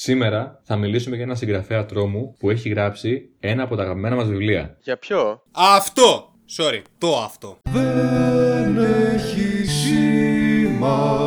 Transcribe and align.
Σήμερα 0.00 0.60
θα 0.64 0.76
μιλήσουμε 0.76 1.16
για 1.16 1.24
ένα 1.24 1.34
συγγραφέα 1.34 1.86
τρόμου 1.86 2.36
που 2.38 2.50
έχει 2.50 2.68
γράψει 2.68 3.30
ένα 3.40 3.62
από 3.62 3.76
τα 3.76 3.82
αγαπημένα 3.82 4.16
μας 4.16 4.26
βιβλία. 4.26 4.76
Για 4.80 4.96
ποιο; 4.96 5.42
Αυτό! 5.52 6.32
Sorry, 6.56 6.82
το 6.98 7.16
αυτό. 7.16 7.58
Δεν 7.62 8.76
έχει 8.78 9.64
σημασία 9.66 11.18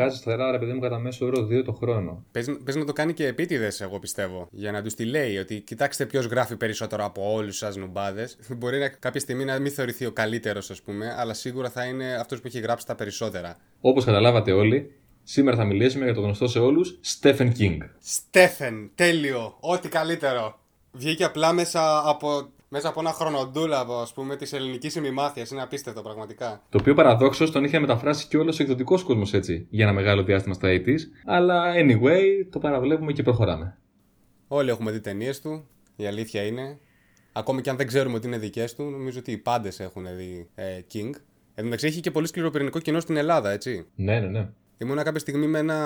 Βγάζει 0.00 0.16
σταθερά, 0.16 0.50
ρε 0.50 0.58
παιδί 0.58 0.72
μου, 0.72 0.80
κατά 0.80 0.98
μέσο 0.98 1.26
όρο 1.26 1.46
2 1.50 1.64
το 1.64 1.72
χρόνο. 1.72 2.24
Πες, 2.32 2.58
πες 2.64 2.76
να 2.76 2.84
το 2.84 2.92
κάνει 2.92 3.12
και 3.12 3.26
επίτηδες, 3.26 3.80
εγώ 3.80 3.98
πιστεύω. 3.98 4.48
Για 4.50 4.72
να 4.72 4.82
τους 4.82 4.94
τη 4.94 5.04
λέει 5.04 5.36
ότι 5.36 5.60
κοιτάξτε 5.60 6.06
ποιος 6.06 6.24
γράφει 6.26 6.56
περισσότερο 6.56 7.04
από 7.04 7.32
όλους 7.32 7.56
σας 7.56 7.76
νουμπάδες. 7.76 8.38
Μπορεί 8.58 8.78
να, 8.78 8.88
κάποια 8.88 9.20
στιγμή 9.20 9.44
να 9.44 9.58
μην 9.58 9.72
θεωρηθεί 9.72 10.06
ο 10.06 10.12
καλύτερος, 10.12 10.70
ας 10.70 10.82
πούμε, 10.82 11.14
αλλά 11.18 11.34
σίγουρα 11.34 11.70
θα 11.70 11.84
είναι 11.84 12.14
αυτός 12.14 12.40
που 12.40 12.46
έχει 12.46 12.60
γράψει 12.60 12.86
τα 12.86 12.94
περισσότερα. 12.94 13.56
Όπως 13.80 14.04
καταλάβατε 14.04 14.52
όλοι, 14.52 14.92
σήμερα 15.22 15.56
θα 15.56 15.64
μιλήσουμε 15.64 16.04
για 16.04 16.14
το 16.14 16.20
γνωστό 16.20 16.48
σε 16.48 16.58
όλους 16.58 16.98
Stephen 17.20 17.50
King. 17.58 17.76
Στέφεν, 18.00 18.90
τέλειο, 18.94 19.56
ό,τι 19.60 19.88
καλύτερο. 19.88 20.58
Βγήκε 20.92 21.24
απλά 21.24 21.52
μέσα 21.52 22.02
από 22.08 22.48
μέσα 22.72 22.88
από 22.88 23.00
ένα 23.00 23.12
χρονοτούλαβο, 23.12 24.00
ας 24.00 24.12
πούμε, 24.12 24.36
της 24.36 24.52
ελληνικής 24.52 24.94
ημιμάθειας. 24.94 25.50
Είναι 25.50 25.62
απίστευτο, 25.62 26.02
πραγματικά. 26.02 26.62
Το 26.68 26.78
οποίο 26.80 26.94
παραδόξως 26.94 27.50
τον 27.50 27.64
είχε 27.64 27.78
μεταφράσει 27.78 28.26
και 28.26 28.36
όλος 28.36 28.58
ο 28.58 28.62
εκδοτικός 28.62 29.02
κόσμος 29.02 29.32
έτσι 29.32 29.66
για 29.70 29.84
ένα 29.84 29.92
μεγάλο 29.92 30.22
διάστημα 30.22 30.54
στα 30.54 30.68
80 30.68 30.94
Αλλά 31.24 31.72
anyway, 31.76 32.46
το 32.50 32.58
παραβλέπουμε 32.58 33.12
και 33.12 33.22
προχωράμε. 33.22 33.78
Όλοι 34.48 34.70
έχουμε 34.70 34.90
δει 34.90 35.00
ταινίες 35.00 35.40
του. 35.40 35.68
Η 35.96 36.06
αλήθεια 36.06 36.42
είναι. 36.42 36.78
Ακόμη 37.32 37.60
και 37.60 37.70
αν 37.70 37.76
δεν 37.76 37.86
ξέρουμε 37.86 38.16
ότι 38.16 38.26
είναι 38.26 38.38
δικές 38.38 38.74
του, 38.74 38.82
νομίζω 38.82 39.18
ότι 39.18 39.32
οι 39.32 39.38
πάντες 39.38 39.80
έχουν 39.80 40.06
δει 40.16 40.48
ε, 40.54 40.80
King. 40.94 41.10
Εν 41.54 41.70
τω 41.70 41.86
έχει 41.86 42.00
και 42.00 42.10
πολύ 42.10 42.26
σκληροπυρηνικό 42.26 42.78
κοινό 42.78 43.00
στην 43.00 43.16
Ελλάδα, 43.16 43.50
έτσι. 43.50 43.86
Ναι, 43.94 44.20
ναι, 44.20 44.26
ναι. 44.26 44.48
Ήμουν 44.78 45.02
κάποια 45.02 45.20
στιγμή 45.20 45.46
με 45.46 45.58
ένα, 45.58 45.78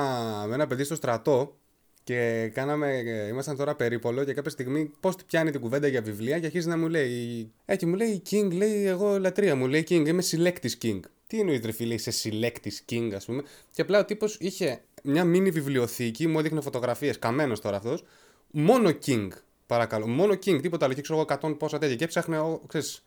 με 0.49 0.55
ένα 0.55 0.67
παιδί 0.67 0.85
στο 0.85 0.95
στρατό 0.95 1.59
και 2.05 2.51
κάναμε, 2.55 3.03
ήμασταν 3.29 3.57
τώρα 3.57 3.75
περίπολο 3.75 4.25
και 4.25 4.35
κάποια 4.35 4.51
στιγμή 4.51 4.91
πώς 5.01 5.15
πιάνει 5.27 5.51
την 5.51 5.61
κουβέντα 5.61 5.87
για 5.87 6.03
βιβλία 6.03 6.39
και 6.39 6.47
αρχίζει 6.47 6.69
να 6.69 6.77
μου 6.77 6.89
λέει. 6.89 7.53
Έτσι 7.65 7.87
μου 7.87 7.95
λέει 7.95 8.23
King, 8.31 8.53
λέει 8.53 8.87
εγώ 8.87 9.19
λατρεία 9.19 9.57
μου, 9.57 9.67
λέει 9.67 9.87
King, 9.89 10.07
είμαι 10.07 10.23
συλλέκτης 10.23 10.79
King. 10.83 11.01
Τι 11.27 11.41
εννοείς 11.41 11.61
ρε 11.65 11.73
φίλε, 11.73 11.95
είσαι 11.95 12.11
συλλέκτης 12.11 12.85
King, 12.91 13.11
ας 13.15 13.25
πούμε. 13.25 13.43
Και 13.73 13.83
απλά 13.83 13.99
ο 13.99 14.05
τύπος 14.05 14.37
είχε 14.41 14.81
μια 15.03 15.25
μίνι 15.25 15.51
βιβλιοθήκη, 15.51 16.27
μου 16.27 16.39
έδειχνε 16.39 16.61
φωτογραφίες, 16.61 17.19
καμένος 17.19 17.61
τώρα 17.61 17.77
αυτός. 17.77 18.05
Μόνο 18.51 18.91
King, 19.07 19.29
παρακαλώ. 19.67 20.07
Μόνο 20.07 20.33
King, 20.33 20.59
τίποτα 20.63 20.85
άλλο. 20.85 20.95
Και 20.95 21.01
ξέρω 21.03 21.19
εγώ 21.19 21.49
100 21.49 21.59
πόσα 21.59 21.79
τέτοια. 21.79 21.97
Και 21.97 22.05
έψαχνε, 22.05 22.39
ξέρεις, 22.67 23.05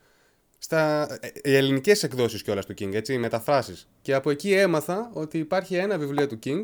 στα 0.58 1.08
ε, 1.22 1.30
οι 1.44 1.56
ελληνικές 1.56 2.04
εκδόσεις 2.04 2.44
κιόλας 2.44 2.66
του 2.66 2.74
King, 2.74 2.94
έτσι, 2.94 3.14
οι 3.14 3.18
μεταφράσεις. 3.18 3.88
Και 4.02 4.14
από 4.14 4.30
εκεί 4.30 4.52
έμαθα 4.54 5.10
ότι 5.14 5.38
υπάρχει 5.38 5.76
ένα 5.76 5.98
βιβλίο 5.98 6.28
του 6.28 6.40
King 6.46 6.62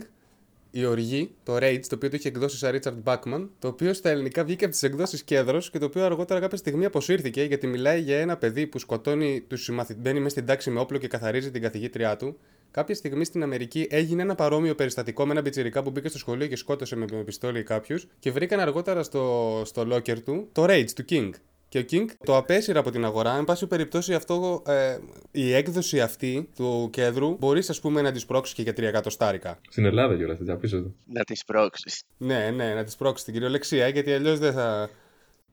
η 0.75 0.85
Οργή, 0.85 1.31
το 1.43 1.55
Rage, 1.55 1.79
το 1.87 1.95
οποίο 1.95 2.09
το 2.09 2.15
είχε 2.15 2.27
εκδώσει 2.27 2.57
σαν 2.57 2.79
Richard 2.79 3.03
Bachman, 3.03 3.47
το 3.59 3.67
οποίο 3.67 3.93
στα 3.93 4.09
ελληνικά 4.09 4.43
βγήκε 4.43 4.63
από 4.63 4.73
τις 4.73 4.83
εκδόσεις 4.83 5.23
Κέντρος 5.23 5.69
και 5.69 5.79
το 5.79 5.85
οποίο 5.85 6.05
αργότερα 6.05 6.39
κάποια 6.39 6.57
στιγμή 6.57 6.85
αποσύρθηκε 6.85 7.43
γιατί 7.43 7.67
μιλάει 7.67 8.01
για 8.01 8.19
ένα 8.19 8.37
παιδί 8.37 8.67
που 8.67 8.79
σκοτώνει 8.79 9.41
τους 9.47 9.63
συμμαθητέ, 9.63 9.99
μπαίνει 9.99 10.17
μέσα 10.17 10.29
στην 10.29 10.45
τάξη 10.45 10.69
με 10.69 10.79
όπλο 10.79 10.97
και 10.97 11.07
καθαρίζει 11.07 11.51
την 11.51 11.61
καθηγήτριά 11.61 12.17
του. 12.17 12.37
Κάποια 12.71 12.95
στιγμή 12.95 13.25
στην 13.25 13.43
Αμερική 13.43 13.87
έγινε 13.89 14.21
ένα 14.21 14.35
παρόμοιο 14.35 14.75
περιστατικό 14.75 15.25
με 15.25 15.31
ένα 15.31 15.41
πιτσιρικά 15.41 15.83
που 15.83 15.89
μπήκε 15.89 16.07
στο 16.07 16.17
σχολείο 16.17 16.47
και 16.47 16.55
σκότωσε 16.55 16.95
με 16.95 17.05
πιστόλι 17.25 17.63
κάποιους 17.63 18.07
και 18.19 18.31
βρήκαν 18.31 18.59
αργότερα 18.59 19.03
στο, 19.03 19.61
στο 19.65 19.87
locker 19.91 20.19
του 20.19 20.49
το 20.51 20.65
Rage 20.65 20.91
του 20.95 21.05
King. 21.09 21.29
Και 21.73 21.79
ο 21.79 21.85
King 21.91 22.05
το 22.25 22.37
απέσυρε 22.37 22.79
από 22.79 22.91
την 22.91 23.05
αγορά. 23.05 23.37
Εν 23.37 23.43
πάση 23.43 23.67
περιπτώσει, 23.67 24.13
αυτό, 24.13 24.63
ε, 24.67 24.97
η 25.31 25.53
έκδοση 25.53 26.01
αυτή 26.01 26.49
του 26.55 26.89
κέντρου 26.91 27.37
μπορείς 27.39 27.69
ας 27.69 27.79
πούμε 27.79 28.01
να 28.01 28.11
της 28.11 28.25
πρόξεις 28.25 28.55
και 28.55 28.61
για 28.61 28.73
3 28.73 28.81
εκατοστάρικα. 28.81 29.59
Στην 29.69 29.85
Ελλάδα 29.85 30.15
κιόλας, 30.15 30.39
θα 30.45 30.55
πίσω 30.55 30.93
Να 31.05 31.23
της 31.23 31.45
πρόξεις. 31.45 32.03
Ναι, 32.17 32.51
ναι, 32.55 32.73
να 32.73 32.83
της 32.83 32.95
πρόξεις 32.95 33.25
την 33.25 33.33
κυριολεξία, 33.33 33.87
γιατί 33.87 34.13
αλλιώς 34.13 34.39
δεν 34.39 34.53
θα. 34.53 34.89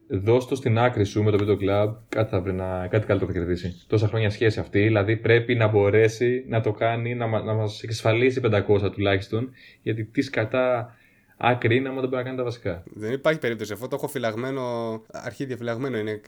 Δώσ' 0.09 0.47
το 0.47 0.55
στην 0.55 0.79
άκρη 0.79 1.05
σου 1.05 1.23
με 1.23 1.31
το 1.31 1.39
Video 1.41 1.65
Club, 1.65 1.95
κάτι, 2.09 2.31
θα 2.31 2.41
βρει 2.41 2.53
να, 2.53 2.87
κάτι 2.89 3.07
καλύτερο 3.07 3.33
θα 3.33 3.39
κερδίσει. 3.39 3.85
Τόσα 3.87 4.09
χρόνια 4.09 4.31
σχέση 4.31 4.61
αυτή, 4.61 4.81
δηλαδή 4.81 5.17
πρέπει 5.17 5.55
να 5.55 5.69
μπορέσει 5.69 6.45
να 6.49 6.61
το 6.61 6.73
κάνει, 6.73 7.15
να, 7.15 7.27
να 7.27 7.55
μας 7.55 7.83
εξασφαλίσει 7.83 8.41
500 8.45 8.93
τουλάχιστον, 8.93 9.51
γιατί 9.83 10.05
τι 10.05 10.31
κατά 10.31 10.95
άκρη 11.41 11.77
είναι 11.77 11.89
άμα 11.89 12.01
δεν 12.01 12.09
μπορεί 12.09 12.23
να 12.23 12.29
κάνει 12.29 12.37
τα 12.37 12.45
βασικά. 12.45 12.83
Δεν 12.95 13.13
υπάρχει 13.13 13.39
περίπτωση. 13.39 13.73
Αυτό 13.73 13.89
το 13.89 13.97
έχω 13.97 14.09
φυλαγμένο, 14.09 14.63
αρχίδια 15.11 15.57
φυλαγμένο 15.57 15.99
είναι 15.99 16.21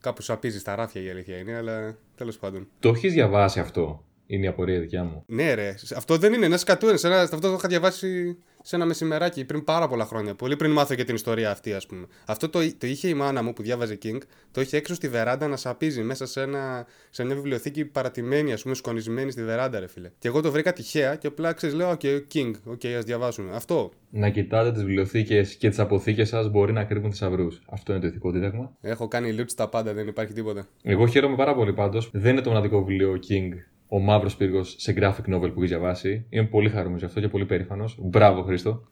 κάπου 0.00 0.22
σου 0.22 0.32
απίζει 0.32 0.58
στα 0.58 0.74
ράφια 0.74 1.02
η 1.02 1.10
αλήθεια 1.10 1.36
είναι, 1.36 1.56
αλλά 1.56 1.96
τέλος 2.16 2.38
πάντων. 2.38 2.68
Το 2.78 2.88
έχεις 2.88 3.12
διαβάσει 3.12 3.60
αυτό, 3.60 4.04
είναι 4.30 4.44
η 4.44 4.48
απορία 4.48 4.80
δικιά 4.80 5.04
μου. 5.04 5.24
Ναι, 5.26 5.54
ρε. 5.54 5.74
Αυτό 5.96 6.16
δεν 6.16 6.32
είναι 6.32 6.46
ένας 6.46 6.60
σκατούρι. 6.60 6.94
Αυτό 7.04 7.38
το 7.38 7.52
είχα 7.52 7.68
διαβάσει 7.68 8.38
σε 8.62 8.76
ένα 8.76 8.84
μεσημεράκι 8.84 9.44
πριν 9.44 9.64
πάρα 9.64 9.88
πολλά 9.88 10.04
χρόνια. 10.04 10.34
Πολύ 10.34 10.56
πριν 10.56 10.70
μάθω 10.70 10.94
για 10.94 11.04
την 11.04 11.14
ιστορία 11.14 11.50
αυτή, 11.50 11.72
ας 11.72 11.86
πούμε. 11.86 12.06
Αυτό 12.26 12.48
το, 12.48 12.58
το 12.78 12.86
είχε 12.86 13.08
η 13.08 13.14
μάνα 13.14 13.42
μου 13.42 13.52
που 13.52 13.62
διάβαζε 13.62 13.98
King, 14.02 14.18
το 14.50 14.60
είχε 14.60 14.76
έξω 14.76 14.94
στη 14.94 15.08
βεράντα 15.08 15.48
να 15.48 15.56
σαπίζει 15.56 16.02
μέσα 16.02 16.26
σε, 16.26 16.40
ένα, 16.42 16.86
σε 17.10 17.24
μια 17.24 17.34
βιβλιοθήκη 17.34 17.84
παρατημένη, 17.84 18.52
ας 18.52 18.62
πούμε, 18.62 18.74
σκονισμένη 18.74 19.30
στη 19.30 19.44
βεράντα, 19.44 19.80
ρε 19.80 19.86
φίλε. 19.86 20.10
Και 20.18 20.28
εγώ 20.28 20.40
το 20.40 20.50
βρήκα 20.50 20.72
τυχαία 20.72 21.16
και 21.16 21.26
απλά 21.26 21.52
ξέρεις, 21.52 21.74
λέω, 21.76 21.90
OK, 21.90 22.20
King, 22.34 22.50
OK, 22.70 22.86
ας 22.86 23.04
διαβάσουμε. 23.04 23.50
Αυτό. 23.54 23.90
Να 24.10 24.28
κοιτάτε 24.28 24.72
τις 24.72 24.82
βιβλιοθήκες 24.82 25.54
και 25.54 25.68
τις 25.68 25.78
αποθήκες 25.78 26.28
σας 26.28 26.50
μπορεί 26.50 26.72
να 26.72 26.84
κρύβουν 26.84 27.10
θησαυρού. 27.10 27.46
Αυτό 27.70 27.92
είναι 27.92 28.00
το 28.00 28.06
ηθικό 28.06 28.30
δίδαγμα. 28.30 28.76
Έχω 28.80 29.08
κάνει 29.08 29.36
loot 29.38 29.48
στα 29.48 29.68
πάντα, 29.68 29.92
δεν 29.92 30.06
υπάρχει 30.06 30.32
τίποτα. 30.32 30.66
Εγώ 30.82 31.06
χαίρομαι 31.06 31.36
πάρα 31.36 31.54
πολύ 31.54 31.72
πάντως. 31.72 32.10
Δεν 32.12 32.32
είναι 32.32 32.40
το 32.40 32.48
μοναδικό 32.48 32.84
βιβλίο 32.84 33.18
King 33.28 33.48
ο 33.92 33.98
μαύρος 33.98 34.36
πύργος 34.36 34.74
σε 34.78 34.94
graphic 34.96 35.34
novel 35.34 35.52
που 35.54 35.62
έχει 35.62 35.66
διαβάσει. 35.66 36.26
Είμαι 36.28 36.46
πολύ 36.46 36.68
χαρούμενος 36.68 37.00
γι' 37.00 37.06
αυτό 37.06 37.20
και 37.20 37.28
πολύ 37.28 37.44
περήφανος. 37.44 37.96
Μπράβο, 38.00 38.42
Χρήστο. 38.42 38.88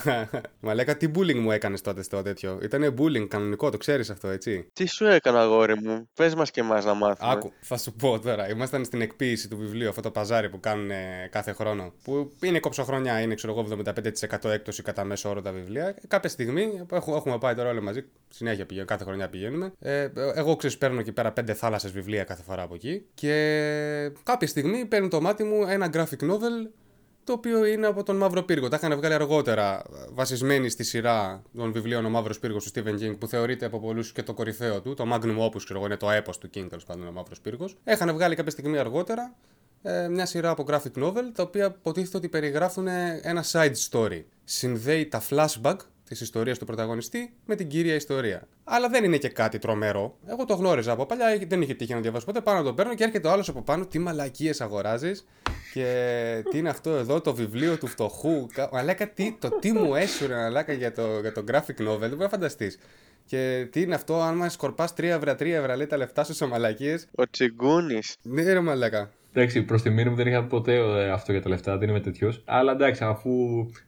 Μα 0.60 0.74
λέγα 0.74 0.96
τι 0.96 1.10
bullying 1.14 1.38
μου 1.38 1.50
έκανες 1.50 1.80
τότε 1.80 2.02
στο 2.02 2.22
τέτοιο; 2.22 2.58
Ήτανε 2.62 2.94
bullying 2.98 3.26
κανονικό, 3.28 3.70
το 3.70 3.76
ξέρεις 3.76 4.10
αυτό, 4.10 4.28
έτσι; 4.28 4.70
Τι 4.72 4.86
σου 4.86 5.06
έκανα, 5.06 5.40
αγόρι 5.40 5.74
μου; 5.82 6.08
Πες 6.14 6.34
μας 6.34 6.50
και 6.50 6.60
εμάς 6.60 6.84
να 6.84 6.94
μάθουμε. 6.94 7.32
Άκου, 7.32 7.52
θα 7.60 7.76
σου 7.76 7.92
πω 7.92 8.18
τώρα. 8.18 8.48
Ήμασταν 8.48 8.84
στην 8.84 9.00
εκποίηση 9.00 9.48
του 9.48 9.56
βιβλίου, 9.56 9.88
αυτό 9.88 10.00
το 10.00 10.10
παζάρι 10.10 10.48
που 10.48 10.60
κάνουν 10.60 10.90
κάθε 11.30 11.52
χρόνο. 11.52 11.92
Που 12.02 12.32
είναι 12.42 12.58
κοψοχρονιά, 12.58 13.20
είναι 13.20 13.34
ξέρω 13.34 13.52
εγώ 13.52 13.82
75% 14.42 14.50
έκπτωση 14.50 14.82
κατά 14.82 15.04
μέσο 15.04 15.28
όρο 15.28 15.42
τα 15.42 15.52
βιβλία. 15.52 15.96
Κάποια 16.08 16.28
στιγμή 16.28 16.86
έχουμε 17.06 17.38
πάει 17.38 17.54
τώρα 17.54 17.68
όλοι 17.68 17.82
μαζί. 17.82 18.04
Συνέχεια 18.28 18.66
πηγαίνουμε, 18.66 18.90
κάθε 18.92 19.04
χρονιά 19.04 19.28
πηγαίνουμε. 19.28 19.72
Ε, 19.78 20.08
εγώ 20.34 20.56
ξέρω 20.56 20.74
παίρνω 20.78 21.00
εκεί 21.00 21.12
πέρα 21.12 21.32
πέντε 21.32 21.54
θάλασσες 21.54 21.90
βιβλία 21.90 22.24
κάθε 22.24 22.42
φορά 22.42 22.62
από 22.62 22.74
εκεί. 22.74 23.06
Και 23.14 24.12
κάποια 24.38 24.62
στιγμή 24.62 24.84
παίρνει 24.84 25.08
το 25.08 25.20
μάτι 25.20 25.44
μου 25.44 25.64
ένα 25.68 25.90
graphic 25.92 26.30
novel 26.30 26.70
το 27.24 27.32
οποίο 27.32 27.64
είναι 27.64 27.86
από 27.86 28.02
τον 28.02 28.16
Μαύρο 28.16 28.42
Πύργο. 28.42 28.68
Τα 28.68 28.76
είχαν 28.76 28.96
βγάλει 28.96 29.14
αργότερα, 29.14 29.82
βασισμένοι 30.12 30.68
στη 30.68 30.84
σειρά 30.84 31.42
των 31.56 31.72
βιβλίων 31.72 32.04
Ο 32.04 32.08
Μαύρος 32.08 32.38
Πύργος 32.38 32.64
του 32.64 32.70
Stephen 32.74 33.02
King, 33.02 33.18
που 33.18 33.26
θεωρείται 33.26 33.66
από 33.66 33.80
πολλούς 33.80 34.12
και 34.12 34.22
το 34.22 34.34
κορυφαίο 34.34 34.80
του. 34.80 34.94
Το 34.94 35.04
Magnum 35.12 35.38
Opus, 35.38 35.62
ξέρω 35.64 35.78
εγώ, 35.78 35.86
είναι 35.86 35.96
το 35.96 36.10
έπος 36.10 36.38
του 36.38 36.46
King, 36.46 36.66
τέλος 36.68 36.84
πάντων, 36.84 37.06
Ο 37.06 37.12
Μαύρος 37.12 37.40
Πύργος. 37.40 37.76
Έχανε 37.84 38.12
βγάλει 38.12 38.34
κάποια 38.34 38.50
στιγμή 38.50 38.78
αργότερα 38.78 39.34
ε, 39.82 40.08
μια 40.08 40.26
σειρά 40.26 40.50
από 40.50 40.64
graphic 40.68 41.02
novel, 41.02 41.24
τα 41.34 41.42
οποία 41.42 41.66
υποτίθεται 41.78 42.16
ότι 42.16 42.28
περιγράφουν 42.28 42.86
ένα 43.22 43.44
side 43.52 43.74
story. 43.90 44.24
Συνδέει 44.44 45.06
τα 45.06 45.22
flashback 45.30 45.76
της 46.08 46.20
ιστορίας 46.20 46.58
του 46.58 46.64
πρωταγωνιστή 46.64 47.32
με 47.46 47.54
την 47.54 47.68
κύρια 47.68 47.94
ιστορία. 47.94 48.48
Αλλά 48.64 48.88
δεν 48.88 49.04
είναι 49.04 49.16
και 49.16 49.28
κάτι 49.28 49.58
τρομερό. 49.58 50.18
Εγώ 50.26 50.44
το 50.44 50.54
γνώριζα 50.54 50.92
από 50.92 51.06
παλιά, 51.06 51.38
δεν 51.48 51.62
είχε 51.62 51.74
τύχει 51.74 51.94
να 51.94 52.00
διαβάσω 52.00 52.26
ποτέ. 52.26 52.40
Πάνω 52.40 52.58
να 52.58 52.64
το 52.64 52.74
παίρνω 52.74 52.94
και 52.94 53.04
έρχεται 53.04 53.28
ο 53.28 53.30
άλλος 53.30 53.48
από 53.48 53.62
πάνω. 53.62 53.86
Τι 53.86 53.98
μαλακίες 53.98 54.60
αγοράζεις 54.60 55.26
και 55.72 56.44
τι 56.50 56.58
είναι 56.58 56.68
αυτό 56.68 56.90
εδώ, 56.90 57.20
το 57.20 57.34
βιβλίο 57.34 57.78
του 57.78 57.86
φτωχού. 57.86 58.46
Μαλάκα, 58.72 59.08
τι, 59.08 59.36
το 59.38 59.48
τι 59.48 59.72
μου 59.72 59.94
έσουρε 59.94 60.34
μαλάκα 60.34 60.72
για 60.72 60.92
το, 60.92 61.20
για 61.20 61.32
το 61.32 61.44
graphic 61.50 61.88
novel, 61.88 61.98
δεν 61.98 62.08
μπορεί 62.08 62.16
να 62.16 62.28
φανταστείς. 62.28 62.78
Και 63.24 63.68
τι 63.70 63.80
είναι 63.80 63.94
αυτό, 63.94 64.20
αν 64.20 64.36
μας 64.36 64.52
σκορπάς 64.52 64.92
3 64.92 65.02
ευρώ, 65.02 65.32
3 65.32 65.40
ευρώ, 65.40 65.74
λέει 65.74 65.86
τα 65.86 65.96
λεφτά 65.96 66.24
σου 66.24 66.34
σε 66.34 66.46
μαλακίες. 66.46 67.06
Ο 67.14 67.30
τσιγκούνης. 67.30 68.16
Ναι, 68.22 68.52
ρε 68.52 68.60
μαλάκα. 68.60 69.10
Εντάξει, 69.38 69.62
προς 69.62 69.82
τη 69.82 69.90
μήνυ 69.90 70.10
μου 70.10 70.16
δεν 70.16 70.26
είχα 70.26 70.44
ποτέ 70.44 70.74
ε, 70.74 71.10
αυτό 71.10 71.32
για 71.32 71.42
τα 71.42 71.48
λεφτά, 71.48 71.78
δεν 71.78 71.88
είμαι 71.88 72.00
τέτοιος. 72.00 72.42
Αλλά 72.44 72.72
εντάξει, 72.72 73.04
αφού 73.04 73.30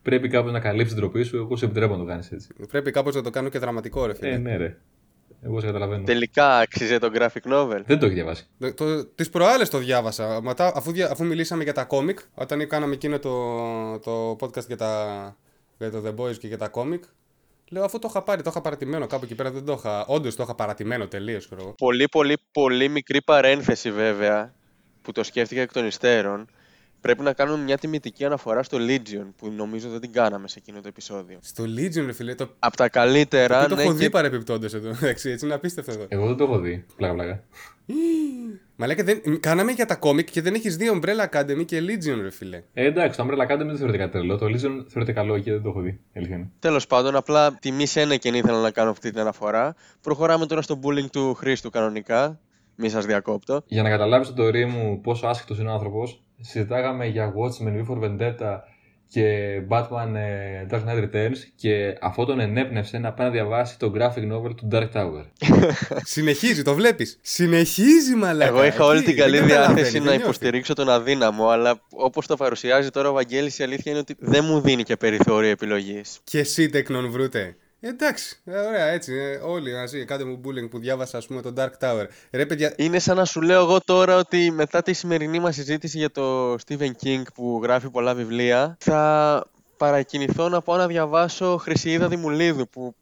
πρέπει 0.03 0.29
κάπως 0.29 0.53
να 0.53 0.61
καλύψεις 0.61 0.95
την 0.95 1.03
τροπή 1.03 1.23
σου, 1.23 1.37
εγώ 1.37 1.57
σε 1.57 1.65
επιτρέπω 1.65 1.93
να 1.93 1.99
το 1.99 2.05
κάνεις 2.05 2.33
έτσι. 2.33 2.49
Πρέπει 2.69 2.91
κάπως 2.91 3.15
να 3.15 3.23
το 3.23 3.31
κάνω 3.31 3.49
και 3.49 3.59
δραματικό, 3.59 4.07
ρε 4.07 4.15
φίλε. 4.15 4.31
Ε, 4.31 4.39
ναι, 4.39 4.57
ρε. 4.57 4.77
Εγώ 5.43 5.61
σε 5.61 5.67
καταλαβαίνω. 5.67 6.05
Τελικά 6.05 6.59
άξιζε 6.59 6.99
το 6.99 7.11
graphic 7.15 7.53
novel. 7.53 7.81
Δεν 7.87 7.99
το 7.99 8.07
έχει 8.07 8.15
διαβάσει. 8.15 8.47
Τις 9.15 9.31
προάλλες 9.31 9.69
το 9.69 9.79
διάβασα. 9.79 10.43
Μετά, 10.43 10.73
αφού, 10.75 10.93
αφού 11.11 11.25
μιλήσαμε 11.25 11.63
για 11.63 11.73
τα 11.73 11.85
κόμικ, 11.85 12.19
όταν 12.35 12.69
κάναμε 12.69 12.95
εκείνο 12.95 13.19
το, 13.19 13.99
το 13.99 14.37
podcast 14.41 14.67
για, 14.67 14.77
τα, 14.77 15.37
για 15.79 15.91
το 15.91 16.03
The 16.07 16.21
Boys 16.21 16.37
και 16.39 16.47
για 16.47 16.59
τα 16.59 16.69
κόμικ, 16.69 17.05
Λέω 17.73 17.85
αφού 17.85 17.99
το 17.99 18.07
είχα 18.11 18.23
πάρει, 18.23 18.43
το 18.43 18.51
είχα 18.51 18.61
παρατημένο 18.61 19.07
κάπου 19.07 19.25
εκεί 19.25 19.35
πέρα, 19.35 19.51
δεν 19.51 19.65
το 19.65 19.73
είχα. 19.73 20.05
Όντως 20.07 20.37
το 20.37 20.43
είχα 20.43 20.55
παρατημένο 20.55 21.07
τελείως, 21.07 21.49
Πολύ, 21.79 22.09
πολύ, 22.09 22.37
πολύ 22.53 22.89
μικρή 22.89 23.23
παρένθεση 23.23 23.91
βέβαια 23.91 24.55
που 25.03 25.13
το 25.13 25.23
σκέφτηκα 25.23 25.61
εκ 25.61 25.73
των 25.73 25.87
υστέρων 25.87 26.47
Πρέπει 27.01 27.23
να 27.23 27.33
κάνουμε 27.33 27.63
μια 27.63 27.79
τιμητική 27.79 28.25
αναφορά 28.25 28.63
στο 28.63 28.79
Legion 28.81 29.27
που 29.37 29.53
νομίζω 29.57 29.89
δεν 29.89 30.01
την 30.01 30.13
κάναμε 30.13 30.49
σε 30.49 30.59
εκείνο 30.59 30.81
το 30.81 30.89
επεισόδιο. 30.89 31.39
Στο 31.43 31.65
Legion, 31.65 32.05
ρε 32.07 32.13
φίλε, 32.13 32.35
το. 32.35 32.55
Από 32.59 32.77
τα 32.77 32.89
καλύτερα. 32.89 33.67
το 33.67 33.75
ναι, 33.75 33.83
έχω 33.83 33.91
και- 33.93 33.99
δει 33.99 34.11
παρεπιπτόντω 34.11 34.67
εδώ. 34.75 34.89
Εντάξει, 35.03 35.31
έτσι 35.31 35.45
είναι 35.45 35.55
απίστευτο 35.55 35.93
εδώ. 35.93 36.07
Εγώ 36.09 36.27
δεν 36.27 36.37
το 36.37 36.45
έχω 36.45 36.59
δει. 36.59 36.85
Πλάκα, 36.97 37.15
πλάκα. 37.15 37.43
Μα 38.77 38.87
λέει 38.87 38.97
δεν... 39.03 39.41
κάναμε 39.41 39.73
για 39.73 39.87
τα 39.87 39.97
κόμικ 39.97 40.31
και 40.31 40.43
δεν 40.43 40.55
έχεις 40.55 40.77
δει 40.77 40.91
Umbrella 40.95 41.29
Academy 41.31 41.65
και 41.65 41.79
Legion, 41.79 42.19
ρε 42.21 42.31
φίλε. 42.31 42.63
Ε, 42.73 42.85
εντάξει, 42.85 43.19
το 43.19 43.27
Umbrella 43.27 43.51
Academy 43.51 43.67
δεν 43.67 43.77
θεωρείται 43.77 43.99
κάτι 43.99 44.13
τρελό. 44.13 44.39
Το 44.39 44.47
Legion 44.47 44.85
θεωρείται 44.89 45.13
καλό 45.13 45.39
και 45.39 45.53
δεν 45.53 45.63
το 45.63 45.69
έχω 45.69 45.81
δει. 45.81 45.89
η 45.89 46.17
Αλήθεια 46.17 46.37
είναι. 46.37 46.51
Τέλος 46.59 46.87
πάντων, 46.87 47.17
απλά 47.17 47.55
τιμή 47.55 47.87
Σένεκεν 47.87 48.35
ήθελα 48.35 48.61
να 48.61 48.71
κάνω 48.71 48.91
αυτή 48.91 49.11
την 49.11 49.21
αναφορά. 49.21 49.75
Προχωράμε 50.01 50.47
τώρα 50.47 50.63
στο 50.63 50.81
bullying 50.83 51.11
του 51.13 51.35
Χρήστου 51.35 51.71
κανονικά. 51.71 52.41
Μη 52.81 52.89
σας 52.89 53.07
διακόπτω. 53.07 53.63
Για 53.67 53.83
να 53.83 53.89
καταλάβεις 53.89 54.33
το 54.33 54.49
ρί 54.49 54.65
μου 54.65 55.01
πόσο 55.01 55.27
άσχετος 55.27 55.59
είναι 55.59 55.69
ο 55.69 55.73
άνθρωπος, 55.73 56.23
συζητάγαμε 56.41 57.07
για 57.07 57.33
Watchmen, 57.33 57.73
V 57.81 57.93
for 57.93 58.05
Vendetta 58.05 58.59
και 59.09 59.61
Batman 59.69 60.15
ε, 60.15 60.67
Dark 60.71 60.83
Knight 60.85 61.03
Returns 61.05 61.37
και 61.57 61.97
αυτό 62.01 62.25
τον 62.25 62.41
ενέπνευσε 62.41 62.99
να 62.99 63.13
πάει 63.13 63.27
να 63.27 63.33
διαβάσει 63.33 63.79
το 63.79 63.93
graphic 63.97 64.33
novel 64.33 64.55
του 64.57 64.69
Dark 64.73 64.89
Tower. 64.93 65.25
Συνεχίζει, 66.05 66.63
το 66.63 66.75
βλέπεις. 66.75 67.19
Συνεχίζει, 67.23 68.15
μαλάκα. 68.15 68.51
Εγώ 68.51 68.65
είχα 68.65 68.85
όλη 68.85 68.99
Εκεί, 68.99 69.07
την 69.09 69.17
καλή 69.17 69.39
δεν 69.39 69.49
καταλαβαίνει, 69.49 69.75
διάθεση 69.75 69.93
δεν 69.93 70.03
να 70.03 70.09
νιώθει. 70.11 70.25
υποστηρίξω 70.25 70.75
τον 70.75 70.89
αδύναμο, 70.89 71.49
αλλά 71.49 71.81
όπως 71.91 72.27
το 72.27 72.37
παρουσιάζει 72.37 72.91
τώρα 72.91 73.09
ο 73.09 73.13
Βαγγέλης, 73.13 73.59
η 73.59 73.63
αλήθεια 73.63 73.91
είναι 73.93 74.01
ότι 74.01 74.17
δεν 74.19 74.45
μου 74.45 74.61
δίνει 74.61 74.83
και 74.83 74.97
περιθώριο 74.97 75.51
επιλογής. 75.51 76.21
Και 76.25 76.39
εσύ 76.39 76.69
τεκνον 76.69 77.11
βρούτε. 77.11 77.57
Εντάξει, 77.81 78.37
ε, 78.45 78.59
ωραία, 78.59 78.87
έτσι. 78.87 79.15
ε, 79.15 79.37
όλοι 79.37 79.73
μαζί, 79.73 80.05
κάντε 80.05 80.25
μου 80.25 80.41
bullying 80.45 80.71
που 80.71 80.79
διάβασα, 80.79 81.19
ας 81.19 81.27
πούμε, 81.27 81.43
το 81.43 81.53
Dark 81.57 81.71
Tower. 81.81 82.07
Ρε, 82.31 82.47
παιδιά, 82.47 82.75
Είναι 82.77 82.99
σαν 82.99 83.17
να 83.17 83.25
σου 83.25 83.41
λέω 83.41 83.61
εγώ 83.61 83.81
τώρα 83.81 84.17
ότι 84.17 84.51
μετά 84.51 84.83
τη 84.83 84.93
σημερινή 84.93 85.41
μας 85.41 85.55
συζήτηση 85.55 85.99
για 85.99 86.11
το 86.11 86.53
Stephen 86.53 86.91
King 87.03 87.23
που 87.35 87.61
γράφει 87.63 87.91
πολλά 87.91 88.15
βιβλία, 88.15 88.77
θα 88.81 89.45
παρακινηθώ 89.77 90.49
να 90.49 90.61
πάω 90.61 90.77
να 90.77 90.87
διαβάσω 90.87 91.57
Χρυσιίδα 91.57 92.09
Δημουλίδου 92.09 92.69
που 92.69 92.95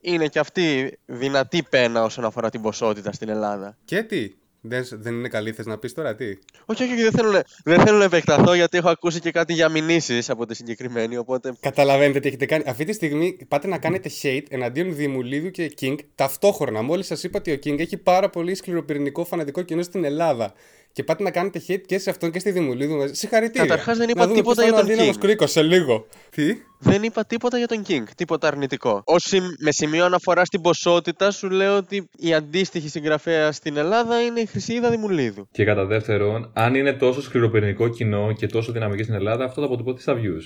είναι 0.00 0.26
και 0.26 0.38
αυτή 0.38 0.98
δυνατή 1.06 1.62
πένα 1.62 2.02
όσον 2.02 2.24
αφορά 2.24 2.50
την 2.50 2.62
ποσότητα 2.62 3.12
στην 3.12 3.28
Ελλάδα. 3.28 3.76
και 3.84 4.02
τι; 4.02 4.34
Δεν, 4.66 4.86
δεν 4.90 5.14
είναι 5.14 5.28
καλή, 5.28 5.52
θες 5.52 5.66
να 5.66 5.78
πεις 5.78 5.92
τώρα 5.94 6.14
τι; 6.14 6.24
Όχι, 6.64 6.82
όχι, 6.82 6.92
όχι, 6.92 7.02
δεν 7.02 7.10
θέλω, 7.12 7.30
να- 7.30 7.44
δεν 7.64 7.80
θέλω 7.80 7.98
να 7.98 8.04
επεκταθώ 8.04 8.54
γιατί 8.54 8.78
έχω 8.78 8.88
ακούσει 8.88 9.20
και 9.20 9.30
κάτι 9.30 9.52
για 9.52 9.68
μηνύσεις 9.68 10.30
από 10.30 10.46
τη 10.46 10.54
συγκεκριμένη, 10.54 11.16
οπότε 11.16 11.52
Καταλαβαίνετε 11.60 12.20
τι 12.20 12.28
έχετε 12.28 12.46
κάνει. 12.46 12.64
Αυτή 12.66 12.84
τη 12.84 12.92
στιγμή 12.92 13.38
πάτε 13.48 13.68
να 13.68 13.78
κάνετε 13.78 14.10
hate 14.22 14.42
εναντίον 14.48 14.94
Δημουλίδου 14.94 15.50
και 15.50 15.72
King 15.80 15.96
ταυτόχρονα. 16.14 16.82
Μόλις 16.82 17.06
σας 17.06 17.22
είπα 17.22 17.38
ότι 17.38 17.52
ο 17.52 17.58
King 17.64 17.78
έχει 17.78 17.96
πάρα 17.96 18.30
πολύ 18.30 18.54
σκληροπυρηνικό 18.54 19.24
φανατικό 19.24 19.62
κοινό 19.62 19.82
στην 19.82 20.04
Ελλάδα. 20.04 20.52
Και 20.94 21.04
πάτε 21.04 21.22
να 21.22 21.30
κάνετε 21.30 21.62
hate 21.68 21.80
και 21.86 21.98
σε 21.98 22.10
αυτόν 22.10 22.30
και 22.30 22.38
στη 22.38 22.50
Δημουλίδου. 22.50 22.96
μαζί. 22.96 23.14
Συγχαρητήρια. 23.14 23.66
Καταρχάς 23.66 23.98
δεν 23.98 24.08
είπα 24.08 24.20
να 24.20 24.26
δούμε 24.26 24.38
τίποτα 24.38 24.62
ποιος 24.62 24.74
θα 24.74 24.80
για 24.80 24.80
είναι 24.80 24.80
ο 24.80 24.80
τον 24.80 24.90
αδύναμος 24.90 25.16
King. 25.16 25.26
κρίκος 25.26 25.50
σε 25.50 25.62
λίγο. 25.62 26.06
Τι; 26.30 26.56
δεν 26.78 27.02
είπα 27.02 27.24
τίποτα 27.24 27.58
για 27.58 27.66
τον 27.66 27.84
King, 27.88 28.02
τίποτα 28.16 28.46
αρνητικό. 28.48 29.02
Όσοι 29.04 29.40
με 29.58 29.70
σημείο 29.72 30.04
αναφορά 30.04 30.44
στην 30.44 30.60
ποσότητα 30.60 31.30
σου 31.30 31.50
λέω 31.50 31.76
ότι 31.76 32.08
η 32.16 32.34
αντίστοιχη 32.34 32.88
συγγραφέα 32.88 33.52
στην 33.52 33.76
Ελλάδα 33.76 34.20
είναι 34.22 34.40
η 34.40 34.46
Χρυσίδα 34.46 34.90
Δημουλίδου. 34.90 35.48
Και 35.50 35.64
κατά 35.64 35.84
δεύτερον, 35.86 36.50
αν 36.52 36.74
είναι 36.74 36.92
τόσο 36.92 37.22
σκληροπυρηνικό 37.22 37.88
κοινό 37.88 38.32
και 38.32 38.46
τόσο 38.46 38.72
δυναμική 38.72 39.02
στην 39.02 39.14
Ελλάδα, 39.14 39.44
αυτό 39.44 39.60
θα 39.60 39.66
αποτυπωθεί 39.66 40.00
στα 40.00 40.14
views. 40.14 40.42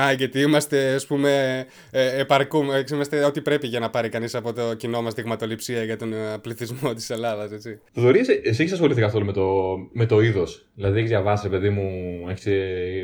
Α, 0.00 0.12
γιατί 0.12 0.40
είμαστε, 0.40 0.94
ας 0.94 1.06
πούμε, 1.06 1.64
ε, 1.90 2.20
επαρκούμε, 2.20 2.84
είμαστε 2.92 3.24
ό,τι 3.24 3.40
πρέπει 3.40 3.66
για 3.66 3.80
να 3.80 3.90
πάρει 3.90 4.08
κανείς 4.08 4.34
από 4.34 4.52
το 4.52 4.74
κοινό 4.74 5.02
μας 5.02 5.14
δειγματοληψία 5.14 5.82
για 5.82 5.96
τον 5.96 6.12
ε, 6.12 6.38
πληθυσμό 6.40 6.94
της 6.94 7.10
Ελλάδας, 7.10 7.52
έτσι. 7.52 7.80
Θοδωρή, 7.92 8.18
εσύ, 8.18 8.40
εσύ 8.44 8.62
έχεις 8.62 8.72
ασχοληθεί 8.72 9.00
καθόλου 9.00 9.24
με 9.24 9.32
το, 9.32 9.76
με 9.92 10.06
το 10.06 10.20
είδος; 10.20 10.66
Δηλαδή, 10.74 10.98
έχεις 10.98 11.10
διαβάσει, 11.10 11.48
ρε 11.48 11.56
παιδί 11.56 11.70
μου, 11.70 11.90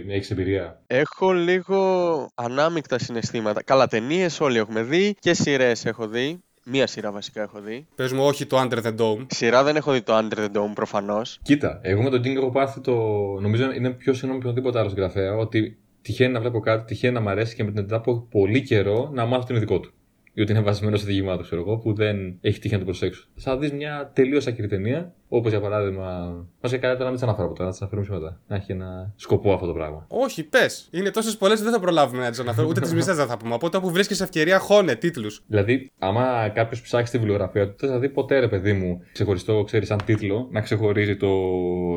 έχεις 0.09 0.31
εμπειρία; 0.31 0.83
Έχω 0.87 1.33
λίγο 1.33 2.31
ανάμεικτα 2.35 2.99
συναισθήματα. 2.99 3.63
Καλά, 3.63 3.87
ταινίες 3.87 4.41
όλοι 4.41 4.59
έχουμε 4.59 4.83
δει 4.83 5.15
και 5.19 5.35
σειρές 5.35 5.85
έχω 5.85 6.09
δει. 6.09 6.43
Μία 6.65 6.87
σειρά 6.87 7.13
βασικά 7.13 7.43
έχω 7.43 7.61
δει. 7.61 7.87
Πες 7.95 8.13
μου, 8.13 8.25
όχι 8.25 8.47
το 8.47 8.61
Under 8.61 8.83
the 8.83 8.97
Dome. 8.97 9.27
Σειρά 9.29 9.63
δεν 9.63 9.77
έχω 9.77 9.93
δει 9.93 10.03
το 10.03 10.19
Under 10.19 10.39
the 10.39 10.47
Dome 10.47 10.73
προφανώς. 10.75 11.39
Κοίτα, 11.43 11.81
εγώ 11.83 12.03
με 12.03 12.11
τον 12.11 12.21
King 12.21 12.37
έχω 12.37 12.51
πάθει 12.51 12.81
το. 12.81 12.93
Νομίζω 13.41 13.73
είναι 13.73 13.91
πιο 13.91 14.13
συγγνώμη 14.13 14.35
με 14.35 14.39
οποιονδήποτε 14.39 14.79
άλλο 14.79 14.89
συγγραφέα 14.89 15.37
ότι 15.37 15.77
τυχαίνει 16.03 16.33
να 16.33 16.41
βλέπω 16.41 16.61
κάτι, 16.61 16.85
τυχαίνει 16.85 17.15
να 17.15 17.21
μ' 17.21 17.29
αρέσει 17.29 17.55
και 17.55 17.65
μετά 17.65 17.97
από 17.97 18.27
πολύ 18.31 18.63
καιρό 18.63 19.11
να 19.13 19.25
μάθω 19.25 19.43
ότι 19.43 19.53
είναι 19.53 19.61
δικό 19.61 19.81
του. 19.81 19.93
Ή 20.35 20.41
ότι 20.41 20.53
είναι 20.53 20.61
βασισμένο 20.61 20.97
σε 20.97 21.05
διηγημά 21.05 21.37
του, 21.37 21.43
ξέρω 21.43 21.61
εγώ, 21.61 21.77
που 21.77 21.95
δεν 21.95 22.39
έχει 22.41 22.59
τύχει 22.59 22.73
να 22.73 22.79
το 22.79 22.85
προσέξω. 22.85 23.27
Θα 23.35 23.59
δεις 23.59 23.73
μια 23.73 24.11
τελείως 24.15 24.47
άκρη 24.47 24.67
ταινία, 24.67 25.15
όπως 25.29 25.51
για 25.51 25.61
παράδειγμα. 25.61 26.03
Μα 26.61 26.71
καλύτερα 26.71 27.05
να 27.05 27.11
μην 27.11 27.19
τι 27.19 27.25
αναφέρω 27.25 27.47
από 27.47 27.55
τώρα, 27.55 27.65
να 27.65 27.71
τις 27.71 27.81
αναφέρουμε 27.81 28.09
μετά. 28.11 28.41
Να 28.47 28.57
έχει 28.57 28.73
ένα 28.73 29.13
σκοπό 29.17 29.53
αυτό 29.53 29.67
το 29.67 29.73
πράγμα. 29.73 30.07
Όχι, 30.09 30.43
πες. 30.43 30.89
Είναι 30.93 31.11
τόσες 31.11 31.37
πολλές 31.37 31.59
που 31.59 31.65
δεν 31.65 31.73
θα 31.73 31.81
προλάβουμε 31.81 32.23
να 32.23 32.31
τις 32.31 32.39
αναφέρουμε. 32.39 32.71
Ούτε 32.71 32.81
τις 32.81 32.95
μισές 32.95 33.17
δεν 33.17 33.27
θα 33.27 33.37
πούμε. 33.37 33.55
Οπότε 33.55 33.77
όπου 33.77 33.91
βρίσκεις 33.91 34.21
ευκαιρία, 34.21 34.59
χώνε 34.59 34.95
τίτλους. 34.95 35.43
Δηλαδή, 35.47 35.91
άμα 35.99 36.49
κάποιος 36.49 36.81
ψάξει 36.81 37.13
τη 37.13 37.19
βιβλιογραφία 37.19 37.69
του, 37.69 37.75
δεν 37.79 37.91
θα 37.91 37.99
δει 37.99 38.09
ποτέ, 38.09 38.39
ρε 38.39 38.49
παιδί 38.49 38.73
μου, 38.73 39.03
ξεχωριστό, 39.13 39.63
ξέρεις, 39.65 39.89
σαν 39.89 40.05
τίτλο, 40.05 40.49
να 40.51 40.61
ξεχωρίζει 40.61 41.17
το, 41.17 41.29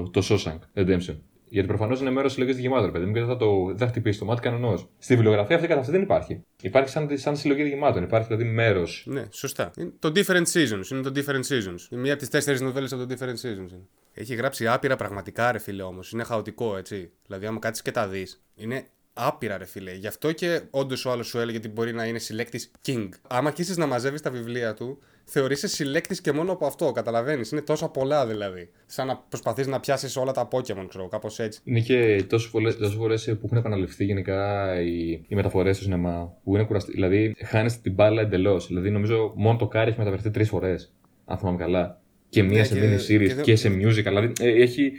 το 0.10 0.22
Shawshank 0.30 0.60
Redemption. 0.82 1.16
Γιατί 1.50 1.68
προφανώς 1.68 2.02
είναι 2.02 2.10
μέρος 2.10 2.32
συλλογής 2.32 2.56
διηγημάτων, 2.56 2.86
ρε 2.86 2.92
παιδί 2.92 3.06
μου, 3.06 3.14
και 3.14 3.20
δεν 3.20 3.30
θα, 3.30 3.38
το, 3.38 3.66
δεν 3.66 3.78
θα 3.78 3.88
χτυπήσει 3.88 4.20
το 4.20 4.26
μάτι 4.26 4.42
κανενό. 4.42 4.90
Στη 4.98 5.14
βιβλιογραφία 5.14 5.56
αυτή 5.56 5.68
καθ' 5.68 5.78
αυτή 5.78 5.92
δεν 5.92 6.02
υπάρχει. 6.02 6.44
Υπάρχει 6.62 6.90
σαν, 6.90 7.18
σαν 7.18 7.38
συλλογή 7.38 7.62
διηγημάτων. 7.62 8.04
Υπάρχει 8.04 8.28
δηλαδή 8.28 8.50
μέρος. 8.50 9.04
Ναι, 9.08 9.26
σωστά. 9.32 9.72
Είναι 9.78 9.92
το 10.00 10.12
Different 10.16 10.46
Seasons. 10.54 10.92
Είναι 10.92 11.02
το 11.02 11.12
Different 11.16 11.44
Seasons. 11.48 11.92
Είναι 11.92 12.02
μία 12.02 12.14
από 12.14 12.22
τι 12.22 12.30
τέσσερι 12.30 12.60
νοβέλε 12.62 12.88
από 12.92 13.06
το 13.06 13.16
Different 13.16 13.46
Seasons. 13.46 13.72
είναι. 13.72 13.88
Έχει 14.14 14.36
γράψει 14.36 14.68
άπειρα 14.68 14.96
πραγματικά, 14.96 15.52
ρε 15.52 15.60
φίλε 15.60 15.84
όμως. 15.84 16.12
Είναι 16.12 16.24
χαοτικό, 16.24 16.78
έτσι. 16.78 17.12
Δηλαδή, 17.26 17.46
άμα 17.46 17.60
κάτσεις 17.60 17.84
και 17.84 17.92
τα 17.92 18.08
δεις, 18.08 18.44
είναι 18.56 18.86
άπειρα, 19.14 19.58
ρε 19.58 19.66
φίλε. 19.66 19.94
Γι' 19.94 20.08
αυτό 20.08 20.32
και 20.32 20.62
όντως 20.70 21.06
ο 21.06 21.12
άλλος 21.12 21.28
σου 21.28 21.40
έλεγε 21.40 21.58
ότι 21.58 21.70
μπορεί 21.70 21.94
να 21.94 22.06
είναι 22.06 22.20
συλλέκτης 22.20 22.72
King. 22.86 23.10
Άμα 23.28 23.48
αρχίσεις 23.48 23.78
να 23.78 23.86
μαζεύεις 23.86 24.22
τα 24.22 24.30
βιβλία 24.30 24.74
του, 24.74 25.00
θεωρείσαι 25.26 25.68
συλλέκτης 25.68 26.22
και 26.22 26.32
μόνο 26.32 26.52
από 26.52 26.66
αυτό. 26.66 26.92
Καταλαβαίνεις. 26.92 27.52
Είναι 27.52 27.62
τόσα 27.62 27.90
πολλά 27.90 28.28
δηλαδή. 28.28 28.70
Σαν 28.86 29.08
να 29.08 29.18
προσπαθείς 29.30 29.68
να 29.68 29.80
πιάσεις 29.80 30.16
όλα 30.18 30.32
τα 30.32 30.48
Pokémon, 30.52 30.86
ξέρω, 30.88 31.08
κάπως 31.08 31.40
έτσι. 31.40 31.60
Είναι 31.64 31.80
και 31.80 32.24
τόσες 32.30 32.50
φορές 32.98 33.26
που 33.26 33.42
έχουν 33.46 33.58
επαναληφθεί 33.58 34.06
γενικά 34.06 34.72
οι, 34.82 35.10
οι 35.28 35.36
μεταφορές 35.36 35.76
στο 35.76 35.84
σινεμά. 35.86 36.34
Που 36.44 36.56
είναι 36.56 36.66
κουραστή. 36.66 36.92
Δηλαδή, 36.92 37.36
χάνεις 37.46 37.82
την 37.82 37.94
μπάλα 37.94 38.22
εντελώς. 38.22 38.68
Δηλαδή, 38.68 38.90
νομίζω 38.90 39.32
μόνο 39.36 39.58
το 39.58 39.68
κάρι 39.68 39.90
έχει 39.90 40.00
μεταφερθεί 40.00 40.30
τρεις 40.32 40.50
φορές. 40.50 40.94
Αν 41.26 41.38
θυμάμαι 41.38 41.58
καλά. 41.58 42.00
Και 42.30 42.44
μία 42.44 42.58
Ναι, 42.58 42.64
σε 42.64 42.74
και- 42.80 42.82
mini 42.82 42.96
series 43.00 43.28
και 43.36 43.42
και, 43.42 43.56
δεν- 43.56 43.58
σε 43.58 43.68
musical. 43.70 44.04
Δηλαδή, 44.04 44.32
ε, 44.40 44.50
έχει. 44.62 44.92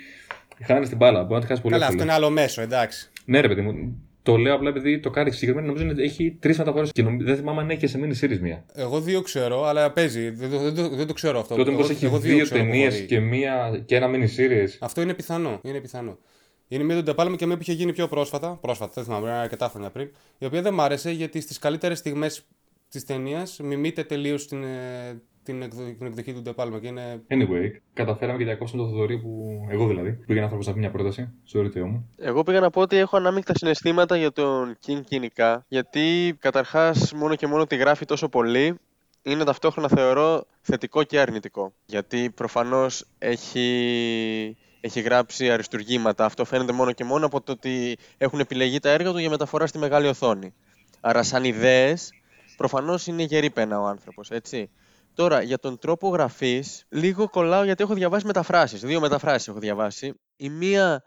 Χάνεις 0.64 0.88
την 0.88 0.96
μπάλα. 0.96 1.22
Μπορεί 1.22 1.34
να 1.34 1.40
τη 1.40 1.46
χάσεις 1.46 1.62
πολύ 1.62 1.74
Καλά, 1.74 1.86
εύκολα. 1.86 2.02
αυτό 2.02 2.16
είναι 2.18 2.24
άλλο 2.26 2.34
μέσο, 2.34 2.62
εντάξει. 2.62 3.10
Ναι, 3.24 3.40
ρε 3.40 3.48
παιδί 3.48 3.60
μου. 3.60 4.00
Το 4.26 4.36
λέω 4.36 4.54
απλά 4.54 4.68
επειδή 4.68 5.00
το 5.00 5.10
κάρι 5.10 5.30
συγκεκριμένα 5.32 5.66
νομίζω 5.66 5.88
ότι 5.90 6.02
έχει 6.02 6.36
τρεις 6.40 6.58
μεταφορές 6.58 6.92
και 6.92 7.02
νομ- 7.02 7.22
δεν 7.22 7.36
θυμάμαι 7.36 7.60
αν 7.60 7.70
έχει 7.70 7.78
και 7.80 7.86
σε 7.86 8.00
mini 8.02 8.24
series 8.24 8.38
μία. 8.38 8.64
Εγώ 8.74 9.00
δύο 9.00 9.22
ξέρω, 9.22 9.64
αλλά 9.64 9.92
παίζει. 9.92 10.30
Δεν, 10.30 10.50
το- 10.50 10.58
δεν, 10.58 10.74
το- 10.74 10.88
δεν 10.96 11.06
το 11.06 11.12
ξέρω 11.12 11.40
αυτό. 11.40 11.54
Τότε 11.54 11.70
Εγώ- 11.70 11.78
μήπως 11.78 11.94
έχει 11.94 12.04
εγώ 12.04 12.18
δύο 12.18 12.42
ξέρω 12.44 12.60
που 12.60 12.66
ταινίες 12.66 12.92
έχω 12.94 13.00
δει. 13.02 13.06
και, 13.06 13.20
μία, 13.20 13.82
και 13.86 13.96
ένα 13.96 14.10
mini 14.10 14.38
series. 14.38 14.68
Αυτό 14.80 15.00
είναι 15.00 15.14
πιθανό. 15.14 15.60
Είναι 15.62 15.80
πιθανό. 15.80 16.18
Είναι 16.68 16.84
μία 16.84 16.96
του 16.96 17.02
Ντεπάλμε 17.02 17.36
και 17.36 17.46
μία 17.46 17.54
που 17.56 17.62
είχε 17.62 17.72
γίνει 17.72 17.92
πιο 17.92 18.08
πρόσφατα. 18.08 18.58
Πρόσφατα, 18.60 18.92
δεν 18.94 19.04
θυμάμαι, 19.04 19.28
είναι 19.28 19.38
αρκετά 19.38 19.68
χρόνια 19.68 19.90
πριν. 19.90 20.10
Η 20.38 20.44
οποία 20.46 20.62
δεν 20.62 20.74
μ' 20.74 20.80
άρεσε 20.80 21.10
γιατί 21.10 21.40
στις 21.40 21.58
καλύτερες 21.58 21.98
στιγμές 21.98 22.42
της 22.88 23.04
ταινίας 23.04 23.58
μιμείται 23.62 24.04
τελείως 24.04 24.46
την, 24.46 24.62
ε, 24.62 25.20
την, 25.46 25.62
εκδο- 25.62 25.94
την 25.98 26.06
εκδοχή 26.06 26.32
του 26.32 26.42
Ντεπάλμε. 26.42 26.78
Και 26.78 26.86
είναι. 26.86 27.22
Anyway, 27.28 27.70
καταφέραμε 27.92 28.38
και 28.38 28.44
διακόψαμε 28.44 28.82
το 28.82 28.88
Θοδωρή 28.88 29.18
που. 29.18 29.60
Εγώ 29.70 29.86
δηλαδή. 29.86 30.12
Που 30.12 30.24
πήγαινε 30.26 30.40
άνθρωπος 30.42 30.66
να 30.66 30.72
πει 30.72 30.78
μια 30.78 30.90
πρόταση. 30.90 31.28
Sorry, 31.52 31.70
Θεό 31.72 31.86
μου. 31.86 32.10
Εγώ 32.16 32.42
πήγα 32.42 32.60
να 32.60 32.70
πω 32.70 32.80
ότι 32.80 32.96
έχω 32.96 33.16
ανάμεικτα 33.16 33.52
συναισθήματα 33.56 34.16
για 34.16 34.32
τον 34.32 34.76
King 34.86 35.00
γενικά. 35.08 35.64
Γιατί 35.68 36.36
καταρχάς 36.38 37.12
μόνο 37.12 37.34
και 37.34 37.46
μόνο 37.46 37.66
τη 37.66 37.76
γράφει 37.76 38.04
τόσο 38.04 38.28
πολύ 38.28 38.74
είναι 39.22 39.44
ταυτόχρονα 39.44 39.88
θεωρώ 39.88 40.46
θετικό 40.60 41.02
και 41.02 41.20
αρνητικό. 41.20 41.72
Γιατί 41.86 42.30
προφανώς 42.34 43.04
έχει, 43.18 44.56
έχει 44.80 45.00
γράψει 45.00 45.50
αριστουργήματα. 45.50 46.24
Αυτό 46.24 46.44
φαίνεται 46.44 46.72
μόνο 46.72 46.92
και 46.92 47.04
μόνο 47.04 47.26
από 47.26 47.40
το 47.40 47.52
ότι 47.52 47.96
έχουν 48.18 48.40
επιλεγεί 48.40 48.78
τα 48.78 48.90
έργα 48.90 49.12
του 49.12 49.18
για 49.18 49.30
μεταφορά 49.30 49.66
στη 49.66 49.78
μεγάλη 49.78 50.06
οθόνη. 50.06 50.54
Άρα, 51.00 51.22
σαν 51.22 51.44
ιδέες, 51.44 52.10
προφανώς 52.56 53.06
είναι 53.06 53.22
γερή 53.22 53.50
πένα 53.50 53.80
ο 53.80 53.86
άνθρωπος, 53.86 54.30
έτσι. 54.30 54.70
Τώρα, 55.16 55.42
για 55.42 55.58
τον 55.58 55.78
τρόπο 55.78 56.08
γραφής, 56.08 56.84
λίγο 56.88 57.28
κολλάω 57.28 57.64
γιατί 57.64 57.82
έχω 57.82 57.94
διαβάσει 57.94 58.26
μεταφράσεις. 58.26 58.80
Δύο 58.80 59.00
μεταφράσεις 59.00 59.48
έχω 59.48 59.58
διαβάσει. 59.58 60.14
Η 60.36 60.48
μία 60.48 61.02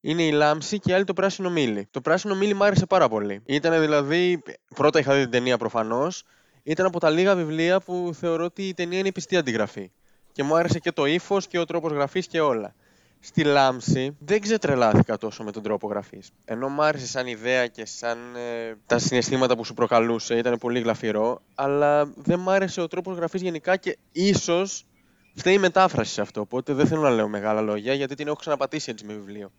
είναι 0.00 0.22
η 0.22 0.32
λάμψη 0.32 0.78
και 0.78 0.90
η 0.90 0.94
άλλη 0.94 1.04
το 1.04 1.12
πράσινο 1.12 1.50
μήλι. 1.50 1.88
Το 1.90 2.00
πράσινο 2.00 2.34
μήλι 2.34 2.54
μου 2.54 2.64
άρεσε 2.64 2.86
πάρα 2.86 3.08
πολύ. 3.08 3.42
Ήταν 3.46 3.80
δηλαδή. 3.80 4.42
Πρώτα 4.74 4.98
είχα 4.98 5.14
δει 5.14 5.20
την 5.20 5.30
ταινία 5.30 5.58
προφανώς. 5.58 6.24
Ήταν 6.62 6.86
από 6.86 7.00
τα 7.00 7.10
λίγα 7.10 7.34
βιβλία 7.34 7.80
που 7.80 8.10
θεωρώ 8.14 8.44
ότι 8.44 8.68
η 8.68 8.74
ταινία 8.74 8.98
είναι 8.98 9.08
η 9.08 9.12
πιστή 9.12 9.36
αντιγραφή. 9.36 9.90
Και 10.32 10.42
μου 10.42 10.56
άρεσε 10.56 10.78
και 10.78 10.92
το 10.92 11.06
ύφος 11.06 11.46
και 11.46 11.58
ο 11.58 11.64
τρόπος 11.64 11.92
γραφής 11.92 12.26
και 12.26 12.40
όλα. 12.40 12.74
Στη 13.24 13.44
λάμψη 13.44 14.16
δεν 14.18 14.40
ξετρελάθηκα 14.40 15.18
τόσο 15.18 15.44
με 15.44 15.52
τον 15.52 15.62
τρόπο 15.62 15.88
γραφής. 15.88 16.30
Ενώ 16.44 16.68
μου 16.68 16.82
άρεσε 16.82 17.06
σαν 17.06 17.26
ιδέα 17.26 17.66
και 17.66 17.86
σαν 17.86 18.18
ε, 18.36 18.74
τα 18.86 18.98
συναισθήματα 18.98 19.56
που 19.56 19.64
σου 19.64 19.74
προκαλούσε, 19.74 20.36
ήταν 20.36 20.58
πολύ 20.58 20.80
γλαφυρό, 20.80 21.42
αλλά 21.54 22.04
δεν 22.16 22.40
μου 22.40 22.50
άρεσε 22.50 22.80
ο 22.80 22.88
τρόπος 22.88 23.16
γραφής 23.16 23.42
γενικά 23.42 23.76
και 23.76 23.98
ίσως 24.12 24.86
φταίει 25.34 25.54
η 25.54 25.58
μετάφραση 25.58 26.12
σε 26.12 26.20
αυτό. 26.20 26.40
Οπότε 26.40 26.72
δεν 26.72 26.86
θέλω 26.86 27.00
να 27.00 27.10
λέω 27.10 27.28
μεγάλα 27.28 27.60
λόγια 27.60 27.94
γιατί 27.94 28.14
την 28.14 28.26
έχω 28.26 28.36
ξαναπατήσει 28.36 28.90
έτσι 28.90 29.04
με 29.04 29.12
βιβλίο. 29.12 29.50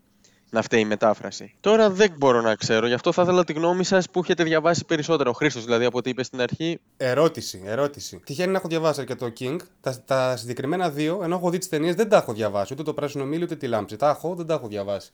Να 0.54 0.62
φταίει 0.62 0.80
η 0.80 0.86
μετάφραση. 0.86 1.54
Τώρα 1.60 1.90
δεν 1.90 2.14
μπορώ 2.18 2.42
να 2.42 2.56
ξέρω, 2.56 2.88
γι' 2.88 2.94
αυτό 2.94 3.12
θα 3.12 3.22
ήθελα 3.22 3.44
τη 3.44 3.54
γνώμη 3.54 3.84
σας 3.84 4.10
που 4.10 4.20
έχετε 4.20 4.44
διαβάσει 4.44 4.86
περισσότερο. 4.86 5.30
Ο 5.30 5.34
Χρήστος 5.34 5.64
δηλαδή 5.66 5.86
από 5.86 5.98
ό,τι 5.98 6.10
είπες 6.10 6.26
στην 6.26 6.42
αρχή. 6.42 6.80
Ερώτηση, 6.98 7.62
ερώτηση. 7.66 8.22
Τυχαίνει 8.26 8.52
να 8.52 8.58
έχω 8.58 8.68
διαβάσει 8.68 9.04
και 9.04 9.16
το 9.16 9.34
King. 9.40 9.58
Τα, 9.82 10.02
τα 10.06 10.38
συγκεκριμένα 10.38 10.90
δύο, 10.90 11.20
ενώ 11.24 11.36
έχω 11.36 11.50
δει 11.50 11.58
τις 11.58 11.70
ταινίες, 11.70 11.96
δεν 11.96 12.10
τα 12.10 12.18
έχω 12.18 12.34
διαβάσει. 12.34 12.74
Ούτε 12.74 12.84
το 12.84 12.94
πράσινο 12.94 13.26
μήλι, 13.26 13.44
ούτε 13.44 13.56
τη 13.56 13.68
λάμψη. 13.68 13.96
Τα 13.96 14.10
έχω, 14.10 14.36
δεν 14.36 14.46
τα 14.46 14.54
έχω 14.54 14.68
διαβάσει. 14.68 15.12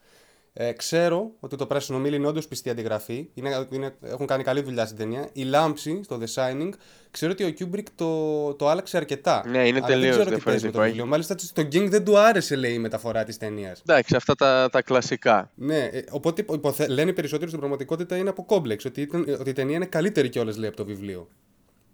Ε, 0.54 0.72
ξέρω 0.72 1.32
ότι 1.40 1.56
το 1.56 1.66
πράσινο 1.66 2.00
μήλι 2.00 2.16
είναι 2.16 2.28
όντως 2.28 2.48
πιστή 2.48 2.70
αντιγραφή. 2.70 3.30
Είναι, 3.34 3.68
είναι, 3.72 3.96
έχουν 4.02 4.26
κάνει 4.26 4.44
καλή 4.44 4.62
δουλειά 4.62 4.86
στην 4.86 4.98
ταινία. 4.98 5.30
Η 5.34 5.44
λάμψη 5.44 6.02
στο 6.04 6.20
The 6.22 6.34
Shining, 6.34 6.70
ξέρω 7.12 7.32
ότι 7.32 7.44
ο 7.44 7.54
Kubrick 7.60 7.84
το, 7.96 8.54
το 8.54 8.68
άλλαξε 8.68 8.98
αρκετά. 8.98 9.44
Ναι, 9.48 9.68
είναι 9.68 9.78
Αλλά 9.78 9.88
τελείως 9.88 10.16
δεν 10.16 10.26
ξέρω 10.26 10.38
τι 10.38 10.44
παίζει 10.44 10.66
με 10.66 10.72
το 10.72 10.78
διαφορετικό. 10.78 10.82
βιβλίο. 10.82 11.06
Μάλιστα 11.06 11.38
στον 11.38 11.62
King 11.62 11.90
δεν 11.90 12.06
του 12.06 12.18
άρεσε, 12.18 12.56
λέει, 12.56 12.74
η 12.74 12.80
μεταφορά 12.80 13.24
της 13.24 13.38
ταινίας. 13.38 13.82
Εντάξει, 13.88 14.16
αυτά 14.16 14.36
τα, 14.36 14.70
τα 14.72 14.82
κλασικά. 14.82 15.52
Ναι, 15.56 15.84
ε, 15.84 16.04
οπότε 16.10 16.46
υποθε... 16.54 16.88
λένε 16.88 17.10
οι 17.10 17.14
περισσότεροι 17.14 17.48
στην 17.48 17.60
πραγματικότητα 17.60 18.18
είναι 18.18 18.30
από 18.30 18.46
κόμπλεξ. 18.46 18.86
Ότι, 18.86 19.02
ήταν, 19.02 19.26
ε, 19.28 19.32
ότι 19.32 19.50
η 19.50 19.54
ταινία 19.54 19.76
είναι 19.76 19.86
καλύτερη 19.86 20.30
κιόλας, 20.30 20.58
λέει, 20.58 20.68
από 20.68 20.78
το 20.78 20.86
βιβλίο. 20.86 21.28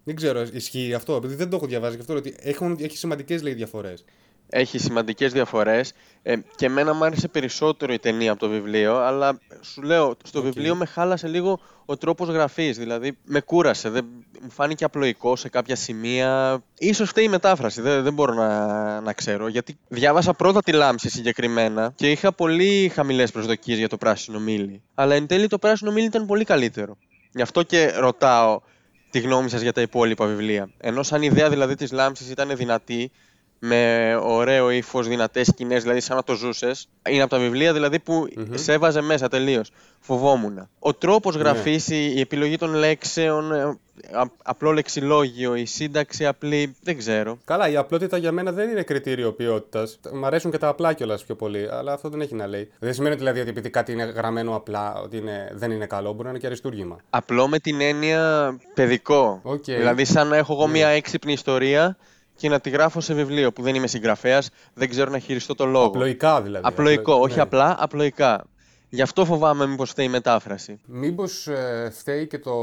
Δεν 0.03 0.15
ξέρω, 0.15 0.45
ισχύει 0.53 0.93
αυτό, 0.93 1.15
επειδή 1.15 1.35
δεν 1.35 1.49
το 1.49 1.55
έχω 1.55 1.65
διαβάσει 1.65 1.95
και 1.95 2.01
αυτό, 2.01 2.15
ότι 2.15 2.35
έχουν, 2.39 2.77
έχει 2.81 2.97
σημαντικές 2.97 3.41
διαφορές. 3.41 4.05
Έχει 4.49 4.77
σημαντικές 4.77 5.33
διαφορές. 5.33 5.93
Ε, 6.27 6.35
και 6.55 6.65
εμένα 6.65 6.93
μου 6.93 7.05
άρεσε 7.05 7.27
περισσότερο 7.27 7.93
η 7.93 7.99
ταινία 7.99 8.31
από 8.31 8.39
το 8.39 8.49
βιβλίο 8.49 8.97
αλλά 8.97 9.39
σου 9.61 9.81
λέω 9.81 10.15
στο 10.23 10.39
Οκ. 10.39 10.45
βιβλίο 10.45 10.75
με 10.75 10.85
χάλασε 10.85 11.27
λίγο 11.27 11.59
ο 11.85 11.97
τρόπος 11.97 12.29
γραφής 12.29 12.77
δηλαδή 12.77 13.17
με 13.25 13.41
κούρασε, 13.41 13.89
δεν, 13.89 14.05
μου 14.41 14.49
φάνηκε 14.49 14.83
απλοϊκό 14.83 15.35
σε 15.35 15.49
κάποια 15.49 15.75
σημεία. 15.75 16.61
Ίσως 16.77 17.09
φταίει 17.09 17.23
η 17.23 17.27
μετάφραση, 17.27 17.81
δεν, 17.81 18.03
δεν 18.03 18.13
μπορώ 18.13 18.33
να, 18.33 19.01
να 19.01 19.13
ξέρω 19.13 19.47
γιατί 19.47 19.77
διάβασα 19.87 20.33
πρώτα 20.33 20.61
τη 20.61 20.71
Λάμψη 20.71 21.09
συγκεκριμένα 21.09 21.93
και 21.95 22.11
είχα 22.11 22.31
πολύ 22.31 22.91
χαμηλές 22.93 23.31
προσδοκίες 23.31 23.77
για 23.77 23.89
το 23.89 23.97
Πράσινο 23.97 24.39
Μήλι. 24.39 24.81
Αλλά 24.93 25.15
εν 25.15 25.27
τέλει 25.27 25.47
το 25.47 25.57
Πράσινο 25.57 25.91
Μήλι 25.91 26.05
ήταν 26.05 26.25
πολύ 26.25 26.43
καλύτερο. 26.43 26.97
Γι' 27.31 27.41
αυτό 27.41 27.63
και 27.63 27.91
ρωτάω 27.97 28.61
τη 29.09 29.19
γνώμη 29.19 29.49
σας 29.49 29.61
για 29.61 29.73
τα 29.73 29.81
υπόλοιπα 29.81 30.25
βιβλία. 30.25 30.69
Ενώ 30.77 31.03
σαν 31.03 31.21
ιδέα 31.21 31.49
δηλαδή 31.49 31.75
της 31.75 31.91
Λάμψης 31.91 32.29
ήταν 32.29 32.55
δυνατή 32.55 33.11
με 33.59 34.15
ωραίο 34.23 34.69
ύφος, 34.69 35.07
δυνατές 35.07 35.47
σκηνές, 35.47 35.81
δηλαδή 35.81 35.99
σαν 35.99 36.15
να 36.15 36.23
το 36.23 36.33
ζούσες. 36.33 36.87
Είναι 37.09 37.21
από 37.21 37.29
τα 37.29 37.37
βιβλία 37.39 37.73
δηλαδή 37.73 37.99
που 37.99 38.27
σε 38.53 38.73
έβαζε 38.73 39.01
μέσα 39.01 39.27
τελείως. 39.27 39.71
Φοβόμουν. 39.99 40.69
Ο 40.79 40.93
τρόπος 40.93 41.35
Ναι. 41.35 41.41
γραφής, 41.41 41.87
η, 41.87 42.13
η 42.15 42.19
επιλογή 42.19 42.57
των 42.57 42.73
λέξεων, 42.73 43.51
ε, 43.51 43.63
α- 44.11 44.31
απλό 44.43 44.71
λεξιλόγιο, 44.71 45.55
η 45.55 45.65
σύνταξη 45.65 46.25
απλή, 46.25 46.75
δεν 46.83 46.97
ξέρω. 46.97 47.37
Καλά, 47.45 47.69
η 47.69 47.75
απλότητα 47.75 48.17
για 48.17 48.31
μένα 48.31 48.51
δεν 48.51 48.69
είναι 48.69 48.83
κριτήριο 48.83 49.31
ποιότητας. 49.31 49.99
Μ' 50.13 50.25
αρέσουν 50.25 50.51
και 50.51 50.57
τα 50.57 50.67
απλά 50.67 50.93
κιόλας 50.93 51.23
πιο 51.25 51.35
πολύ, 51.35 51.67
αλλά 51.71 51.93
αυτό 51.93 52.09
δεν 52.09 52.21
έχει 52.21 52.35
να 52.35 52.47
λέει. 52.47 52.71
Δεν 52.79 52.93
σημαίνει 52.93 53.15
δηλαδή 53.15 53.39
ότι 53.39 53.49
επειδή 53.49 53.69
κάτι 53.69 53.91
είναι 53.91 54.03
γραμμένο 54.03 54.55
απλά, 54.55 54.93
ότι 55.03 55.17
είναι, 55.17 55.51
δεν 55.53 55.71
είναι 55.71 55.85
καλό, 55.85 56.11
μπορεί 56.11 56.23
να 56.23 56.29
είναι 56.29 56.39
και 56.39 56.45
αριστούργημα. 56.45 56.97
Απλό 57.09 57.47
με 57.47 57.59
την 57.59 57.81
έννοια 57.81 58.55
παιδικό. 58.73 59.39
Οκ. 59.43 59.63
Δηλαδή, 59.63 60.05
σαν 60.05 60.27
να 60.27 60.37
έχω 60.37 60.53
εγώ 60.53 60.65
Ναι. 60.65 60.71
μια 60.71 60.87
έξυπνη 60.87 61.33
ιστορία 61.33 61.97
και 62.35 62.49
να 62.49 62.59
τη 62.59 62.69
γράφω 62.69 63.01
σε 63.01 63.13
βιβλίο 63.13 63.51
που 63.53 63.61
δεν 63.61 63.75
είμαι 63.75 63.87
συγγραφέας, 63.87 64.49
δεν 64.73 64.89
ξέρω 64.89 65.11
να 65.11 65.19
χειριστώ 65.19 65.55
το 65.55 65.65
λόγο. 65.65 65.85
Απλοϊκά 65.85 66.41
δηλαδή. 66.41 66.63
Απλοϊκό, 66.67 67.01
Απλο- 67.11 67.23
όχι 67.25 67.35
ναι. 67.35 67.41
απλά, 67.41 67.75
απλοϊκά. 67.79 68.45
Γι' 68.89 69.01
αυτό 69.01 69.25
φοβάμαι 69.25 69.65
μήπως 69.67 69.89
φταίει 69.89 70.05
η 70.05 70.09
μετάφραση. 70.09 70.79
Μήπως 70.85 71.47
ε, 71.47 71.89
φταίει 71.93 72.27
και 72.27 72.39
το, 72.39 72.53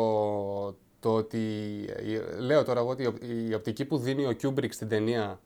το 1.01 1.15
ότι, 1.15 1.39
ε, 2.37 2.41
λέω 2.41 2.65
τώρα 2.65 2.81
εγώ 2.81 2.89
ότι 2.89 3.03
η 3.03 3.07
οπ- 3.07 3.23
η 3.51 3.55
οπτική 3.55 3.85
που 3.85 3.99
δίνει 3.99 4.25
ο 4.27 4.37
Kubrick 4.43 4.69
στην 4.73 4.89
ταινία 4.89 5.41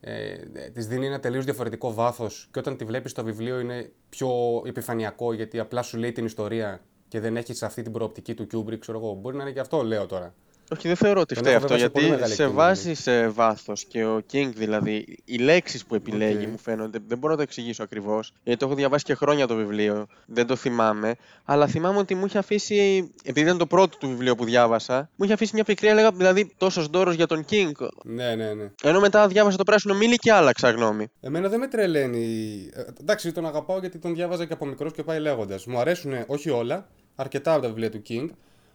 ε, 0.00 0.30
ε, 0.32 0.36
της 0.74 0.86
δίνει 0.86 1.06
ένα 1.06 1.20
τελείως 1.20 1.44
διαφορετικό 1.44 1.92
βάθος 1.94 2.48
και 2.52 2.58
όταν 2.58 2.76
τη 2.76 2.84
βλέπεις 2.84 3.10
στο 3.10 3.24
βιβλίο 3.24 3.60
είναι 3.60 3.92
πιο 4.08 4.30
επιφανειακό 4.66 5.32
γιατί 5.32 5.58
απλά 5.58 5.82
σου 5.82 5.98
λέει 5.98 6.12
την 6.12 6.24
ιστορία 6.24 6.80
και 7.08 7.20
δεν 7.20 7.36
έχεις 7.36 7.62
αυτή 7.62 7.82
την 7.82 7.92
προοπτική 7.92 8.34
του 8.34 8.46
Kubrick, 8.52 8.78
ξέρω 8.78 8.98
εγώ. 8.98 9.12
Μπορεί 9.14 9.36
να 9.36 9.42
είναι 9.42 9.52
και 9.52 9.60
αυτό, 9.60 9.82
λέω 9.82 10.06
τώρα. 10.06 10.34
Όχι, 10.72 10.86
δεν 10.88 10.96
θεωρώ 10.96 11.20
ότι 11.20 11.34
Τον 11.34 11.42
φταίει 11.42 11.54
έχω 11.56 11.64
αυτό, 11.64 11.76
βέβαια 11.78 11.86
σε 11.86 11.92
πολύ 11.92 12.06
γιατί 12.06 12.20
μεγάλη 12.20 12.34
σε 12.34 12.42
εκτίμηση. 12.42 12.66
βάζει 12.66 12.94
σε 12.94 13.28
βάθος 13.28 13.84
και 13.84 14.04
ο 14.04 14.22
King 14.32 14.50
δηλαδή, 14.54 15.18
οι 15.24 15.36
λέξεις 15.36 15.84
που 15.84 15.94
επιλέγει 15.94 16.44
Οκ. 16.44 16.50
μου 16.50 16.58
φαίνονται. 16.58 16.98
Δεν 17.06 17.18
μπορώ 17.18 17.32
να 17.32 17.36
το 17.38 17.42
εξηγήσω 17.42 17.82
ακριβώς, 17.82 18.32
γιατί 18.42 18.58
το 18.58 18.66
έχω 18.66 18.74
διαβάσει 18.74 19.04
και 19.04 19.14
χρόνια 19.14 19.46
το 19.46 19.54
βιβλίο, 19.54 20.06
δεν 20.26 20.46
το 20.46 20.56
θυμάμαι. 20.56 21.14
Αλλά 21.44 21.66
θυμάμαι 21.66 21.98
ότι 21.98 22.14
μου 22.14 22.26
είχε 22.26 22.38
αφήσει, 22.38 23.10
επειδή 23.24 23.46
ήταν 23.46 23.58
το 23.58 23.66
πρώτο 23.66 23.98
του 23.98 24.08
βιβλίο 24.08 24.34
που 24.34 24.44
διάβασα, 24.44 25.10
μου 25.16 25.24
είχε 25.24 25.32
αφήσει 25.32 25.50
μια 25.54 25.64
πικρία, 25.64 25.90
έλεγα 25.90 26.10
δηλαδή 26.10 26.52
τόσος 26.56 26.86
δώρος 26.86 27.14
για 27.14 27.26
τον 27.26 27.44
King. 27.50 27.72
Ναι, 28.04 28.34
ναι, 28.34 28.52
ναι. 28.54 28.70
Ενώ 28.82 29.00
μετά 29.00 29.28
διάβασα 29.28 29.56
το 29.56 29.64
πράσινο 29.64 29.94
μήλι 29.94 30.16
και 30.16 30.32
άλλαξα 30.32 30.70
γνώμη. 30.70 31.06
Εμένα 31.20 31.48
δεν 31.48 31.58
με 31.58 31.66
τρελαίνει. 31.68 32.26
Ε, 32.72 32.82
εντάξει, 33.00 33.32
τον 33.32 33.46
αγαπάω 33.46 33.78
γιατί 33.78 33.98
τον 33.98 34.14
διάβαζα 34.14 34.44
και 34.46 34.52
από 34.52 34.66
μικρός 34.66 34.92
και 34.92 35.02
πάει 35.02 35.18
λέγοντας. 35.20 35.66
Μου 35.66 35.78
αρέσουν 35.78 36.12
όχι 36.26 36.50
όλα, 36.50 36.88
αρκετά 37.14 37.52
από 37.52 37.62
τα 37.62 37.68
βιβλία 37.68 37.90
του 37.90 38.02
King, 38.08 38.28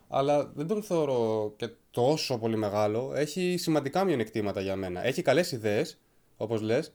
αλλά 0.08 0.52
δεν 0.56 0.68
τον 0.68 0.84
θεωρώ 0.84 1.54
και 1.58 1.70
τόσο 1.92 2.38
πολύ 2.38 2.58
μεγάλο. 2.58 3.12
Έχει 3.16 3.56
σημαντικά 3.58 4.04
μειονεκτήματα 4.04 4.62
για 4.62 4.76
μένα. 4.76 5.06
Έχει 5.06 5.22
καλές 5.22 5.52
ιδέες, 5.52 6.00
όπως 6.38 6.62
λες, 6.62 6.94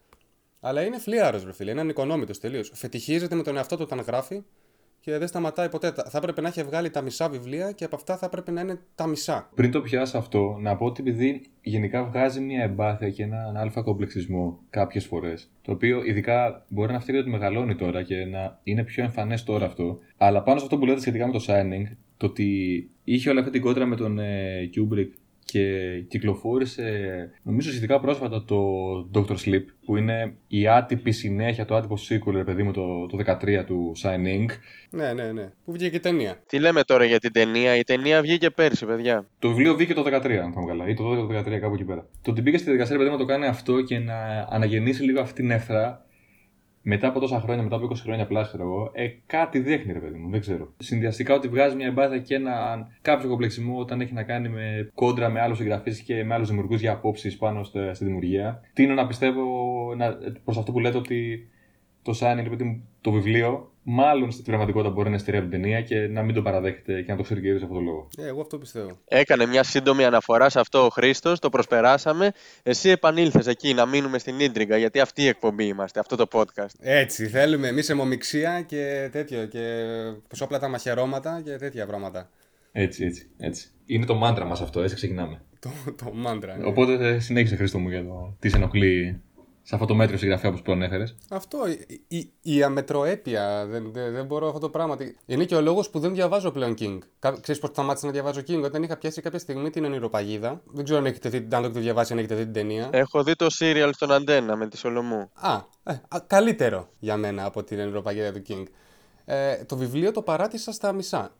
αλλά 0.60 0.82
είναι 0.84 0.98
φλίαρος, 0.98 1.42
βρε 1.42 1.52
φίλε. 1.52 1.70
Είναι 1.70 1.80
ανικονόμητο 1.80 2.38
τελείως. 2.40 2.70
Φετιχίζεται 2.74 3.34
με 3.34 3.42
τον 3.42 3.56
εαυτό 3.56 3.76
του 3.76 3.82
όταν 3.86 4.00
γράφει 4.00 4.42
και 5.00 5.18
δεν 5.18 5.28
σταματάει 5.28 5.68
ποτέ. 5.68 5.92
Τα- 5.92 6.04
Θα 6.04 6.18
έπρεπε 6.18 6.40
να 6.40 6.48
έχει 6.48 6.62
βγάλει 6.62 6.90
τα 6.90 7.00
μισά 7.00 7.28
βιβλία 7.28 7.72
και 7.72 7.84
από 7.84 7.96
αυτά 7.96 8.16
θα 8.16 8.26
έπρεπε 8.26 8.50
να 8.50 8.60
είναι 8.60 8.78
τα 8.94 9.06
μισά. 9.06 9.50
Πριν 9.54 9.70
το 9.70 9.80
πιάσω 9.80 10.18
αυτό, 10.18 10.56
να 10.60 10.76
πω 10.76 10.84
ότι 10.86 11.00
επειδή 11.06 11.42
γενικά 11.62 12.04
βγάζει 12.04 12.40
μια 12.40 12.62
εμπάθεια 12.62 13.10
και 13.10 13.22
έναν 13.22 13.56
αλφα 13.56 13.82
κομπλεξισμό 13.82 14.58
κάποιες 14.70 15.06
φορές, 15.06 15.50
το 15.62 15.72
οποίο 15.72 16.02
ειδικά 16.04 16.64
μπορεί 16.68 16.92
να 16.92 17.00
φταίει 17.00 17.16
ότι 17.16 17.30
μεγαλώνει 17.30 17.74
τώρα 17.74 18.02
και 18.02 18.24
να 18.24 18.60
είναι 18.62 18.84
πιο 18.84 19.04
εμφανές 19.04 19.44
τώρα 19.44 19.66
αυτό, 19.66 19.98
αλλά 20.16 20.42
πάνω 20.42 20.58
σε 20.58 20.64
αυτό 20.64 20.78
που 20.78 20.86
λέτε 20.86 21.00
σχετικά 21.00 21.26
με 21.26 21.32
το 21.32 21.44
Shining, 21.48 21.96
το 22.22 22.28
ότι 22.28 22.90
είχε 23.04 23.30
όλη 23.30 23.38
αυτή 23.38 23.50
την 23.50 23.60
κόντρα 23.60 23.86
με 23.86 23.96
τον 23.96 24.18
ε, 24.18 24.70
Kubrick 24.74 25.08
και 25.44 25.98
κυκλοφόρησε 26.08 27.30
νομίζω 27.42 27.70
σχετικά 27.70 28.00
πρόσφατα 28.00 28.44
το 28.44 28.58
Doctor 29.14 29.36
Sleep 29.44 29.64
που 29.84 29.96
είναι 29.96 30.34
η 30.48 30.68
άτυπη 30.68 31.12
συνέχεια, 31.12 31.64
το 31.64 31.76
άτυπο 31.76 31.96
sequel, 32.08 32.32
ρε 32.32 32.44
παιδί 32.44 32.62
μου, 32.62 32.72
το, 32.72 33.06
το 33.06 33.18
13 33.26 33.64
του 33.66 33.92
Shining 34.02 34.46
Ναι, 34.90 35.12
ναι, 35.12 35.32
ναι. 35.32 35.52
Που 35.64 35.72
βγήκε 35.72 35.96
η 35.96 36.00
ταινία; 36.00 36.42
Τι 36.46 36.58
λέμε 36.58 36.82
τώρα 36.82 37.04
για 37.04 37.18
την 37.18 37.32
ταινία, 37.32 37.76
η 37.76 37.82
ταινία 37.82 38.22
βγήκε 38.22 38.50
πέρσι, 38.50 38.86
παιδιά. 38.86 39.26
Το 39.38 39.48
βιβλίο 39.48 39.74
βγήκε 39.74 39.94
το 39.94 40.02
13, 40.06 40.32
αν 40.32 40.52
πάμε 40.52 40.66
καλά, 40.66 40.88
ή 40.88 40.94
το 40.94 41.10
12 41.10 41.16
το 41.28 41.50
13, 41.50 41.58
κάπου 41.58 41.74
εκεί 41.74 41.84
πέρα. 41.84 42.06
Το 42.22 42.30
ότι 42.30 42.42
μπήκε 42.42 42.56
στη 42.56 42.64
διαδικασία, 42.64 42.96
ρε 42.96 43.02
παιδί 43.02 43.14
μου, 43.14 43.18
να 43.18 43.26
το 43.26 43.32
κάνει 43.32 43.46
αυτό 43.46 43.82
και 43.82 43.98
να 43.98 44.46
αναγεννήσει 44.50 45.02
λίγο 45.02 45.20
αυτή 45.20 45.40
την 45.40 45.50
εχθρά 45.50 46.06
μετά 46.82 47.08
από 47.08 47.20
τόσα 47.20 47.40
χρόνια, 47.40 47.62
μετά 47.62 47.76
από 47.76 47.86
20 47.86 47.96
χρόνια 47.96 48.24
απλά, 48.24 48.42
ξέρω 48.42 48.62
εγώ, 48.62 48.90
ε, 48.94 49.08
κάτι 49.26 49.58
δείχνει, 49.58 49.92
ρε 49.92 49.98
παιδί 49.98 50.18
μου, 50.18 50.30
δεν 50.30 50.40
ξέρω. 50.40 50.72
Συνδυαστικά 50.78 51.34
ότι 51.34 51.48
βγάζει 51.48 51.76
μια 51.76 51.86
εμπάθεια 51.86 52.18
και 52.18 52.34
ένα 52.34 52.86
κάποιο 53.02 53.28
κομπλεξισμό 53.28 53.78
όταν 53.78 54.00
έχει 54.00 54.12
να 54.12 54.22
κάνει 54.22 54.48
με 54.48 54.90
κόντρα 54.94 55.28
με 55.28 55.40
άλλους 55.40 55.56
συγγραφείς 55.56 56.00
και 56.00 56.24
με 56.24 56.34
άλλους 56.34 56.48
δημιουργούς 56.48 56.80
για 56.80 56.92
απόψεις 56.92 57.36
πάνω 57.36 57.64
στη, 57.64 57.78
στη 57.92 58.04
δημιουργία. 58.04 58.60
Τίνω 58.72 58.94
να 58.94 59.06
πιστεύω 59.06 59.42
προς 60.44 60.58
αυτό 60.58 60.72
που 60.72 60.80
λέτε 60.80 60.96
ότι 60.96 61.48
το 62.02 62.12
Shining, 62.20 62.42
ρε 62.42 62.48
παιδί 62.48 62.64
μου, 62.64 62.88
το 63.00 63.10
βιβλίο, 63.10 63.71
μάλλον 63.82 64.30
στην 64.30 64.44
πραγματικότητα 64.44 64.90
μπορεί 64.92 65.08
να 65.08 65.14
ειστερεί 65.14 65.36
από 65.36 65.48
την 65.48 65.60
ταινία 65.62 65.82
και 65.82 65.96
να 65.96 66.22
μην 66.22 66.34
το 66.34 66.42
παραδέχεται 66.42 67.02
και 67.02 67.10
να 67.10 67.16
το 67.16 67.22
ξέρει 67.22 67.40
και 67.40 67.46
για 67.46 67.56
αυτόν 67.56 67.72
τον 67.72 67.84
λόγο. 67.84 68.08
Ε, 68.18 68.26
εγώ 68.26 68.40
αυτό 68.40 68.58
πιστεύω. 68.58 68.98
Έκανε 69.08 69.46
μια 69.46 69.62
σύντομη 69.62 70.04
αναφορά 70.04 70.48
σε 70.48 70.60
αυτό 70.60 70.84
ο 70.84 70.88
Χρήστος, 70.88 71.38
το 71.38 71.48
προσπεράσαμε. 71.48 72.32
Εσύ 72.62 72.88
επανήλθες 72.88 73.46
εκεί 73.46 73.74
να 73.74 73.86
μείνουμε 73.86 74.18
στην 74.18 74.40
ίντριγκα, 74.40 74.76
γιατί 74.76 75.00
αυτή 75.00 75.22
η 75.22 75.26
εκπομπή 75.26 75.64
είμαστε, 75.64 76.00
αυτό 76.00 76.16
το 76.16 76.26
podcast. 76.32 76.74
Έτσι, 76.80 77.26
θέλουμε 77.26 77.68
εμείς 77.68 77.88
αιμομηξία 77.90 78.62
και 78.62 79.08
τέτοιο. 79.12 79.46
Και 79.46 79.84
πισόπλατα 80.28 80.68
μαχαιρώματα 80.68 81.40
και 81.44 81.56
τέτοια 81.56 81.86
πράγματα. 81.86 82.30
Έτσι, 82.72 83.04
έτσι, 83.04 83.30
έτσι. 83.38 83.68
Είναι 83.86 84.04
το 84.04 84.14
μάντρα 84.14 84.44
μας 84.44 84.60
αυτό, 84.60 84.82
έτσι 84.82 84.94
ξεκινάμε. 84.94 85.40
Το, 85.60 85.70
το 86.04 86.12
μάντρα. 86.14 86.56
ναι. 86.56 86.64
Οπότε 86.64 87.08
ε, 87.08 87.18
συνέχισε 87.18 87.56
Χρήστο 87.56 87.78
μου 87.78 87.88
για 87.88 88.04
το 88.04 88.36
τι 88.38 88.48
σε 88.48 88.56
ενοχλεί 88.56 89.20
σε 89.62 89.74
αυτό 89.74 89.86
το 89.86 89.94
μέτριο 89.94 90.18
συγγραφέα 90.18 90.52
που 90.52 90.62
προανέφερε. 90.62 91.04
Αυτό, 91.30 91.58
η, 91.68 92.00
η, 92.08 92.32
η 92.42 92.62
αμετροέπεια. 92.62 93.66
Δεν, 93.66 93.92
δεν, 93.92 94.12
δεν 94.12 94.24
μπορώ 94.26 94.46
αυτό 94.46 94.58
το 94.58 94.68
πράγμα. 94.68 94.96
Τι- 94.96 95.14
Είναι 95.26 95.44
και 95.44 95.54
ο 95.54 95.60
λόγος 95.60 95.90
που 95.90 95.98
δεν 95.98 96.12
διαβάζω 96.14 96.50
πλέον 96.50 96.74
King. 96.78 96.98
Κα- 97.18 97.40
Ξέρεις 97.40 97.60
πώς 97.60 97.70
σταμάτησα 97.70 98.06
να 98.06 98.12
διαβάζω 98.12 98.40
King, 98.40 98.62
όταν 98.64 98.82
είχα 98.82 98.96
πιάσει 98.96 99.20
κάποια 99.20 99.38
στιγμή 99.38 99.70
την 99.70 99.84
ονειροπαγίδα. 99.84 100.60
Δεν 100.66 100.84
ξέρω 100.84 100.98
αν, 100.98 101.06
έχετε 101.06 101.28
δει, 101.28 101.36
αν 101.36 101.48
το 101.48 101.56
έχετε 101.56 101.80
διαβάσει, 101.80 102.12
αν 102.12 102.18
έχετε 102.18 102.34
δει 102.34 102.42
την 102.44 102.52
ταινία. 102.52 102.88
Έχω 102.92 103.22
δει 103.22 103.34
το 103.36 103.46
serial 103.58 103.90
στον 103.92 104.12
Αντένα 104.12 104.56
με 104.56 104.68
τη 104.68 104.76
Σολομού. 104.76 105.30
Α, 105.34 105.54
ε, 105.82 105.92
α, 106.08 106.20
καλύτερο 106.26 106.88
για 106.98 107.16
μένα 107.16 107.44
από 107.44 107.64
την 107.64 107.80
ονειροπαγίδα 107.80 108.32
του 108.32 108.42
King. 108.48 108.62
Ε, 109.24 109.64
το 109.64 109.76
βιβλίο 109.76 110.12
το 110.12 110.22
παράτησα 110.22 110.72
στα 110.72 110.92
μισά. 110.92 111.34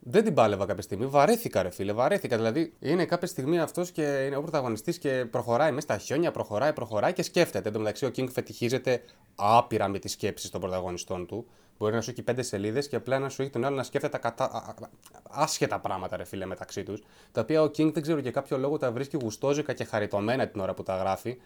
Δεν 0.00 0.24
την 0.24 0.34
πάλευα 0.34 0.66
κάποια 0.66 0.82
στιγμή. 0.82 1.06
Βαρέθηκα, 1.06 1.62
ρε 1.62 1.70
φίλε, 1.70 1.92
βαρέθηκα. 1.92 2.36
Δηλαδή, 2.36 2.72
είναι 2.80 3.04
κάποια 3.04 3.28
στιγμή 3.28 3.60
αυτός 3.60 3.90
και 3.90 4.02
είναι 4.02 4.36
ο 4.36 4.42
πρωταγωνιστής 4.42 4.98
και 4.98 5.26
προχωράει 5.30 5.70
μέσα 5.72 5.80
στα 5.80 5.98
χιόνια, 5.98 6.30
προχωράει, 6.30 6.72
προχωράει 6.72 7.12
και 7.12 7.22
σκέφτεται. 7.22 7.68
Εν 7.68 7.74
τω 7.74 7.78
μεταξύ, 7.78 8.04
ο 8.04 8.08
King 8.16 8.28
φετιχίζεται 8.30 9.02
άπειρα 9.34 9.88
με 9.88 9.98
τις 9.98 10.12
σκέψεις 10.12 10.50
των 10.50 10.60
πρωταγωνιστών 10.60 11.26
του. 11.26 11.46
Μπορεί 11.78 11.94
να 11.94 12.00
σου 12.00 12.10
έχει 12.10 12.22
πέντε 12.22 12.42
σελίδες 12.42 12.88
και 12.88 12.96
απλά 12.96 13.18
να 13.18 13.28
σου 13.28 13.42
έχει 13.42 13.50
τον 13.50 13.64
άλλο 13.64 13.76
να 13.76 13.82
σκέφτεται 13.82 14.18
κατά... 14.18 14.44
α- 14.44 14.56
α- 14.56 14.88
άσχετα 15.30 15.78
πράγματα, 15.78 16.16
ρε 16.16 16.24
φίλε, 16.24 16.46
μεταξύ 16.46 16.82
τους. 16.82 17.02
Τα 17.32 17.40
οποία 17.40 17.62
ο 17.62 17.64
King 17.64 17.92
δεν 17.92 18.02
ξέρω 18.02 18.18
για 18.18 18.30
κάποιο 18.30 18.58
λόγο 18.58 18.76
τα 18.76 18.92
βρίσκει 18.92 19.18
γουστόζικα 19.22 19.72
και 19.72 19.84
χαριτωμένα 19.84 20.48
την 20.48 20.60
ώρα 20.60 20.74
που 20.74 20.82
τα 20.82 20.96
γράφει. 20.96 21.36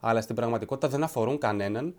Αλλά 0.00 0.20
στην 0.20 0.34
πραγματικότητα 0.34 0.88
δεν 0.88 1.02
αφορούν 1.02 1.38
κανέναν. 1.38 1.94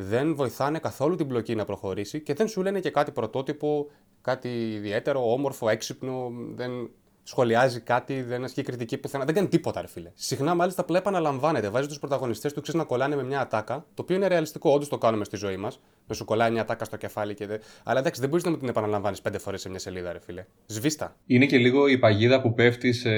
δεν 0.00 0.34
βοηθάνε 0.34 0.78
καθόλου 0.78 1.16
την 1.16 1.28
πλοκή 1.28 1.54
να 1.54 1.64
προχωρήσει 1.64 2.20
και 2.20 2.34
δεν 2.34 2.48
σου 2.48 2.62
λένε 2.62 2.80
και 2.80 2.90
κάτι 2.90 3.10
πρωτότυπο, 3.10 3.90
κάτι 4.20 4.48
ιδιαίτερο, 4.48 5.32
όμορφο, 5.32 5.68
έξυπνο, 5.68 6.32
δεν 6.54 6.90
σχολιάζει 7.28 7.80
κάτι, 7.80 8.22
δεν 8.22 8.44
ασκεί 8.44 8.62
κριτική 8.62 8.98
πουθενά. 8.98 9.24
Δεν 9.24 9.34
κάνει 9.34 9.48
τίποτα, 9.48 9.80
ρε 9.80 9.86
φίλε. 9.86 10.10
Συχνά 10.14 10.54
μάλιστα 10.54 10.80
απλά 10.80 10.98
επαναλαμβάνεται. 10.98 11.68
Βάζει 11.68 11.88
τους 11.88 11.98
πρωταγωνιστές 11.98 12.52
του 12.52 12.60
ξέρεις 12.60 12.80
να 12.80 12.86
κολλάνε 12.86 13.16
με 13.16 13.24
μια 13.24 13.40
ατάκα, 13.40 13.74
το 13.94 14.02
οποίο 14.02 14.16
είναι 14.16 14.26
ρεαλιστικό, 14.26 14.70
όντως 14.70 14.88
το 14.88 14.98
κάνουμε 14.98 15.24
στη 15.24 15.36
ζωή 15.36 15.56
μας. 15.56 15.80
Να 16.06 16.14
σου 16.14 16.24
κολλάει 16.24 16.50
μια 16.50 16.60
ατάκα 16.60 16.84
στο 16.84 16.96
κεφάλι 16.96 17.34
και 17.34 17.46
δεν. 17.46 17.60
Αλλά 17.84 18.00
εντάξει, 18.00 18.20
δεν 18.20 18.28
μπορείς 18.28 18.44
να 18.44 18.50
μου 18.50 18.56
την 18.56 18.68
επαναλαμβάνεις 18.68 19.20
πέντε 19.20 19.38
φορές 19.38 19.60
σε 19.60 19.68
μια 19.68 19.78
σελίδα, 19.78 20.12
ρε 20.12 20.20
φίλε. 20.20 20.44
Σβίστα. 20.66 21.16
Είναι 21.26 21.46
και 21.46 21.58
λίγο 21.58 21.88
η 21.88 21.98
παγίδα 21.98 22.40
που 22.40 22.54
πέφτει 22.54 22.92
σε, 22.92 23.10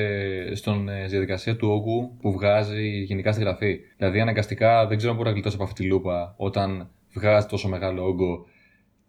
στον, 0.55 0.89
ε, 0.89 1.01
στη 1.01 1.11
διαδικασία 1.11 1.57
του 1.57 1.69
όγκου 1.69 2.17
που 2.21 2.33
βγάζει 2.33 2.89
γενικά 2.89 3.33
στη 3.33 3.43
γραφή. 3.43 3.81
Δηλαδή, 3.97 4.21
αναγκαστικά 4.21 4.87
δεν 4.87 4.97
ξέρω 4.97 5.11
αν 5.11 5.17
μπορεί 5.17 5.29
να 5.29 5.35
γλιτώσει 5.35 5.55
από 5.55 5.65
αυτή 5.65 5.83
τη 5.83 5.89
λούπα 5.89 6.35
όταν 6.37 6.91
βγάζει 7.15 7.47
τόσο 7.47 7.69
μεγάλο 7.69 8.05
όγκο 8.05 8.47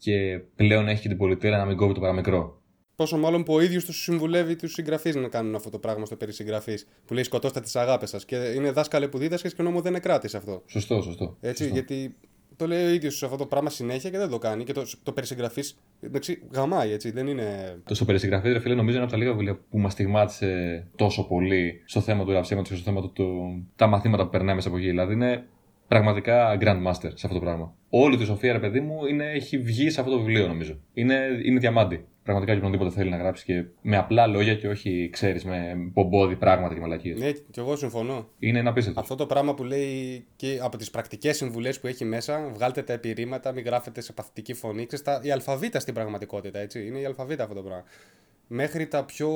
και 0.01 0.41
πλέον 0.55 0.87
έχει 0.87 1.01
και 1.01 1.07
την 1.07 1.17
πολυτέλεια 1.17 1.57
να 1.57 1.65
μην 1.65 1.77
κόβει 1.77 1.93
το 1.93 1.99
παραμικρό. 1.99 2.61
Πόσο 2.95 3.17
μάλλον 3.17 3.43
που 3.43 3.53
ο 3.53 3.61
ίδιος 3.61 3.85
τους 3.85 4.01
συμβουλεύει 4.01 4.55
τους 4.55 4.73
συγγραφείς 4.73 5.15
να 5.15 5.27
κάνουν 5.27 5.55
αυτό 5.55 5.69
το 5.69 5.79
πράγμα 5.79 6.05
στο 6.05 6.15
περί 6.15 6.33
συγγραφή. 6.33 6.77
Που 7.05 7.13
λέει 7.13 7.23
σκοτώστε 7.23 7.59
τις 7.59 7.75
αγάπες 7.75 8.09
σας. 8.09 8.25
Και 8.25 8.35
είναι 8.35 8.71
δάσκαλε 8.71 9.07
που 9.07 9.17
δίδασκες 9.17 9.53
και 9.53 9.63
νόμος 9.63 9.81
δεν 9.81 9.95
εκράτη 9.95 10.35
αυτό. 10.35 10.63
Σωστό, 10.65 11.01
σωστό. 11.01 11.37
Έτσι, 11.41 11.63
σωστό. 11.63 11.77
γιατί 11.77 12.15
το 12.55 12.67
λέει 12.67 12.85
ο 12.85 12.89
ίδιος 12.89 13.23
αυτό 13.23 13.35
το 13.35 13.45
πράγμα 13.45 13.69
συνέχεια 13.69 14.09
και 14.09 14.17
δεν 14.17 14.29
το 14.29 14.37
κάνει. 14.37 14.63
Και 14.63 14.73
το, 14.73 14.83
το 15.03 15.11
περί 15.11 15.27
συγγραφή, 15.27 15.61
εντάξει, 15.99 16.41
γαμάει 16.51 16.91
έτσι. 16.91 17.11
Δεν 17.11 17.27
είναι. 17.27 17.77
Το 17.85 17.95
στο 17.95 18.05
περισυγγραφή, 18.05 18.51
ρε 18.51 18.59
φίλε, 18.59 18.75
νομίζω 18.75 18.95
είναι 18.95 19.03
από 19.03 19.13
τα 19.13 19.19
λίγα 19.19 19.31
βιβλία 19.31 19.59
που 19.69 19.79
μας 19.79 19.91
στιγμάτισε 19.91 20.87
τόσο 20.95 21.27
πολύ 21.27 21.81
στο 21.85 22.01
θέμα 22.01 22.23
του 22.23 22.31
γραψίματο 22.31 22.69
και 22.69 22.75
στο 22.75 22.83
θέμα 22.83 23.01
του, 23.01 23.11
του, 23.11 23.27
τα 23.75 23.87
μαθήματα 23.87 24.23
που 24.23 24.29
περνάει 24.29 24.55
μέσα 24.55 24.67
από 24.67 24.77
εκεί. 24.77 24.87
Δηλαδή 24.87 25.13
είναι 25.13 25.47
πραγματικά 25.91 26.57
grandmaster 26.61 27.11
σε 27.13 27.25
αυτό 27.25 27.33
το 27.33 27.39
πράγμα. 27.39 27.73
Όλη 27.89 28.17
τη 28.17 28.25
σοφία, 28.25 28.51
ρε 28.51 28.59
παιδί 28.59 28.79
μου, 28.79 29.05
είναι, 29.05 29.31
έχει 29.31 29.57
βγει 29.57 29.89
σε 29.89 29.99
αυτό 29.99 30.11
το 30.11 30.17
βιβλίο, 30.17 30.47
νομίζω. 30.47 30.79
Είναι, 30.93 31.15
είναι 31.45 31.59
διαμάντι. 31.59 32.05
Πραγματικά 32.23 32.51
και 32.51 32.57
οποιονδήποτε 32.57 32.91
θέλει 32.91 33.09
να 33.09 33.17
γράψει 33.17 33.45
και 33.45 33.65
με 33.81 33.97
απλά 33.97 34.27
λόγια 34.27 34.55
και 34.55 34.67
όχι, 34.67 35.09
ξέρεις, 35.11 35.45
με 35.45 35.75
πομπόδι 35.93 36.35
πράγματα 36.35 36.73
και 36.73 36.79
μαλακίες. 36.79 37.19
Ναι, 37.19 37.31
και 37.31 37.59
εγώ 37.59 37.75
συμφωνώ. 37.75 38.27
Είναι 38.39 38.59
ένα 38.59 38.69
απίστευτο. 38.69 38.99
Αυτό 38.99 39.15
το 39.15 39.25
πράγμα 39.25 39.53
που 39.53 39.63
λέει 39.63 40.25
και 40.35 40.59
από 40.61 40.77
τις 40.77 40.89
πρακτικές 40.89 41.37
συμβουλές 41.37 41.79
που 41.79 41.87
έχει 41.87 42.05
μέσα, 42.05 42.51
βγάλτε 42.53 42.81
τα 42.81 42.93
επιρρήματα, 42.93 43.51
μην 43.51 43.63
γράφετε 43.63 44.01
σε 44.01 44.13
παθητική 44.13 44.53
φωνή. 44.53 44.85
Ξέρεις, 44.85 45.05
τα, 45.05 45.21
η 45.23 45.31
αλφαβήτα 45.31 45.79
στην 45.79 45.93
πραγματικότητα, 45.93 46.59
έτσι. 46.59 46.87
Είναι 46.87 46.99
η 46.99 47.05
αλφαβήτα 47.05 47.43
αυτό 47.43 47.55
το 47.55 47.61
πράγμα. 47.61 47.83
Μέχρι 48.53 48.87
τα 48.87 49.03
πιο. 49.05 49.29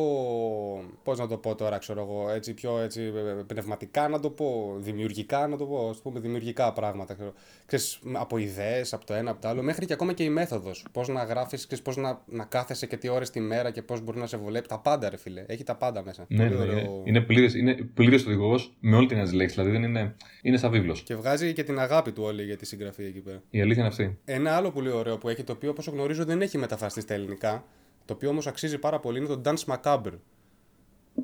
Πώς 1.04 1.20
να 1.20 1.28
το 1.28 1.38
πω 1.38 1.56
τώρα, 1.56 1.78
ξέρω 1.78 2.02
εγώ, 2.02 2.30
έτσι, 2.30 2.54
πιο 2.54 2.80
έτσι, 2.80 3.12
πνευματικά 3.48 4.08
να 4.08 4.20
το 4.20 4.30
πω, 4.30 4.76
δημιουργικά 4.80 5.48
να 5.48 5.58
το 5.58 5.66
πω, 5.66 5.90
ας 5.90 5.98
πούμε, 5.98 6.20
δημιουργικά 6.20 6.74
πράγματα. 6.74 7.14
Ξέρω. 7.14 7.34
Ξέρεις, 7.66 8.00
από 8.14 8.38
ιδέες, 8.38 8.94
από 8.94 9.06
το 9.06 9.14
ένα, 9.14 9.32
από 9.32 9.42
το 9.42 9.48
άλλο, 9.48 9.62
μέχρι 9.62 9.86
και 9.86 9.94
ακόμα 9.94 10.14
και 10.14 10.24
η 10.24 10.30
μέθοδος. 10.30 10.86
Πώς 10.92 11.08
να 11.08 11.24
γράφεις, 11.24 11.68
πώς 11.84 11.98
να, 11.98 12.22
να 12.26 12.44
κάθεσαι 12.44 12.86
και 12.86 12.98
τι 12.98 13.08
ώρες 13.08 13.30
τη 13.30 13.40
μέρα 13.40 13.72
και 13.72 13.82
πώς 13.82 14.02
μπορεί 14.02 14.20
να 14.20 14.28
σε 14.28 14.38
βολέπει. 14.38 14.68
Τα 14.68 14.80
πάντα, 14.80 15.10
ρε 15.10 15.18
φίλε. 15.18 15.44
Έχει 15.48 15.64
τα 15.64 15.76
πάντα 15.76 16.04
μέσα. 16.04 16.26
Ναι, 16.28 16.48
Πολύ 16.48 16.58
ναι, 16.58 16.64
ωραίο. 16.64 16.78
είναι, 16.78 17.02
είναι 17.04 17.22
πλήρες, 17.22 17.54
είναι 17.56 17.74
πλήρες 17.94 18.26
οδηγός 18.26 18.74
με 18.80 18.96
όλη 18.96 19.08
την 19.08 19.18
έννοια 19.18 19.30
της 19.32 19.40
λέξης, 19.40 19.58
Δηλαδή 19.58 19.78
δεν 19.78 19.90
είναι, 19.90 20.16
είναι 20.42 20.58
σαν 20.58 20.72
βίβλος. 20.72 21.02
Και 21.02 21.16
βγάζει 21.16 21.54
και 21.54 21.64
την 21.64 21.80
αγάπη 21.80 22.12
του 22.12 22.24
όλη 22.24 22.44
για 22.44 22.58
τη 22.58 22.66
συγγραφή 22.66 23.04
εκεί 23.04 23.20
πέρα. 23.20 23.42
Η 23.50 23.62
αλήθεια 23.62 23.80
είναι 23.80 23.92
αυτή. 23.92 24.18
Ένα 24.26 24.56
άλλο 24.56 24.72
πολύ 24.72 24.90
ωραίο 24.90 25.18
που 25.18 25.30
έχει, 25.30 25.44
το 25.44 25.52
οποίο 25.52 25.70
όπως 25.70 25.88
γνωρίζω 25.88 26.26
δεν 26.26 26.42
έχει 26.42 26.58
μεταφραστεί 26.58 27.02
στα 27.02 27.14
ελληνικά, 27.14 27.64
το 28.06 28.14
οποίο 28.14 28.30
όμως 28.30 28.48
αξίζει 28.48 28.78
πάρα 28.78 29.00
πολύ, 29.00 29.18
είναι 29.18 29.28
το 29.28 29.42
Dance 29.46 29.76
Macabre. 29.76 30.14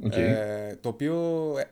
Οκ. 0.04 0.16
Ε, 0.16 0.78
το 0.82 0.90
οποίο 0.90 1.16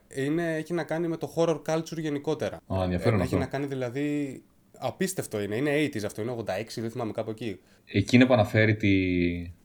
ε, 0.08 0.24
είναι, 0.24 0.56
έχει 0.56 0.74
να 0.74 0.84
κάνει 0.84 1.08
με 1.08 1.18
το 1.18 1.34
horror 1.36 1.62
culture 1.66 1.98
γενικότερα. 1.98 2.56
Α, 2.74 2.84
ενδιαφέρον 2.84 3.20
Ε, 3.20 3.24
αυτό. 3.24 3.36
Έχει 3.36 3.44
να 3.44 3.50
κάνει 3.52 3.66
δηλαδή. 3.66 4.42
Απίστευτο 4.78 5.42
είναι. 5.42 5.56
Είναι 5.56 5.72
80s 5.72 6.04
αυτό, 6.06 6.22
είναι 6.22 6.36
86, 6.38 6.44
δεν 6.76 6.92
θυμάμαι 6.92 7.12
κάπου 7.12 7.30
εκεί. 7.30 7.60
Εκείνο 7.86 8.26
που 8.26 8.34
αναφέρει 8.34 8.76
τη, 8.76 8.94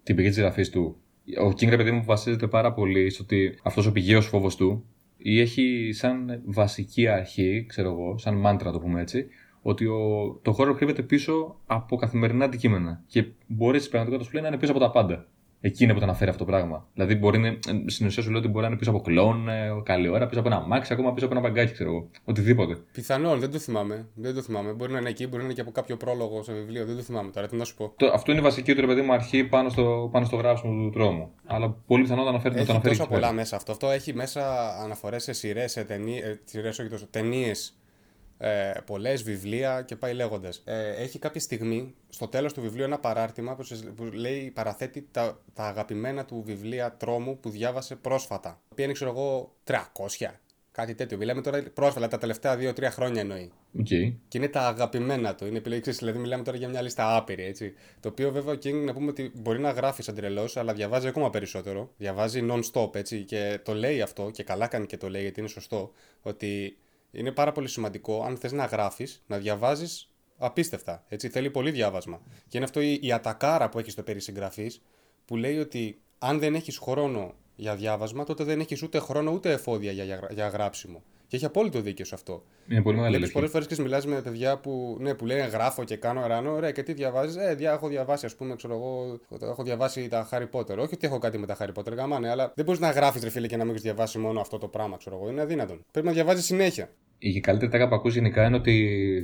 την 0.02 0.16
πηγή 0.16 0.28
της 0.28 0.38
γραφής 0.38 0.70
του. 0.70 0.96
Ο 1.42 1.48
King, 1.48 1.68
ρε 1.68 1.76
παιδί 1.76 1.90
μου, 1.90 2.04
βασίζεται 2.04 2.46
πάρα 2.46 2.72
πολύ 2.72 3.10
στο 3.10 3.22
ότι 3.22 3.58
αυτός 3.62 3.86
ο 3.86 3.92
πηγαίος 3.92 4.26
φόβος 4.26 4.56
του 4.56 4.84
ή 5.16 5.40
έχει 5.40 5.90
σαν 5.92 6.42
βασική 6.44 7.08
αρχή, 7.08 7.64
ξέρω 7.68 7.90
εγώ, 7.90 8.18
σαν 8.18 8.34
μάντρα, 8.34 8.72
το 8.72 8.78
πούμε 8.78 9.00
έτσι, 9.00 9.26
ότι 9.62 9.86
ο, 9.86 10.38
το 10.42 10.52
horror 10.52 10.74
κρύβεται 10.74 11.02
πίσω 11.02 11.60
από 11.66 11.96
καθημερινά 11.96 12.44
αντικείμενα. 12.44 13.02
Και 13.06 13.26
μπορείς 13.46 13.80
στην 13.80 13.90
πραγματικότητα 13.90 14.28
σου 14.28 14.34
λέει 14.34 14.42
να 14.42 14.48
είναι 14.48 14.58
πίσω 14.58 14.72
από 14.72 14.80
τα 14.80 14.90
πάντα. 14.90 15.26
Εκεί 15.66 15.84
είναι 15.84 15.92
που 15.92 15.98
το 15.98 16.04
αναφέρει 16.04 16.30
αυτό 16.30 16.44
το 16.44 16.50
πράγμα. 16.50 16.86
Δηλαδή, 16.94 17.14
μπορεί 17.14 17.38
να, 17.38 17.46
είναι- 17.46 17.58
στην 17.86 18.06
ουσία 18.06 18.22
σου 18.22 18.30
λέει 18.30 18.38
ότι 18.38 18.48
μπορεί 18.48 18.60
να 18.62 18.66
είναι 18.68 18.76
πίσω 18.78 18.90
από 18.90 19.00
κλόν, 19.00 19.48
ε, 19.48 19.68
καλή 19.82 20.08
ώρα, 20.08 20.26
πίσω 20.26 20.40
από 20.40 20.48
ένα 20.48 20.60
μάξι, 20.66 20.92
ακόμα 20.92 21.12
πίσω 21.12 21.26
από 21.26 21.34
ένα 21.38 21.48
μπαγκάκι, 21.48 21.72
ξέρω 21.72 21.90
εγώ. 21.90 22.08
Οτιδήποτε. 22.24 22.76
Πιθανόν, 22.92 23.38
δεν 23.40 23.50
το 23.50 23.58
θυμάμαι. 23.58 24.06
Δεν 24.14 24.34
το 24.34 24.42
θυμάμαι. 24.42 24.72
Μπορεί 24.72 24.92
να 24.92 24.98
είναι 24.98 25.08
εκεί, 25.08 25.24
μπορεί 25.26 25.38
να 25.38 25.44
είναι 25.44 25.52
και 25.54 25.60
από 25.60 25.70
κάποιο 25.70 25.96
πρόλογο 25.96 26.42
σε 26.42 26.52
βιβλίο. 26.52 26.84
Δεν 26.84 26.96
το 26.96 27.02
θυμάμαι 27.02 27.30
τώρα, 27.30 27.46
τι 27.48 27.56
να 27.56 27.64
σου 27.64 27.74
πω. 27.76 27.92
Το, 27.96 28.06
αυτό 28.14 28.30
είναι 28.30 28.40
η 28.40 28.44
βασική 28.44 28.74
του 28.74 28.80
ρε 28.80 28.86
παιδί 28.86 29.00
μου 29.00 29.12
αρχή 29.12 29.44
πάνω 29.44 29.68
στο, 29.68 30.08
πάνω 30.12 30.24
στο 30.26 30.36
γράψιμο 30.36 30.72
του 30.72 30.90
τρόμου. 30.90 31.30
Αλλά 31.46 31.70
πολύ 31.86 32.02
πιθανόν 32.02 32.24
να 32.24 32.30
αναφέρει, 32.30 32.54
να 32.54 32.56
το 32.56 32.62
Έχει 32.62 32.70
αναφέρει 32.70 32.94
τόσα 32.96 33.02
εκεί 33.04 33.12
πέρα. 33.12 33.26
πολλά 33.26 33.40
μέσα 33.40 33.56
αυτό. 33.56 33.72
Αυτό 33.72 33.90
έχει 33.90 34.14
μέσα 34.14 34.68
αναφορές 34.82 35.22
σε 35.22 35.32
σειρές, 35.32 35.70
σε 35.72 35.84
ταινίε, 35.84 36.40
σειρές, 36.44 36.78
όχι 36.78 36.88
τόσο, 36.88 37.06
ταινίες, 37.10 37.74
ε, 38.38 38.72
πολλές 38.86 39.22
βιβλία 39.22 39.82
και 39.82 39.96
πάει 39.96 40.14
λέγοντας. 40.14 40.62
Ε, 40.64 40.88
έχει 40.90 41.18
κάποια 41.18 41.40
στιγμή 41.40 41.94
στο 42.08 42.28
τέλος 42.28 42.52
του 42.52 42.60
βιβλίου 42.60 42.84
ένα 42.84 42.98
παράρτημα 42.98 43.54
που, 43.54 43.62
σε- 43.62 43.74
που 43.96 44.04
λέει, 44.04 44.50
παραθέτει 44.50 45.08
τα, 45.10 45.40
τα 45.54 45.64
αγαπημένα 45.64 46.24
του 46.24 46.42
βιβλία 46.46 46.92
τρόμου 46.96 47.38
που 47.40 47.50
διάβασε 47.50 47.96
πρόσφατα. 47.96 48.48
Τα 48.48 48.58
οποία 48.72 48.84
είναι, 48.84 48.92
ξέρω 48.94 49.10
εγώ, 49.10 49.54
300. 49.64 49.74
Κάτι 50.72 50.94
τέτοιο. 50.94 51.16
Μιλάμε 51.16 51.40
τώρα 51.42 51.62
πρόσφατα, 51.74 52.08
τα 52.08 52.18
τελευταία 52.18 52.56
2-3 52.56 52.82
χρόνια 52.90 53.20
εννοεί. 53.20 53.52
Οκ. 53.78 53.86
Και 54.28 54.38
είναι 54.38 54.48
τα 54.48 54.60
αγαπημένα 54.60 55.34
του. 55.34 55.46
Είναι 55.46 55.56
επιλογή, 55.58 55.80
ξέρεις, 55.80 55.98
δηλαδή 55.98 56.18
μιλάμε 56.18 56.42
τώρα 56.42 56.56
για 56.56 56.68
μια 56.68 56.82
λίστα 56.82 57.16
άπειρη, 57.16 57.42
έτσι. 57.44 57.74
Το 58.00 58.08
οποίο 58.08 58.30
βέβαια 58.32 58.54
ο 58.54 58.58
King 58.64 58.84
να 58.84 58.92
πούμε 58.92 59.10
ότι 59.10 59.32
μπορεί 59.34 59.58
να 59.60 59.70
γράφει 59.70 60.02
σαν 60.02 60.14
τρελός, 60.14 60.56
αλλά 60.56 60.72
διαβάζει 60.72 61.06
ακόμα 61.06 61.30
περισσότερο. 61.30 61.90
Διαβάζει 61.96 62.46
non-stop, 62.50 62.94
έτσι. 62.96 63.22
Και 63.24 63.60
το 63.64 63.74
λέει 63.74 64.00
αυτό, 64.00 64.30
και 64.30 64.42
καλά 64.42 64.66
κάνει 64.66 64.86
και 64.86 64.96
το 64.96 65.08
λέει, 65.08 65.22
γιατί 65.22 65.40
είναι 65.40 65.48
σωστό, 65.48 65.92
ότι 66.22 66.76
είναι 67.14 67.32
πάρα 67.32 67.52
πολύ 67.52 67.68
σημαντικό, 67.68 68.22
αν 68.24 68.36
θες 68.36 68.52
να 68.52 68.64
γράφεις, 68.64 69.22
να 69.26 69.38
διαβάζεις 69.38 70.10
απίστευτα. 70.36 71.04
Έτσι. 71.08 71.28
Θέλει 71.28 71.50
πολύ 71.50 71.70
διάβασμα. 71.70 72.20
Και 72.48 72.56
είναι 72.56 72.66
αυτό 72.66 72.80
η, 72.80 72.98
η 73.02 73.12
ατακάρα 73.12 73.68
που 73.68 73.78
έχεις 73.78 73.92
στο 73.92 74.02
περί 74.02 74.20
συγγραφής, 74.20 74.82
που 75.24 75.36
λέει 75.36 75.58
ότι 75.58 76.00
αν 76.18 76.38
δεν 76.38 76.54
έχεις 76.54 76.78
χρόνο 76.78 77.34
για 77.56 77.76
διάβασμα, 77.76 78.24
τότε 78.24 78.44
δεν 78.44 78.60
έχεις 78.60 78.82
ούτε 78.82 78.98
χρόνο 78.98 79.30
ούτε 79.30 79.52
εφόδια 79.52 79.92
για, 79.92 80.04
για, 80.04 80.28
για 80.32 80.48
γράψιμο. 80.48 81.02
Και 81.34 81.40
έχει 81.40 81.48
απόλυτο 81.48 81.80
δίκιο 81.80 82.04
σε 82.04 82.14
αυτό. 82.14 82.42
Είναι 82.68 82.82
πολύ 82.82 82.96
μεγάλη 82.96 83.16
Βλέπεις 83.16 83.16
αλήθεια. 83.16 83.32
πολλές 83.32 83.50
φορές 83.50 83.66
και 83.66 83.82
μιλάς 83.82 84.06
με 84.06 84.20
παιδιά 84.22 84.58
που, 84.58 84.96
ναι, 85.00 85.14
που 85.14 85.26
λένε 85.26 85.42
γράφω 85.42 85.84
και 85.84 85.96
κάνω 85.96 86.26
ρανό. 86.26 86.52
Ωραία, 86.52 86.70
και 86.70 86.82
τι 86.82 86.92
διαβάζεις; 86.92 87.36
Ε, 87.36 87.54
δια, 87.54 87.72
έχω 87.72 87.88
διαβάσει, 87.88 88.26
ας 88.26 88.34
πούμε, 88.34 88.54
ξέρω 88.56 88.74
εγώ, 88.74 89.18
έχω 89.50 89.62
διαβάσει 89.62 90.08
τα 90.08 90.28
Harry 90.30 90.48
Potter. 90.50 90.76
Όχι 90.76 90.94
ότι 90.94 91.06
έχω 91.06 91.18
κάτι 91.18 91.38
με 91.38 91.46
τα 91.46 91.56
Harry 91.60 91.72
Potter, 91.74 91.92
γαμάνε, 91.96 92.30
αλλά 92.30 92.52
δεν 92.56 92.64
μπορείς 92.64 92.80
να 92.80 92.90
γράφεις 92.90 93.22
ρε 93.22 93.30
φίλε 93.30 93.46
και 93.46 93.56
να 93.56 93.62
μην 93.62 93.70
έχεις 93.70 93.82
διαβάσει 93.82 94.18
μόνο 94.18 94.40
αυτό 94.40 94.58
το 94.58 94.68
πράγμα, 94.68 94.96
ξέρω 94.96 95.16
εγώ. 95.16 95.30
Είναι 95.30 95.40
αδύνατον. 95.40 95.84
Πρέπει 95.90 96.06
να 96.06 96.12
διαβάζεις 96.12 96.44
συνέχεια. 96.44 96.90
Η 97.18 97.40
καλύτερη 97.40 97.70
τάκα 97.70 97.88
που 97.88 97.94
ακούς 97.94 98.14
γενικά 98.14 98.44
είναι 98.46 98.56
ότι 98.56 98.74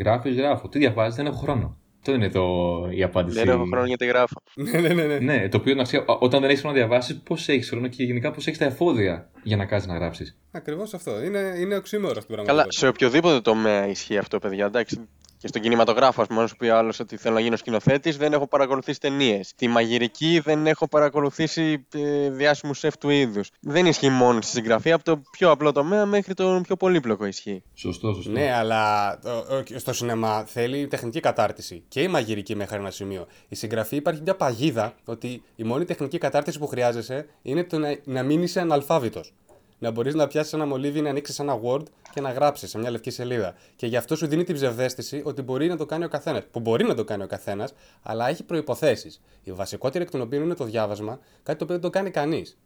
γράφεις, 0.00 0.36
γράφω. 0.36 0.68
Τι 0.68 0.78
διαβάζεις, 0.78 1.16
δεν 1.16 1.26
έχω 1.26 1.36
χρόνο. 1.36 1.76
Αυτό 2.02 2.12
είναι 2.14 2.28
το, 2.28 2.44
η 2.90 3.02
απάντηση. 3.02 3.38
Δεν 3.38 3.48
έχω 3.48 3.64
χρόνο 3.64 3.86
γιατί 3.86 4.06
γράφω. 4.06 4.42
ναι, 4.54 4.78
ναι, 4.80 4.88
ναι. 4.88 5.04
ναι. 5.04 5.18
Ναι, 5.18 5.48
το 5.48 5.56
οποίο 5.56 5.72
είναι 5.72 5.80
αξία, 5.80 6.04
όταν 6.06 6.40
δεν 6.40 6.50
έχεις 6.50 6.60
χρόνο 6.60 6.76
να 6.76 6.82
διαβάσεις, 6.82 7.20
πώς 7.24 7.48
έχεις 7.48 7.68
χρόνο 7.68 7.88
και 7.88 8.04
γενικά 8.04 8.30
πώς 8.30 8.46
έχεις 8.46 8.58
τα 8.58 8.64
εφόδια 8.64 9.30
για 9.42 9.56
να 9.56 9.64
κάτσει 9.64 9.88
να 9.88 9.94
γράψεις. 9.94 10.38
Ακριβώς 10.50 10.94
αυτό. 10.94 11.22
Είναι, 11.22 11.54
είναι 11.58 11.76
οξύμορο 11.76 12.20
στην 12.20 12.34
Καλά, 12.34 12.44
πραγματικότητα. 12.44 12.78
σε 12.80 12.88
οποιοδήποτε 12.88 13.40
τομέα 13.40 13.88
ισχύει 13.88 14.18
αυτό, 14.18 14.38
παιδιά. 14.38 14.64
Εντάξει, 14.66 15.08
και 15.40 15.46
στον 15.48 15.62
κινηματογράφο, 15.62 16.22
ας 16.22 16.28
πούμε, 16.28 16.40
αν 16.40 16.48
σου 16.48 16.56
πει 16.56 16.68
άλλος 16.68 17.00
ότι 17.00 17.16
θέλω 17.16 17.34
να 17.34 17.40
γίνω 17.40 17.56
σκηνοθέτης, 17.56 18.16
δεν 18.16 18.32
έχω 18.32 18.46
παρακολουθήσει 18.46 19.00
ταινίες. 19.00 19.52
Τη 19.56 19.68
μαγειρική 19.68 20.40
δεν 20.44 20.66
έχω 20.66 20.88
παρακολουθήσει 20.88 21.86
ε, 21.94 22.30
διάσημους 22.30 22.78
σεφ 22.78 22.96
του 22.98 23.08
είδους. 23.10 23.50
Δεν 23.60 23.86
ισχύει 23.86 24.08
μόνο 24.08 24.40
στη 24.40 24.50
συγγραφή, 24.50 24.92
από 24.92 25.04
το 25.04 25.22
πιο 25.30 25.50
απλό 25.50 25.72
τομέα 25.72 26.06
μέχρι 26.06 26.34
το 26.34 26.60
πιο 26.62 26.76
πολύπλοκο 26.76 27.24
ισχύει. 27.24 27.62
Σωστό, 27.74 28.12
σωστό. 28.14 28.30
Ναι, 28.30 28.52
αλλά 28.54 29.18
το- 29.18 29.78
στο 29.78 29.92
σινεμά 29.92 30.44
θέλει 30.44 30.86
τεχνική 30.86 31.20
κατάρτιση 31.20 31.82
και 31.88 32.02
η 32.02 32.08
μαγειρική 32.08 32.54
μέχρι 32.56 32.76
ένα 32.76 32.90
σημείο. 32.90 33.26
Η 33.48 33.54
συγγραφή 33.54 33.96
υπάρχει 33.96 34.20
μια 34.22 34.36
παγίδα 34.36 34.94
ότι 35.04 35.42
η 35.56 35.62
μόνη 35.64 35.84
τεχνική 35.84 36.18
κατάρτιση 36.18 36.58
που 36.58 36.66
χρειάζεσαι 36.66 37.26
είναι 37.42 37.64
το 37.64 37.78
να, 37.78 37.96
να 38.04 38.22
μην 38.22 38.42
είσαι 38.42 38.60
αναλφάβητος. 38.60 39.32
Να 39.82 39.90
μπορείς 39.90 40.14
να 40.14 40.26
πιάσεις 40.26 40.52
ένα 40.52 40.66
μολύβι, 40.66 41.00
να 41.00 41.10
ανοίξεις 41.10 41.38
ένα 41.38 41.60
Word 41.64 41.82
και 42.14 42.20
να 42.20 42.32
γράψεις 42.32 42.70
σε 42.70 42.78
μια 42.78 42.90
λευκή 42.90 43.10
σελίδα. 43.10 43.54
Και 43.76 43.86
γι' 43.86 43.96
αυτό 43.96 44.16
σου 44.16 44.26
δίνει 44.26 44.44
την 44.44 44.54
ψευδέστηση 44.54 45.22
ότι 45.24 45.42
μπορεί 45.42 45.66
να 45.68 45.76
το 45.76 45.86
κάνει 45.86 46.04
ο 46.04 46.08
καθένας. 46.08 46.42
Που 46.50 46.60
μπορεί 46.60 46.84
να 46.84 46.94
το 46.94 47.04
κάνει 47.04 47.22
ο 47.22 47.26
καθένας, 47.26 47.72
αλλά 48.02 48.28
έχει 48.28 48.42
προποθέσει. 48.44 49.12
Η 49.42 49.52
βασικότερη 49.52 50.04
εκ 50.04 50.10
των 50.10 50.20
οποίων 50.20 50.42
είναι 50.42 50.54
το 50.54 50.64
διάβασμα, 50.64 51.18
κάτι 51.42 51.58
το 51.58 51.64
οποίο 51.64 51.74
δεν 51.74 51.80
το 51.80 51.90
κάνει 51.90 52.10
κανείς. 52.10 52.58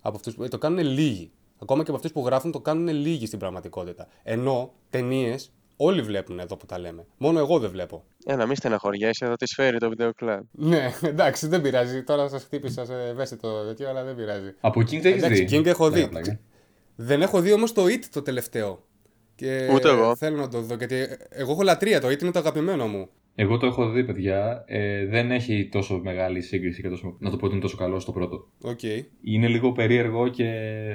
Από 0.00 0.16
αυτούς, 0.16 0.34
που- 0.34 0.48
το 0.48 0.58
κάνουν 0.58 0.78
λίγοι. 0.84 1.30
Ακόμα 1.62 1.82
και 1.82 1.88
από 1.88 1.96
αυτούς 1.96 2.12
που 2.12 2.26
γράφουν 2.26 2.52
το 2.52 2.60
κάνουν 2.60 2.88
λίγοι 2.88 3.26
στην 3.26 3.38
πραγματικότητα. 3.38 4.08
Ενώ 4.22 4.72
ταινίες 4.90 5.52
όλοι 5.76 6.02
βλέπουν 6.02 6.38
εδώ 6.38 6.56
που 6.56 6.66
τα 6.66 6.78
λέμε. 6.78 7.06
Μόνο 7.16 7.38
εγώ 7.38 7.58
δεν 7.58 7.70
βλέπω. 7.70 8.04
Ε, 8.26 8.36
να 8.36 8.46
μην 8.46 8.56
στεναχωριέσαι, 8.56 9.26
θα 9.26 9.36
τη 9.36 9.46
φέρει 9.54 9.78
το 9.78 9.88
βίντεο 9.88 10.12
κλαμπ. 10.14 10.42
Ναι, 10.50 10.90
εντάξει, 11.02 11.46
δεν 11.46 11.60
πειράζει. 11.60 12.02
Τώρα 12.02 12.28
σας 12.28 12.44
χτύπησα 12.44 12.84
σε 12.84 12.94
ευαίσθητο 13.10 13.64
τέτοιο, 13.66 13.88
αλλά 13.88 14.04
δεν 14.04 14.14
πειράζει. 14.14 14.54
Από 14.60 14.80
King 14.80 15.00
το 15.02 15.08
έχεις 15.08 15.22
Εντάξει, 15.22 15.44
δει; 15.44 15.58
King 15.58 15.66
έχω 15.66 15.90
δει. 15.90 16.08
Πλάκα, 16.08 16.08
πλάκα. 16.08 16.40
Δεν 16.96 17.22
έχω 17.22 17.40
δει 17.40 17.52
όμως 17.52 17.72
το 17.72 17.84
It 17.84 18.04
το 18.12 18.22
τελευταίο. 18.22 18.84
Και 19.34 19.70
Ούτε 19.74 19.88
εγώ. 19.88 20.16
Θέλω 20.16 20.36
να 20.36 20.48
το 20.48 20.60
δω. 20.60 20.74
Γιατί 20.74 21.06
εγώ 21.28 21.52
έχω 21.52 21.62
λατρεία 21.62 22.00
το 22.00 22.08
It 22.08 22.22
είναι 22.22 22.30
το 22.30 22.38
αγαπημένο 22.38 22.86
μου. 22.86 23.08
Εγώ 23.34 23.56
το 23.58 23.66
έχω 23.66 23.90
δει, 23.90 24.04
παιδιά. 24.04 24.64
Ε, 24.66 25.06
δεν 25.06 25.30
έχει 25.30 25.68
τόσο 25.72 26.00
μεγάλη 26.04 26.40
σύγκριση 26.40 26.82
και 26.82 26.88
τόσο, 26.88 27.16
να 27.18 27.30
το 27.30 27.36
πω 27.36 27.44
ότι 27.44 27.54
είναι 27.54 27.62
τόσο 27.62 27.76
καλό 27.76 28.00
στο 28.00 28.12
πρώτο. 28.12 28.48
Οκ. 28.62 28.82
Είναι 29.22 29.48
λίγο 29.48 29.72
περίεργο 29.72 30.28
και 30.28 30.44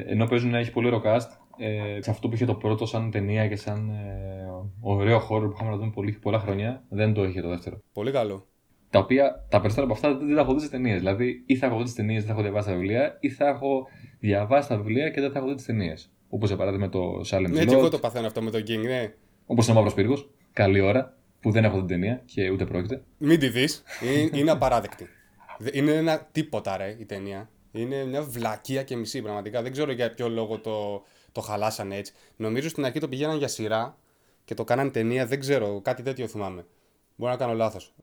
ενώ 0.07 0.25
παίζουν 0.25 0.49
να 0.49 0.57
έχει 0.57 0.71
πολύ 0.71 0.87
ωραίο 0.87 1.01
cast, 1.05 1.27
ε, 1.61 2.01
σε 2.01 2.09
αυτό 2.09 2.27
που 2.27 2.33
είχε 2.35 2.45
το 2.45 2.55
πρώτο 2.55 2.85
σαν 2.85 3.11
ταινία 3.11 3.47
και 3.47 3.55
σαν 3.55 3.89
ε, 3.89 4.45
ωραίο 4.81 5.19
horror 5.19 5.47
που 5.47 5.53
είχαμε 5.55 5.69
να 5.69 5.77
δούμε 5.77 5.91
πολύ, 5.91 6.11
πολλά 6.11 6.39
χρόνια, 6.39 6.83
δεν 6.89 7.13
το 7.13 7.23
είχε 7.23 7.41
το 7.41 7.49
δεύτερο. 7.49 7.81
Πολύ 7.93 8.11
καλό. 8.11 8.45
Τα 8.89 8.99
οποία 8.99 9.45
τα 9.49 9.61
περισσότερα 9.61 9.83
από 9.85 9.93
αυτά 9.93 10.17
δεν 10.25 10.35
τα 10.35 10.41
έχω 10.41 10.53
δει 10.53 10.59
στι 10.59 10.69
ταινίες. 10.69 10.97
Δηλαδή, 10.97 11.43
ή 11.45 11.55
θα 11.55 11.65
έχω 11.65 11.77
δει 11.77 11.83
τι 11.83 11.93
ταινίες, 11.95 12.17
δεν 12.17 12.27
θα 12.27 12.33
έχω 12.33 12.41
διαβάσει 12.41 12.67
τα 12.67 12.73
βιβλία, 12.73 13.17
ή 13.19 13.29
θα 13.29 13.47
έχω 13.47 13.87
διαβάσει 14.19 14.67
τα 14.67 14.77
βιβλία 14.77 15.09
και 15.09 15.21
δεν 15.21 15.31
θα 15.31 15.39
έχω 15.39 15.47
δει 15.47 15.55
τις 15.55 15.65
ταινίες. 15.65 16.11
Όπως 16.29 16.47
για 16.47 16.57
παράδειγμα 16.57 16.89
το 16.89 16.99
Silent 17.31 17.49
Ναι, 17.49 17.65
και 17.65 17.73
εγώ 17.73 17.85
Slot, 17.85 17.91
το 17.91 17.99
παθαίνω 17.99 18.27
αυτό 18.27 18.41
με 18.41 18.51
τον 18.51 18.61
King, 18.61 18.83
ναι. 18.85 19.13
όπως 19.45 19.63
είναι 19.65 19.73
ο 19.73 19.75
Μαύρος 19.75 19.93
Πύργος. 19.93 20.29
Καλή 20.53 20.79
ώρα, 20.79 21.17
που 21.39 21.51
δεν 21.51 21.63
έχω 21.63 21.73
δει 21.75 21.79
την 21.85 21.87
ταινία 21.87 22.21
και 22.25 22.49
ούτε 22.49 22.65
πρόκειται. 22.65 23.03
Μην 23.17 23.39
τη 23.39 23.49
δεις. 23.49 23.83
Είναι, 24.03 24.37
είναι 24.39 24.51
απαράδεκτη. 24.51 25.07
Δε- 25.57 25.69
Είναι 25.73 25.91
ένα 25.91 26.27
τίποτα, 26.31 26.77
ρε, 26.77 26.95
η 26.99 27.05
ταινία. 27.05 27.49
Είναι 27.71 28.05
μια 28.05 28.21
βλακεία 28.21 28.83
και 28.83 28.95
μισή, 28.95 29.21
πραγματικά. 29.21 29.61
Δεν 29.61 29.71
ξέρω 29.71 29.91
για 29.91 30.13
ποιο 30.13 30.29
λόγο 30.29 30.59
το, 30.59 31.03
το 31.31 31.41
χαλάσανε 31.41 31.95
έτσι. 31.95 32.13
Νομίζω 32.35 32.69
στην 32.69 32.85
αρχή 32.85 32.99
το 32.99 33.07
πηγαίναν 33.07 33.37
για 33.37 33.47
σειρά 33.47 33.97
και 34.45 34.53
το 34.53 34.63
κάναν 34.63 34.91
ταινία, 34.91 35.25
δεν 35.25 35.39
ξέρω, 35.39 35.81
κάτι 35.81 36.03
τέτοιο 36.03 36.27
θυμάμαι. 36.27 36.65
Μπορεί 37.15 37.31
να 37.31 37.37
κάνω 37.37 37.53
λάθος. 37.53 37.93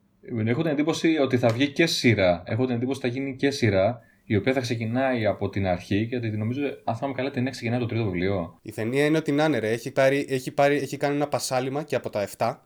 Έχω 0.46 0.62
την 0.62 0.70
εντύπωση 0.70 1.16
ότι 1.18 1.38
θα 1.38 1.48
βγει 1.48 1.68
και 1.72 1.86
σειρά. 1.86 2.42
Έχω 2.46 2.66
την 2.66 2.74
εντύπωση 2.74 2.98
ότι 2.98 3.08
θα 3.08 3.14
γίνει 3.14 3.36
και 3.36 3.50
σειρά, 3.50 4.00
η 4.24 4.36
οποία 4.36 4.52
θα 4.52 4.60
ξεκινάει 4.60 5.26
από 5.26 5.48
την 5.48 5.66
αρχή 5.66 6.06
και 6.06 6.16
ότι 6.16 6.28
νομίζω, 6.30 6.62
αν 6.84 6.96
θυμάμαι 6.96 7.14
καλά, 7.14 7.30
την 7.30 7.50
ξεκινάει 7.50 7.78
το 7.78 7.86
τρίτο 7.86 8.04
βιβλίο. 8.04 8.58
Η 8.62 8.72
ταινία 8.72 9.04
είναι 9.04 9.18
ότι 9.18 9.32
να 9.32 9.44
είναι, 9.44 9.58
ρε. 9.58 9.70
Έχει, 9.70 9.90
πάρει, 9.90 10.26
έχει, 10.28 10.50
πάρει, 10.50 10.76
έχει 10.76 10.96
κάνει 10.96 11.14
ένα 11.14 11.28
πασάλειμμα 11.28 11.82
και 11.82 11.96
από 11.96 12.10
τα 12.10 12.28
7. 12.36 12.56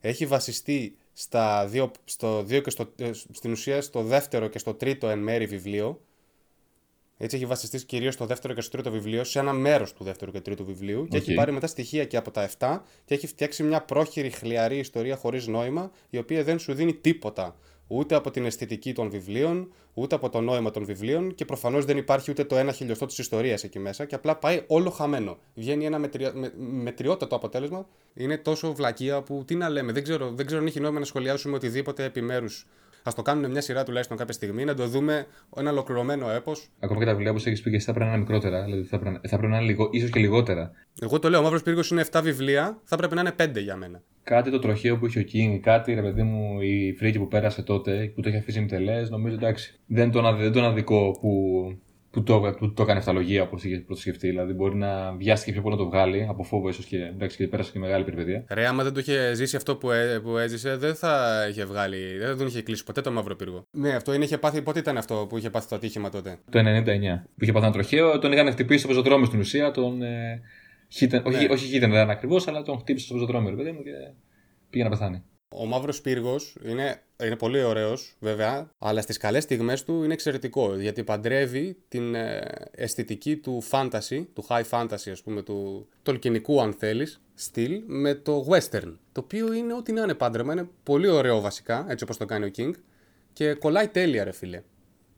Έχει 0.00 0.26
βασιστεί 0.26 0.96
στα 1.12 1.66
δύο, 1.66 1.90
στο 2.04 2.42
δύο 2.42 2.60
και 2.60 2.70
στο, 2.70 2.92
ε, 2.98 3.10
στην 3.12 3.52
ουσία 3.52 3.82
στο 3.82 4.02
δεύτερο 4.02 4.48
και 4.48 4.58
στο 4.58 4.74
τρίτο 4.74 5.08
εν 5.08 5.18
μέρει 5.18 5.46
βιβλίο. 5.46 6.00
Έτσι 7.22 7.36
έχει 7.36 7.46
βασιστεί 7.46 7.84
κυρίως 7.84 8.14
στο 8.14 8.26
δεύτερο 8.26 8.54
και 8.54 8.60
στο 8.60 8.70
τρίτο 8.70 8.90
βιβλίο, 8.90 9.24
σε 9.24 9.38
ένα 9.38 9.52
μέρος 9.52 9.92
του 9.92 10.04
δεύτερου 10.04 10.30
και 10.30 10.40
τρίτου 10.40 10.64
βιβλίου. 10.64 11.06
Και 11.10 11.16
Οκ. 11.16 11.22
έχει 11.22 11.34
πάρει 11.34 11.52
μετά 11.52 11.66
στοιχεία 11.66 12.04
και 12.04 12.16
από 12.16 12.30
τα 12.30 12.50
7 12.58 12.80
και 13.04 13.14
έχει 13.14 13.26
φτιάξει 13.26 13.62
μια 13.62 13.82
πρόχειρη, 13.82 14.30
χλιαρή 14.30 14.78
ιστορία 14.78 15.16
χωρίς 15.16 15.46
νόημα, 15.46 15.90
η 16.10 16.18
οποία 16.18 16.44
δεν 16.44 16.58
σου 16.58 16.74
δίνει 16.74 16.94
τίποτα. 16.94 17.56
Ούτε 17.86 18.14
από 18.14 18.30
την 18.30 18.44
αισθητική 18.44 18.92
των 18.92 19.10
βιβλίων, 19.10 19.72
ούτε 19.94 20.14
από 20.14 20.28
το 20.28 20.40
νόημα 20.40 20.70
των 20.70 20.84
βιβλίων 20.84 21.34
και 21.34 21.44
προφανώς 21.44 21.84
δεν 21.84 21.96
υπάρχει 21.96 22.30
ούτε 22.30 22.44
το 22.44 22.56
ένα 22.56 22.72
χιλιοστό 22.72 23.06
της 23.06 23.18
ιστορίας 23.18 23.64
εκεί 23.64 23.78
μέσα 23.78 24.04
και 24.04 24.14
απλά 24.14 24.36
πάει 24.36 24.64
όλο 24.66 24.90
χαμένο. 24.90 25.38
Βγαίνει 25.54 25.86
ένα 25.86 25.98
μετρια... 25.98 26.32
με... 26.34 26.52
μετριότατο 26.56 27.36
αποτέλεσμα. 27.36 27.86
Είναι 28.14 28.38
τόσο 28.38 28.74
βλακεία 28.74 29.22
που 29.22 29.42
τι 29.46 29.54
να 29.54 29.68
λέμε. 29.68 29.92
Δεν 29.92 30.02
ξέρω, 30.02 30.30
δεν 30.30 30.46
ξέρω 30.46 30.60
αν 30.60 30.66
έχει 30.66 30.80
νόημα 30.80 30.98
να 30.98 31.04
σχολιάσουμε 31.04 31.56
οτιδήποτε 31.56 32.04
επιμέρους. 32.04 32.66
Α 33.02 33.12
το 33.16 33.22
κάνουν 33.22 33.50
μια 33.50 33.60
σειρά 33.60 33.84
τουλάχιστον 33.84 34.16
κάποια 34.16 34.32
στιγμή, 34.34 34.64
να 34.64 34.74
το 34.74 34.86
δούμε 34.86 35.26
ένα 35.56 35.70
ολοκληρωμένο 35.70 36.30
έπος. 36.30 36.68
Ακόμα 36.80 37.00
και 37.00 37.06
τα 37.06 37.12
βιβλία 37.12 37.32
που 37.32 37.42
έχεις 37.44 37.62
πει 37.62 37.70
και 37.70 37.76
εσύ 37.76 37.84
θα 37.86 37.92
πρέπει 37.92 38.06
να 38.06 38.12
είναι 38.16 38.22
μικρότερα, 38.24 38.64
δηλαδή 38.64 38.82
θα 38.82 38.98
πρέπει, 38.98 39.14
να- 39.22 39.28
θα 39.28 39.36
πρέπει 39.36 39.52
να 39.52 39.58
είναι 39.58 39.66
λιγο, 39.66 39.88
ίσως 39.92 40.10
και 40.10 40.20
λιγότερα. 40.20 40.70
Εγώ 41.00 41.18
το 41.18 41.28
λέω, 41.30 41.40
ο 41.40 41.42
Μαύρος 41.42 41.62
Πύργος 41.62 41.90
είναι 41.90 42.00
7 42.00 42.22
βιβλία, 42.22 42.80
θα 42.84 42.96
πρέπει 42.96 43.14
να 43.14 43.20
είναι 43.20 43.32
5 43.32 43.60
για 43.60 43.76
μένα. 43.76 44.02
Κάτι 44.22 44.50
το 44.50 44.58
τροχαίο 44.58 44.96
που 44.98 45.06
είχε 45.06 45.18
ο 45.18 45.24
King, 45.32 45.58
κάτι 45.62 45.94
ρε 45.94 46.02
παιδί 46.02 46.22
μου, 46.22 46.60
η 46.60 46.94
φρίκη 46.98 47.18
που 47.18 47.28
πέρασε 47.28 47.62
τότε, 47.62 48.12
που 48.14 48.20
το 48.20 48.28
είχε 48.28 48.38
αφήσει 48.38 48.60
μητελέ, 48.60 49.00
νομίζω 49.08 49.34
εντάξει. 49.34 49.80
Δεν 49.86 50.10
τον, 50.10 50.26
αδε- 50.26 50.42
δεν 50.42 50.52
τον 50.52 50.64
αδικό 50.64 51.18
που, 51.20 51.30
που, 52.12 52.22
το, 52.22 52.54
που 52.58 52.72
το 52.72 52.82
έκανε 52.82 52.98
αυταλογία 52.98 53.42
όπως 53.42 53.64
είχε 53.64 53.76
πρώτο 53.76 54.00
σκεφτεί. 54.00 54.28
Δηλαδή 54.28 54.52
μπορεί 54.52 54.76
να 54.76 55.12
βιάστηκε 55.12 55.52
πιο 55.52 55.62
πολύ 55.62 55.74
να 55.76 55.82
το 55.82 55.88
βγάλει, 55.88 56.26
από 56.28 56.42
φόβο 56.42 56.68
ίσως 56.68 56.84
και, 56.84 56.96
εντάξει, 56.96 57.36
και 57.36 57.48
πέρασε 57.48 57.72
και 57.72 57.78
μεγάλη 57.78 58.04
περιπέτεια. 58.04 58.44
Ρε, 58.48 58.66
άμα 58.66 58.82
δεν 58.82 58.92
το 58.92 59.00
είχε 59.00 59.34
ζήσει 59.34 59.56
αυτό 59.56 59.76
που, 59.76 59.90
έ, 59.90 60.20
που 60.20 60.36
έζησε, 60.36 60.76
δεν 60.76 60.94
θα 60.94 61.44
είχε 61.50 61.64
βγάλει. 61.64 62.18
Δεν 62.18 62.28
θα 62.28 62.36
τον 62.36 62.46
είχε 62.46 62.62
κλείσει 62.62 62.84
ποτέ 62.84 63.00
το 63.00 63.10
Μαύρο 63.10 63.36
Πύργο. 63.36 63.66
Ναι, 63.70 63.94
αυτό 63.94 64.14
είναι, 64.14 64.24
είχε 64.24 64.38
πάθει. 64.38 64.62
Πότε 64.62 64.78
ήταν 64.78 64.96
αυτό 64.96 65.26
που 65.28 65.38
είχε 65.38 65.50
πάθει 65.50 65.68
το 65.68 65.76
ατύχημα 65.76 66.10
τότε; 66.10 66.38
Το 66.50 66.58
99. 66.58 66.62
Που 67.36 67.44
είχε 67.44 67.52
πάθει 67.52 67.64
ένα 67.64 67.74
τροχαίο, 67.74 68.18
τον 68.18 68.32
είχαν 68.32 68.50
χτυπήσει 68.50 68.78
στο 68.78 68.88
πεζοδρόμιο 68.88 69.26
στην 69.26 69.40
ουσία, 69.40 69.70
τον. 69.70 70.02
Ε, 70.02 70.40
χύτεν, 70.88 71.22
όχι, 71.26 71.50
όχι 71.50 71.66
χύτεν, 71.66 71.90
δεν 71.90 71.98
ήταν 71.98 72.10
ακριβώς, 72.10 72.48
αλλά 72.48 72.62
τον 72.62 72.78
χτύπησε 72.78 73.04
στο 73.04 73.14
πεζοδρόμιο, 73.14 73.50
ρε 73.50 73.56
παιδί 73.56 73.72
μου, 73.72 73.82
και 73.82 73.90
πήγε 74.70 74.84
να 74.84 74.90
πεθάνει. 74.90 75.22
Ο 75.54 75.66
Μαύρος 75.66 76.00
Πύργος 76.00 76.56
είναι, 76.64 77.02
είναι 77.24 77.36
πολύ 77.36 77.62
ωραίος, 77.62 78.16
βέβαια, 78.18 78.70
αλλά 78.78 79.00
στις 79.00 79.16
καλές 79.16 79.42
στιγμές 79.42 79.84
του 79.84 80.02
είναι 80.04 80.12
εξαιρετικό. 80.12 80.74
Γιατί 80.74 81.04
παντρεύει 81.04 81.76
την 81.88 82.14
ε, 82.14 82.40
αισθητική 82.70 83.36
του 83.36 83.62
fantasy, 83.70 84.24
του 84.32 84.44
high 84.48 84.64
fantasy, 84.70 85.10
ας 85.10 85.22
πούμε, 85.22 85.42
του 85.42 85.88
τολκινικού, 86.02 86.60
αν 86.60 86.72
θέλεις, 86.72 87.20
στυλ, 87.34 87.82
με 87.86 88.14
το 88.14 88.46
western. 88.50 88.92
Το 89.12 89.20
οποίο 89.20 89.52
είναι 89.52 89.74
ό,τι 89.74 89.92
να 89.92 90.02
είναι 90.02 90.14
πάντρεμα. 90.14 90.52
Είναι 90.52 90.68
πολύ 90.82 91.08
ωραίο 91.08 91.40
βασικά, 91.40 91.86
έτσι 91.88 92.04
όπως 92.04 92.16
το 92.16 92.24
κάνει 92.24 92.44
ο 92.44 92.50
King. 92.56 92.70
Και 93.32 93.54
κολλάει 93.54 93.88
τέλεια, 93.88 94.24
ρε 94.24 94.32
φίλε. 94.32 94.62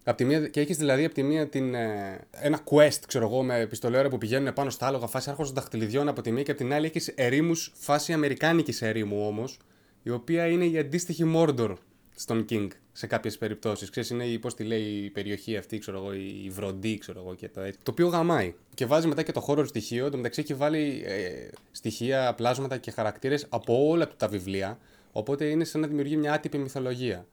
Απ' 0.04 0.16
τη 0.16 0.24
μία, 0.24 0.48
και 0.48 0.60
έχεις 0.60 0.76
δηλαδή 0.76 1.04
από 1.04 1.14
τη 1.14 1.22
μία 1.22 1.48
την, 1.48 1.74
ε, 1.74 2.20
ένα 2.30 2.60
quest, 2.70 2.98
ξέρω 3.06 3.26
εγώ, 3.26 3.42
με 3.42 3.66
πιστολέωρα 3.66 4.08
που 4.08 4.18
πηγαίνουν 4.18 4.52
πάνω 4.52 4.70
στα 4.70 4.86
άλογα, 4.86 5.06
φάση 5.06 5.30
άρχοντα 5.30 5.50
δαχτυλιδιών 5.52 6.08
από 6.08 6.22
τη 6.22 6.30
μία 6.30 6.42
και 6.42 6.50
από 6.50 6.60
την 6.60 6.72
άλλη 6.72 6.86
έχεις 6.86 7.08
ερήμους, 7.08 7.72
φάση 7.74 8.12
αμερικάνικης 8.12 8.82
ερήμου 8.82 9.26
όμως, 9.26 9.58
η 10.04 10.10
οποία 10.10 10.46
είναι 10.46 10.64
η 10.64 10.78
αντίστοιχη 10.78 11.32
Mordor 11.36 11.74
στον 12.16 12.44
King 12.50 12.68
σε 12.92 13.06
κάποιες 13.06 13.38
περιπτώσεις. 13.38 13.90
Ξέρεις, 13.90 14.10
είναι 14.10 14.24
η, 14.24 14.38
πώς 14.38 14.54
τη 14.54 14.64
λέει 14.64 14.82
η 14.82 15.10
περιοχή 15.10 15.56
αυτή, 15.56 15.78
ξέρω 15.78 15.98
εγώ, 15.98 16.12
η 16.14 16.50
βροντή, 16.50 16.98
ξέρω 16.98 17.20
εγώ 17.20 17.34
και 17.34 17.48
το 17.48 17.60
έτσι. 17.60 17.78
Το 17.82 17.90
οποίο 17.90 18.06
γαμάει. 18.06 18.54
Και 18.74 18.86
βάζει 18.86 19.06
μετά 19.06 19.22
και 19.22 19.32
το 19.32 19.44
horror 19.48 19.66
στοιχείο. 19.66 20.04
Εν 20.04 20.10
τω 20.10 20.16
μεταξύ 20.16 20.40
έχει 20.40 20.54
βάλει 20.54 21.02
ε, 21.06 21.48
στοιχεία, 21.70 22.34
πλάσματα 22.34 22.76
και 22.76 22.90
χαρακτήρες 22.90 23.46
από 23.48 23.88
όλα 23.88 24.08
του 24.08 24.14
τα 24.16 24.28
βιβλία. 24.28 24.78
Οπότε 25.12 25.44
είναι 25.44 25.64
σαν 25.64 25.80
να 25.80 25.86
δημιουργεί 25.86 26.16
μια 26.16 26.32
άτυπη 26.32 26.58
μυθολογία. 26.58 27.26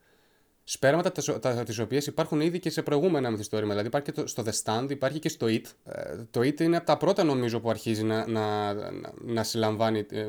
Σπέρματα 0.64 1.12
τα, 1.12 1.40
τα, 1.40 1.64
τις 1.64 1.80
οποίες 1.80 2.08
υπάρχουν 2.08 2.42
ήδη 2.42 2.60
και 2.60 2.70
σε 2.70 2.82
προηγούμενα 2.82 3.30
μυθιστόρημα. 3.30 3.70
Δηλαδή 3.70 3.88
υπάρχει 3.88 4.12
και 4.12 4.22
το, 4.22 4.28
στο 4.28 4.44
The 4.46 4.52
Stand, 4.64 4.90
υπάρχει 4.90 5.20
και 5.20 5.30
στο 5.30 5.48
It. 5.50 5.64
Ε, 5.84 6.16
το 6.32 6.40
It 6.40 6.60
είναι 6.60 6.78
από 6.78 6.86
τα 6.86 6.98
πρώτα 6.98 7.24
νομίζω 7.24 7.60
που 7.60 7.70
αρχίζει 7.70 8.04
να, 8.04 8.28
να, 8.28 8.74
να, 8.74 9.14
να 9.22 9.44
συλλαμβάνει 9.44 10.06
ε, 10.12 10.26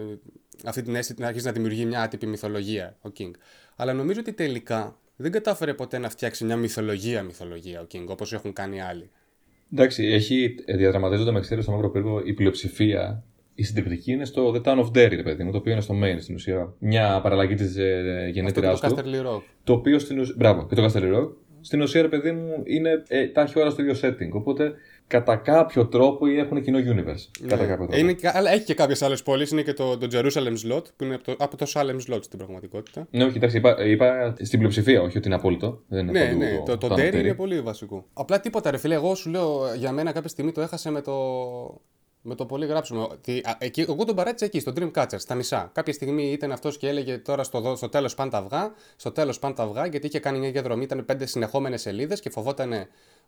αυτή 0.65 0.83
την 0.83 0.95
αίσθηση, 0.95 1.21
να 1.21 1.27
αρχίζει 1.27 1.47
να 1.47 1.53
δημιουργεί 1.53 1.85
μια 1.85 2.03
άτυπη 2.03 2.27
μυθολογία 2.27 2.97
ο 3.01 3.11
King. 3.19 3.31
Αλλά 3.77 3.93
νομίζω 3.93 4.21
ότι 4.21 4.33
τελικά 4.33 4.97
δεν 5.17 5.31
κατάφερε 5.31 5.75
ποτέ 5.75 5.99
να 5.99 6.09
φτιάξει 6.09 6.45
μια 6.45 6.57
μυθολογία 6.57 7.23
μυθολογία 7.23 7.81
ο 7.81 7.87
King, 7.93 8.05
όπως 8.07 8.33
έχουν 8.33 8.53
κάνει 8.53 8.81
άλλοι. 8.81 9.11
Εντάξει, 9.73 10.05
έχει 10.07 10.55
ε, 10.65 10.77
διαδραματίζοντα 10.77 11.33
με 11.33 11.39
εξαίρεση 11.39 11.67
στο 11.67 11.77
Μαύρο 11.77 11.91
Πύργο 11.91 12.21
η 12.25 12.33
πλειοψηφία. 12.33 13.25
Η 13.55 13.63
συντριπτική 13.63 14.13
είναι 14.13 14.25
στο 14.25 14.53
The 14.55 14.69
Town 14.69 14.79
of 14.79 14.87
Derry, 14.87 15.15
ρε 15.15 15.23
παιδί 15.23 15.45
μου, 15.45 15.51
το 15.51 15.57
οποίο 15.57 15.73
είναι 15.73 15.81
στο 15.81 15.95
main 16.03 16.17
στην 16.21 16.35
ουσία. 16.35 16.75
Μια 16.79 17.21
παραλλαγή 17.23 17.55
της 17.55 17.77
ε, 17.77 17.99
Αυτό 18.17 18.31
γενέτειρά 18.31 18.73
και 18.73 18.87
το 18.89 18.95
του. 18.95 19.03
Casterly 19.03 19.27
Rock. 19.27 19.43
Το 19.65 19.73
οποίο 19.73 19.99
στην 19.99 20.19
ουσία. 20.19 20.35
Μπράβο, 20.39 20.67
και 20.67 20.75
το 20.75 20.85
Casterly 20.85 21.15
Rock. 21.17 21.29
Στην 21.61 21.81
ουσία, 21.81 22.03
ρε 22.03 22.09
παιδί 22.09 22.33
μου, 22.33 22.63
είναι, 22.65 23.03
ε, 23.09 23.27
τα 23.27 23.41
έχει 23.41 23.59
όλα 23.59 23.71
στο 23.71 23.83
ίδιο 23.83 23.95
setting. 24.03 24.31
Οπότε, 24.31 24.73
κατά 25.07 25.37
κάποιο 25.37 25.87
τρόπο 25.87 26.27
έχουν 26.27 26.63
κοινό 26.63 26.79
universe. 26.79 27.47
Κατά 27.49 27.63
Ναι. 27.63 27.69
κάποιο 27.69 27.87
τρόπο. 27.87 27.97
Είναι, 27.97 28.13
και- 28.13 28.31
αλλά 28.35 28.51
έχει 28.51 28.65
και 28.65 28.75
κάποιες 28.75 29.03
άλλες 29.03 29.23
πόλεις. 29.23 29.51
Είναι 29.51 29.63
και 29.63 29.73
το, 29.73 29.99
το 29.99 30.09
Jerusalem 30.13 30.55
Slot, 30.73 30.83
που 30.97 31.05
είναι 31.05 31.15
από 31.15 31.25
το, 31.25 31.35
από 31.39 31.57
το 31.57 31.67
Salem 31.75 31.97
Slot 32.09 32.19
στην 32.23 32.39
πραγματικότητα. 32.39 33.07
Ναι, 33.11 33.25
όχι, 33.25 33.37
εντάξει, 33.37 33.57
είπα, 33.57 33.85
είπα 33.87 34.35
στην 34.41 34.59
πλειοψηφία, 34.59 35.03
όχι 35.03 35.19
ότι 35.19 35.27
είναι 35.27 35.37
απόλυτο. 35.37 35.83
Δεν 35.89 36.09
είναι 36.09 36.19
Ναι, 36.21 36.27
παντού 36.27 36.39
ναι, 36.39 36.63
το, 36.67 36.79
το, 36.79 36.87
Town 36.87 36.91
of 36.91 37.01
Derry 37.01 37.09
Derry. 37.15 37.15
είναι 37.19 37.35
πολύ 37.35 37.61
βασικό. 37.61 38.05
Απλά 38.13 38.41
τίποτα, 38.41 38.71
ρε 38.71 38.77
φίλε. 38.77 38.95
Εγώ 38.95 39.15
σου 39.15 39.31
λέω 39.31 39.75
για 39.77 39.93
μένα 39.93 40.13
κάποια 40.13 40.29
στιγμή 40.29 40.53
το 40.53 40.61
έχασε 40.61 40.91
με 40.91 41.01
το, 41.01 41.13
με 42.23 42.35
το 42.35 42.47
πολύ 42.47 42.67
γράψιμο. 42.67 43.09
Τι, 43.21 43.33
α, 43.39 43.57
εκεί, 43.59 43.81
εγώ 43.81 44.05
τον 44.05 44.17
παράτησα 44.17 44.45
εκεί, 44.45 44.61
στο 44.61 44.73
Dreamcatcher, 44.77 45.15
στα 45.17 45.35
μισά. 45.35 45.71
Κάποια 45.75 45.93
στιγμή 45.93 46.33
ήταν 46.33 46.53
αυτός 46.53 46.77
και 46.77 46.89
έλεγε 46.89 47.19
τώρα 47.19 47.43
στο, 47.43 47.61
δο- 47.61 47.77
στο 47.77 47.89
τέλος 47.89 48.15
πάνε 48.15 48.31
τα 48.31 48.39
αυγά. 48.39 48.73
Στο 48.97 49.13
τέλος 49.13 49.39
πάνε 49.39 49.55
τα 49.55 49.63
αυγά, 49.63 49.87
γιατί 49.87 50.07
είχε 50.07 50.19
κάνει 50.19 50.39
μια 50.39 50.51
διαδρομή, 50.51 50.83
ήταν 50.83 51.05
πέντε 51.05 51.27
συνεχόμενες 51.27 51.81
σελίδες 51.81 52.21
και 52.21 52.31
φοβόταν 52.31 52.73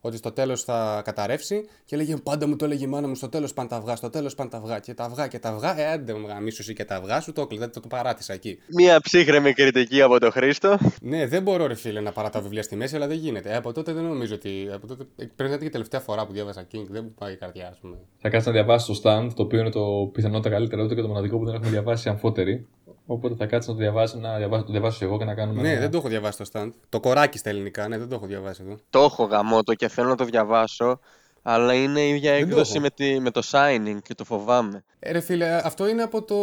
ότι 0.07 0.17
στο 0.17 0.33
τέλος 0.33 0.63
θα 0.63 1.03
καταρρεύσει. 1.05 1.69
Και 1.85 1.95
έλεγε 1.95 2.17
πάντα 2.17 2.49
μου 2.49 2.57
το 2.57 2.65
έλεγε 2.65 2.85
η 2.85 2.87
μάνα 2.87 3.09
μου: 3.09 3.15
Στο 3.15 3.29
τέλος 3.29 3.53
πάνε 3.55 3.69
τα 3.69 3.77
αυγά, 3.77 3.97
στο 3.97 4.11
τέλος 4.11 4.35
πάνε 4.35 4.51
τα 4.51 4.57
αυγά. 4.57 4.79
Και 4.79 4.95
τα 4.95 5.05
αυγά 5.05 5.27
και 5.27 5.39
τα 5.39 5.49
αυγά, 5.49 5.81
ε, 5.81 5.87
άντε 5.87 6.15
μου 6.15 6.27
γαμίσου 6.27 6.63
εσύ 6.63 6.73
και 6.73 6.85
τα 6.85 6.97
αυγά 6.97 7.21
σου, 7.21 7.33
το 7.33 7.41
έκλεινε, 7.41 7.69
το, 7.69 7.81
το 7.81 7.89
παράτησα 7.89 8.33
εκεί. 8.33 8.59
Μία 8.69 9.01
ψύχρεμη 9.01 9.53
κριτική 9.53 10.03
από 10.03 10.21
τον 10.21 10.31
Χρήστο. 10.31 10.79
Ναι, 11.01 11.27
δεν 11.27 11.43
μπορώ 11.43 11.67
ρε 11.67 11.75
φίλε 11.75 12.01
να 12.01 12.13
παρατάω 12.13 12.43
βιβλία 12.43 12.63
στη 12.63 12.77
μέση, 12.77 12.97
αλλά 12.97 13.07
δεν 13.07 13.17
γίνεται. 13.17 13.51
Ε, 13.51 13.57
από 13.57 13.73
τότε 13.73 13.93
δεν 13.93 14.05
νομίζω 14.05 14.35
ότι. 14.35 14.69
Από 14.73 14.87
τότε, 14.87 15.05
πρέπει 15.17 15.35
να 15.39 15.47
ήταν 15.47 15.59
και 15.59 15.67
η 15.67 15.71
τελευταία 15.71 16.01
φορά 16.01 16.27
που 16.27 16.33
διάβασα 16.33 16.67
King, 16.73 16.87
δεν 16.89 17.05
μου 17.05 17.15
πάει 17.19 17.33
η 17.33 17.37
καρδιά, 17.37 17.69
ας 17.69 17.79
πούμε. 17.79 17.97
Θα 18.19 18.29
κάτσει 18.29 18.49
να 18.49 18.55
διαβάσει 18.55 18.87
το 18.87 19.01
stand, 19.03 19.31
το 19.35 19.43
οποίο 19.43 19.61
είναι 19.61 19.71
το 19.71 20.11
πιθανότατα 20.13 20.51
καλύτερο, 20.51 20.83
ούτε 20.83 20.95
και 20.95 21.01
το 21.01 21.09
μοναδικό 21.09 21.39
που 21.39 21.45
δεν 21.45 21.55
έχουμε 21.55 21.71
διαβάσει 21.71 22.09
αμφότεροι. 22.09 22.67
Οπότε 23.07 23.35
θα 23.35 23.47
κάτσει 23.47 23.69
να 23.69 23.75
το 23.75 23.81
διαβάσει, 23.81 24.19
να 24.19 24.37
διαβάσω, 24.37 24.65
το 24.65 24.71
διαβάσω 24.73 25.05
εγώ 25.05 25.19
και 25.19 25.25
να 25.25 25.35
κάνουμε. 25.35 25.63
Ναι, 25.63 25.71
ένα- 25.71 25.81
δεν 25.81 25.91
το 25.91 25.97
έχω 25.97 26.09
διαβάσει 26.09 26.39
το 26.39 26.45
stand. 26.53 26.71
Το 26.89 27.01
κοράκι 27.01 27.39
στα 27.39 27.51
ελληνικά, 27.51 27.89
ναι, 27.89 27.99
δεν 27.99 28.09
το 28.09 28.15
έχω 28.15 28.27
διαβάσει 28.27 28.63
εδώ. 28.67 28.77
Το 28.91 29.01
έχω 29.01 29.25
γαμώτο 29.25 29.75
και 29.75 29.89
θέλω 29.89 30.09
να 30.09 30.17
το 30.17 30.25
διαβάσω. 30.25 31.01
Αλλά 31.47 31.75
είναι 31.75 32.01
η 32.01 32.09
ίδια 32.09 32.31
Δεν 32.33 32.41
το 32.41 32.47
έκδοση 32.47 32.73
έχω. 32.73 32.81
με, 32.81 32.91
τη, 32.91 33.21
με 33.21 33.31
το 33.31 33.43
Shining 33.51 33.99
και 34.03 34.15
το 34.15 34.25
φοβάμαι. 34.25 34.85
Ε, 34.99 35.13
ρε 35.13 35.21
φίλε, 35.21 35.61
αυτό 35.67 35.89
είναι 35.89 36.03
από 36.03 36.23
το, 36.23 36.37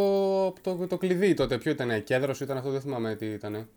από 0.45 0.61
το, 0.61 0.87
το 0.87 0.97
κλειδί 0.97 1.33
τότε. 1.33 1.57
Ποιο 1.57 1.71
ήταν, 1.71 2.03
κέντρος 2.03 2.39
ήταν 2.39 2.57
αυτό, 2.57 2.69
δεν 2.71 2.81
θυμάμαι 2.81 3.15
τι 3.15 3.25
ήταν. 3.25 3.67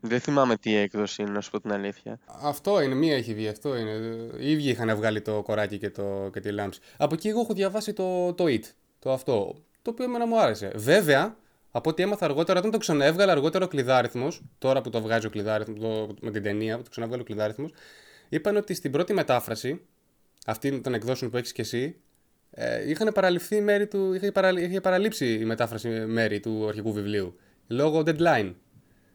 Δεν 0.00 0.20
θυμάμαι 0.20 0.56
τι 0.56 0.76
έκδοση 0.76 1.22
είναι, 1.22 1.30
να 1.30 1.40
σου 1.40 1.50
πω 1.50 1.60
την 1.60 1.72
αλήθεια. 1.72 2.18
Αυτό 2.42 2.80
είναι, 2.82 2.94
μία 2.94 3.14
έχει 3.16 3.34
βγει, 3.34 3.48
αυτό 3.48 3.76
είναι. 3.76 3.90
Οι 4.38 4.50
ίδιοι 4.50 4.68
είχαν 4.68 4.96
βγάλει 4.96 5.20
το 5.20 5.42
κοράκι 5.42 5.78
και, 5.78 5.90
το, 5.90 6.30
και 6.32 6.40
τη 6.40 6.50
λάμψη. 6.52 6.80
Από 6.96 7.14
εκεί 7.14 7.28
εγώ 7.28 7.40
έχω 7.40 7.52
διαβάσει 7.54 7.92
το, 7.92 8.32
το 8.32 8.44
It, 8.48 8.60
το 8.98 9.12
αυτό. 9.12 9.54
το 9.82 9.90
οποίο 9.90 10.04
εμένα 10.04 10.26
μου 10.26 10.40
άρεσε. 10.40 10.72
Βέβαια, 10.74 11.36
από 11.74 11.90
ό,τι 11.90 12.02
έμαθα 12.02 12.24
αργότερα, 12.24 12.58
όταν 12.58 12.70
το 12.70 12.78
ξαναέβγαλε 12.78 13.30
αργότερο 13.30 13.64
ο 13.64 13.68
κλειδάριθμος, 13.68 14.42
τώρα 14.58 14.80
που 14.80 14.90
το 14.90 15.00
βγάζει 15.00 15.26
ο 15.26 15.30
κλειδάριθμος 15.30 16.08
με 16.20 16.30
την 16.30 16.42
ταινία, 16.42 16.76
που 16.76 16.82
το 16.82 16.90
ξαναέβγαλε 16.90 17.22
ο 17.22 17.26
κλειδάριθμος, 17.26 17.72
είπαν 18.28 18.56
ότι 18.56 18.74
στην 18.74 18.90
πρώτη 18.90 19.12
μετάφραση, 19.12 19.80
αυτή 20.46 20.80
των 20.80 20.94
εκδόσεων 20.94 21.30
που 21.30 21.36
έχεις 21.36 21.52
και 21.52 21.62
εσύ, 21.62 21.96
ε, 22.50 22.90
είχαν 22.90 23.12
παραληφθεί 23.14 23.60
μέρη 23.60 23.86
του, 23.86 24.14
είχε, 24.14 24.32
παρα, 24.32 24.60
είχε 24.60 24.80
παραλείψει 24.80 25.32
η 25.32 25.44
μετάφραση 25.44 25.88
μέρη 25.88 26.40
του 26.40 26.66
αρχικού 26.68 26.92
βιβλίου. 26.92 27.36
Λόγω 27.66 27.98
deadline. 27.98 28.54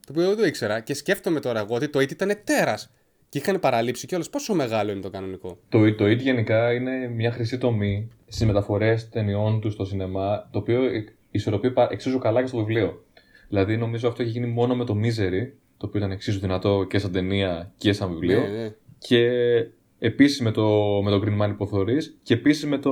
Το 0.05 0.13
οποίο 0.13 0.27
δεν 0.27 0.37
το 0.37 0.45
ήξερα 0.45 0.79
και 0.79 0.93
σκέφτομαι 0.93 1.39
τώρα 1.39 1.59
εγώ 1.59 1.75
ότι 1.75 1.89
το 1.89 1.99
IT 1.99 2.11
ήταν 2.11 2.39
τέρας. 2.43 2.91
Και 3.29 3.37
είχαν 3.37 3.59
παραλείψει 3.59 4.07
κιόλας. 4.07 4.29
Πόσο 4.29 4.53
μεγάλο 4.53 4.91
είναι 4.91 5.01
το 5.01 5.09
κανονικό; 5.09 5.59
Το, 5.69 5.95
το 5.95 6.05
IT 6.05 6.17
γενικά 6.17 6.73
είναι 6.73 7.07
μια 7.07 7.31
χρυσή 7.31 7.57
τομή 7.57 8.09
στις 8.27 8.45
μεταφορές 8.45 9.09
ταινιών 9.09 9.61
του 9.61 9.71
στο 9.71 9.85
σινεμά, 9.85 10.49
το 10.51 10.59
οποίο 10.59 10.81
ισορροπεί 11.37 11.71
πα- 11.71 11.87
εξίσου 11.91 12.17
καλά 12.19 12.41
και 12.41 12.47
στο 12.47 12.57
βιβλίο. 12.57 13.03
Δηλαδή, 13.49 13.77
νομίζω 13.77 14.07
αυτό 14.07 14.21
έχει 14.21 14.31
γίνει 14.31 14.47
μόνο 14.47 14.75
με 14.75 14.85
το 14.85 14.93
Misery, 15.03 15.47
το 15.77 15.85
οποίο 15.85 15.99
ήταν 15.99 16.11
εξίσου 16.11 16.39
δυνατό 16.39 16.85
και 16.89 16.99
σαν 16.99 17.11
ταινία 17.11 17.71
και 17.77 17.93
σαν 17.93 18.09
βιβλίο. 18.09 18.39
Ναι, 18.39 18.47
ναι. 18.47 18.73
Και 18.97 19.29
επίσης 19.99 20.41
με 20.41 20.51
το, 20.51 20.67
με 21.03 21.11
το 21.11 21.21
Green 21.25 21.41
Man 21.45 21.49
υποθωρή 21.49 21.97
και 22.23 22.33
επίσης 22.33 22.65
με 22.65 22.77
το 22.77 22.91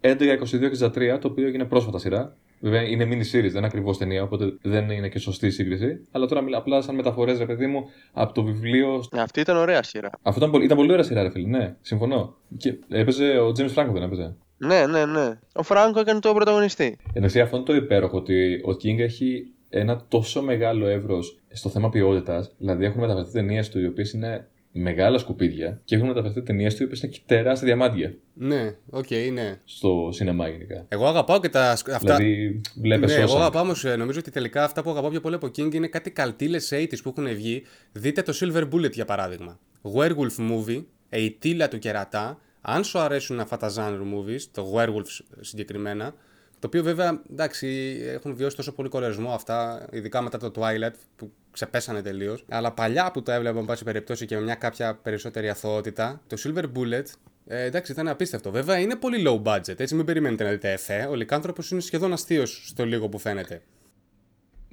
11-22-63, 0.00 1.18
το 1.20 1.28
οποίο 1.28 1.46
έγινε 1.46 1.64
πρόσφατα 1.64 1.98
σειρά. 1.98 2.36
Βέβαια 2.60 2.82
είναι 2.82 3.04
mini 3.04 3.20
series, 3.36 3.40
δεν 3.50 3.56
είναι 3.56 3.66
ακριβώς 3.66 3.98
ταινία, 3.98 4.22
οπότε 4.22 4.56
δεν 4.62 4.90
είναι 4.90 5.08
και 5.08 5.18
σωστή 5.18 5.46
η 5.46 5.50
σύγκριση. 5.50 6.06
Αλλά 6.10 6.26
τώρα 6.26 6.40
μιλά 6.40 6.56
απλά 6.56 6.80
σαν 6.82 6.94
μεταφορές, 6.94 7.38
ρε 7.38 7.46
παιδί 7.46 7.66
μου, 7.66 7.84
από 8.12 8.32
το 8.32 8.42
βιβλίο. 8.42 9.04
Αυτή 9.12 9.40
ήταν 9.40 9.56
ωραία 9.56 9.82
σειρά. 9.82 10.10
Αυτό 10.22 10.40
ήταν, 10.40 10.50
πολύ- 10.52 10.64
ήταν 10.64 10.76
πολύ 10.76 10.92
ωραία 10.92 11.04
σειρά, 11.04 11.22
ρε 11.22 11.30
φίλε. 11.30 11.48
Ναι, 11.48 11.76
συμφωνώ. 11.80 12.34
Και 12.56 12.74
έπαιζε 12.88 13.38
ο 13.38 13.52
James 13.56 13.74
Franco, 13.74 13.90
δεν 13.92 14.02
έπαιζε; 14.02 14.36
Ναι, 14.66 14.86
ναι, 14.86 15.04
ναι. 15.04 15.38
Ο 15.54 15.62
Franco 15.62 16.00
έκανε 16.00 16.20
τον 16.20 16.34
πρωταγωνιστή. 16.34 16.96
Εντάξει, 17.12 17.40
αυτό 17.40 17.56
είναι 17.56 17.64
το 17.66 17.74
υπέροχο 17.74 18.16
ότι 18.16 18.54
ο 18.54 18.70
King 18.70 18.98
έχει 18.98 19.46
ένα 19.70 20.04
τόσο 20.08 20.42
μεγάλο 20.42 20.86
εύρος 20.86 21.38
στο 21.52 21.68
θέμα 21.68 21.88
ποιότητας. 21.88 22.54
Δηλαδή, 22.58 22.84
έχουν 22.84 23.00
μεταφερθεί 23.00 23.32
ταινίες 23.32 23.68
του 23.68 23.80
οι 23.80 23.86
οποίες 23.86 24.12
είναι 24.12 24.46
μεγάλα 24.74 25.18
σκουπίδια 25.18 25.80
και 25.84 25.94
έχουν 25.94 26.08
μεταφερθεί 26.08 26.42
ταινίες 26.42 26.74
του 26.76 26.82
οι 26.82 26.86
οποίες 26.86 27.02
είναι 27.02 27.12
τεράστια 27.26 27.66
διαμάντια 27.66 28.14
Ναι, 28.34 28.74
οκ, 28.90 29.06
ναι. 29.32 29.60
στο 29.64 30.08
σινεμά 30.12 30.48
γενικά. 30.48 30.84
Εγώ 30.88 31.06
αγαπάω 31.06 31.40
και 31.40 31.48
τα. 31.48 31.76
σκ- 31.76 31.90
Αυτά... 31.90 32.16
Δηλαδή, 32.16 32.60
βλέπεις 32.80 33.10
ναι, 33.12 33.16
εγώ 33.20 33.24
όσα. 33.32 33.36
αγαπάω 33.40 33.62
όμως. 33.62 33.84
Νομίζω 33.98 34.18
ότι 34.18 34.30
τελικά 34.30 34.64
αυτά 34.64 34.82
που 34.82 34.90
αγαπάω 34.90 35.10
πιο 35.10 35.20
πολύ 35.20 35.34
από 35.34 35.46
King 35.46 35.74
είναι 35.74 35.86
κάτι 35.86 36.10
καλτίλες 36.10 36.72
80s 36.74 37.02
που 37.02 37.14
έχουν 37.16 37.34
βγει. 37.34 37.62
Δείτε 37.92 38.22
το 38.22 38.32
Silver 38.40 38.68
Bullet 38.72 38.92
για 38.92 39.04
παράδειγμα. 39.04 39.58
Werewolf 39.96 40.50
movie, 40.50 40.84
η 41.10 41.30
τίλα 41.30 41.68
του 41.68 41.78
κερατά. 41.78 42.38
Αν 42.62 42.84
σου 42.84 42.98
αρέσουν 42.98 43.40
αυτά 43.40 43.56
τα 43.56 43.70
genre 43.76 44.14
movies, 44.14 44.40
το 44.52 44.74
Werewolf 44.76 45.20
συγκεκριμένα, 45.40 46.14
το 46.58 46.66
οποίο 46.66 46.82
βέβαια 46.82 47.22
εντάξει 47.30 48.00
έχουν 48.04 48.36
βιώσει 48.36 48.56
τόσο 48.56 48.72
πολύ 48.72 48.88
κορεσμό 48.88 49.32
αυτά, 49.32 49.86
ειδικά 49.92 50.20
μετά 50.22 50.38
το 50.38 50.52
Twilight 50.56 50.94
που 51.16 51.32
ξεπέσανε 51.50 52.02
τελείως. 52.02 52.44
Αλλά 52.48 52.72
παλιά 52.72 53.10
που 53.10 53.22
τα 53.22 53.34
έβλεπα, 53.34 53.58
εν 53.58 53.64
πάση 53.64 53.84
περιπτώσει 53.84 54.26
και 54.26 54.34
με 54.34 54.42
μια 54.42 54.54
κάποια 54.54 54.94
περισσότερη 54.94 55.48
αθωότητα, 55.48 56.20
το 56.26 56.36
Silver 56.44 56.64
Bullet 56.74 57.04
ε, 57.46 57.62
εντάξει, 57.62 57.92
ήταν 57.92 58.08
απίστευτο. 58.08 58.50
Βέβαια 58.50 58.78
είναι 58.78 58.96
πολύ 58.96 59.24
low 59.26 59.42
budget, 59.42 59.80
έτσι 59.80 59.94
μην 59.94 60.04
περιμένετε 60.04 60.44
να 60.44 60.50
δείτε 60.50 60.72
εφέ. 60.72 61.06
Ο 61.10 61.14
Λικάνθρωπος 61.14 61.70
είναι 61.70 61.80
σχεδόν 61.80 62.12
αστείος 62.12 62.62
στο 62.66 62.84
λίγο 62.84 63.08
που 63.08 63.18
φαίνεται. 63.18 63.62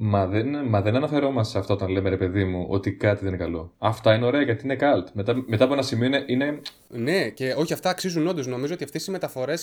Μα 0.01 0.25
δεν, 0.27 0.47
μα 0.67 0.81
δεν 0.81 0.95
αναφερόμαστε 0.95 1.51
σε 1.51 1.57
αυτό 1.59 1.73
όταν 1.73 1.89
λέμε 1.89 2.09
ρε 2.09 2.17
παιδί 2.17 2.43
μου 2.43 2.65
ότι 2.69 2.91
κάτι 2.91 3.19
δεν 3.23 3.33
είναι 3.33 3.43
καλό. 3.43 3.73
Αυτά 3.77 4.15
είναι 4.15 4.25
ωραία 4.25 4.41
γιατί 4.41 4.65
είναι 4.65 4.75
cult. 4.79 5.07
Μετά, 5.13 5.43
μετά 5.47 5.63
από 5.63 5.73
ένα 5.73 5.81
σημείο 5.81 6.05
είναι. 6.07 6.23
είναι 6.27 6.59
Ναι, 6.87 7.29
και 7.29 7.53
όχι 7.57 7.73
αυτά 7.73 7.89
αξίζουν 7.89 8.27
όντως. 8.27 8.47
Νομίζω 8.47 8.73
ότι 8.73 8.83
αυτές 8.83 9.07
οι 9.07 9.11
μεταφορέ. 9.11 9.53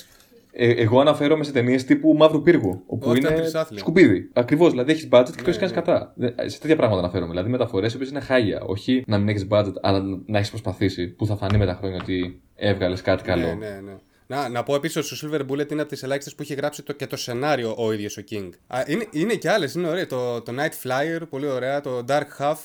ε, 0.53 0.71
εγώ 0.71 1.01
αναφέρομαι 1.01 1.45
σε 1.45 1.53
ταινίες 1.53 1.85
τύπου 1.85 2.15
Μαύρου 2.17 2.43
Πύργου. 2.43 2.83
Όπου 2.87 3.09
Όχι, 3.11 3.19
είναι 3.19 3.29
τα 3.29 3.35
τρισάθλια. 3.35 3.79
σκουπίδι. 3.81 4.31
Ακριβώς. 4.33 4.71
Δηλαδή 4.71 4.93
έχεις 4.93 5.09
budget 5.11 5.31
και 5.37 5.43
το 5.43 5.51
έχει 5.51 5.59
κάνεις 5.59 5.75
ναι. 5.75 5.81
κατά. 5.83 6.13
Δεν- 6.17 6.35
Σε 6.47 6.61
τέτοια 6.61 6.77
πράγματα 6.77 6.99
αναφέρομαι. 7.01 7.31
Δηλαδή 7.31 7.51
μεταφορές 7.51 7.93
οι 7.93 7.97
οποίες 7.97 8.11
είναι 8.11 8.21
χάλια. 8.21 8.61
Όχι 8.63 9.05
να 9.07 9.19
μην 9.19 9.29
έχεις 9.29 9.47
budget, 9.51 9.73
αλλά 9.81 10.03
να 10.27 10.39
έχεις 10.39 10.51
προσπαθήσει. 10.51 11.09
Που 11.09 11.27
θα 11.27 11.37
φανεί 11.37 11.59
με 11.59 11.67
τα 11.67 11.75
χρόνια 11.75 11.99
ότι 12.03 12.41
έβγαλες 12.55 13.03
κάτι 13.03 13.23
καλό. 13.23 13.47
Ναι, 13.47 13.53
ναι, 13.55 13.81
ναι. 13.85 13.97
Να, 14.27 14.49
να 14.49 14.63
πω 14.63 14.75
επίσης 14.75 14.97
ότι 15.13 15.21
το 15.21 15.29
Silver 15.29 15.51
Bullet 15.53 15.73
είναι 15.73 15.81
από 15.81 15.91
τις 15.91 16.03
ελάχιστες 16.03 16.35
που 16.35 16.43
έχει 16.43 16.55
γράψει 16.55 16.83
το, 16.83 16.93
και 16.93 17.07
το 17.07 17.17
σενάριο 17.17 17.75
ο 17.79 17.93
ίδιος 17.93 18.17
ο 18.17 18.23
King. 18.31 18.51
Α, 18.67 18.83
είναι, 18.87 19.07
είναι 19.11 19.35
και 19.35 19.51
άλλες, 19.51 19.75
είναι 19.75 19.89
ωραία. 19.89 20.07
Το, 20.07 20.43
το 20.43 20.53
Night 20.59 20.89
Flyer, 20.89 21.21
πολύ 21.29 21.47
ωραία. 21.47 21.81
Το 21.81 22.05
Dark 22.09 22.27
Half, 22.39 22.57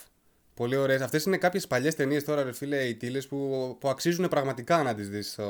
πολύ 0.54 0.76
ωραίες. 0.76 1.02
Αυτές 1.02 1.24
είναι 1.24 1.38
κάποιες 1.38 1.68
παλιές 1.68 1.96
ταινίες 1.96 2.24
τώρα, 2.24 2.44
ρε 2.44 2.54
φίλε, 2.54 2.78
οι 2.78 2.96
τίλε 2.96 3.20
που, 3.20 3.38
που 3.80 3.90
αξίζουν 3.90 4.28
πραγματικά 4.28 4.84
να 4.84 4.96
τις 4.96 5.10
δεις. 5.10 5.32
Στο... 5.32 5.44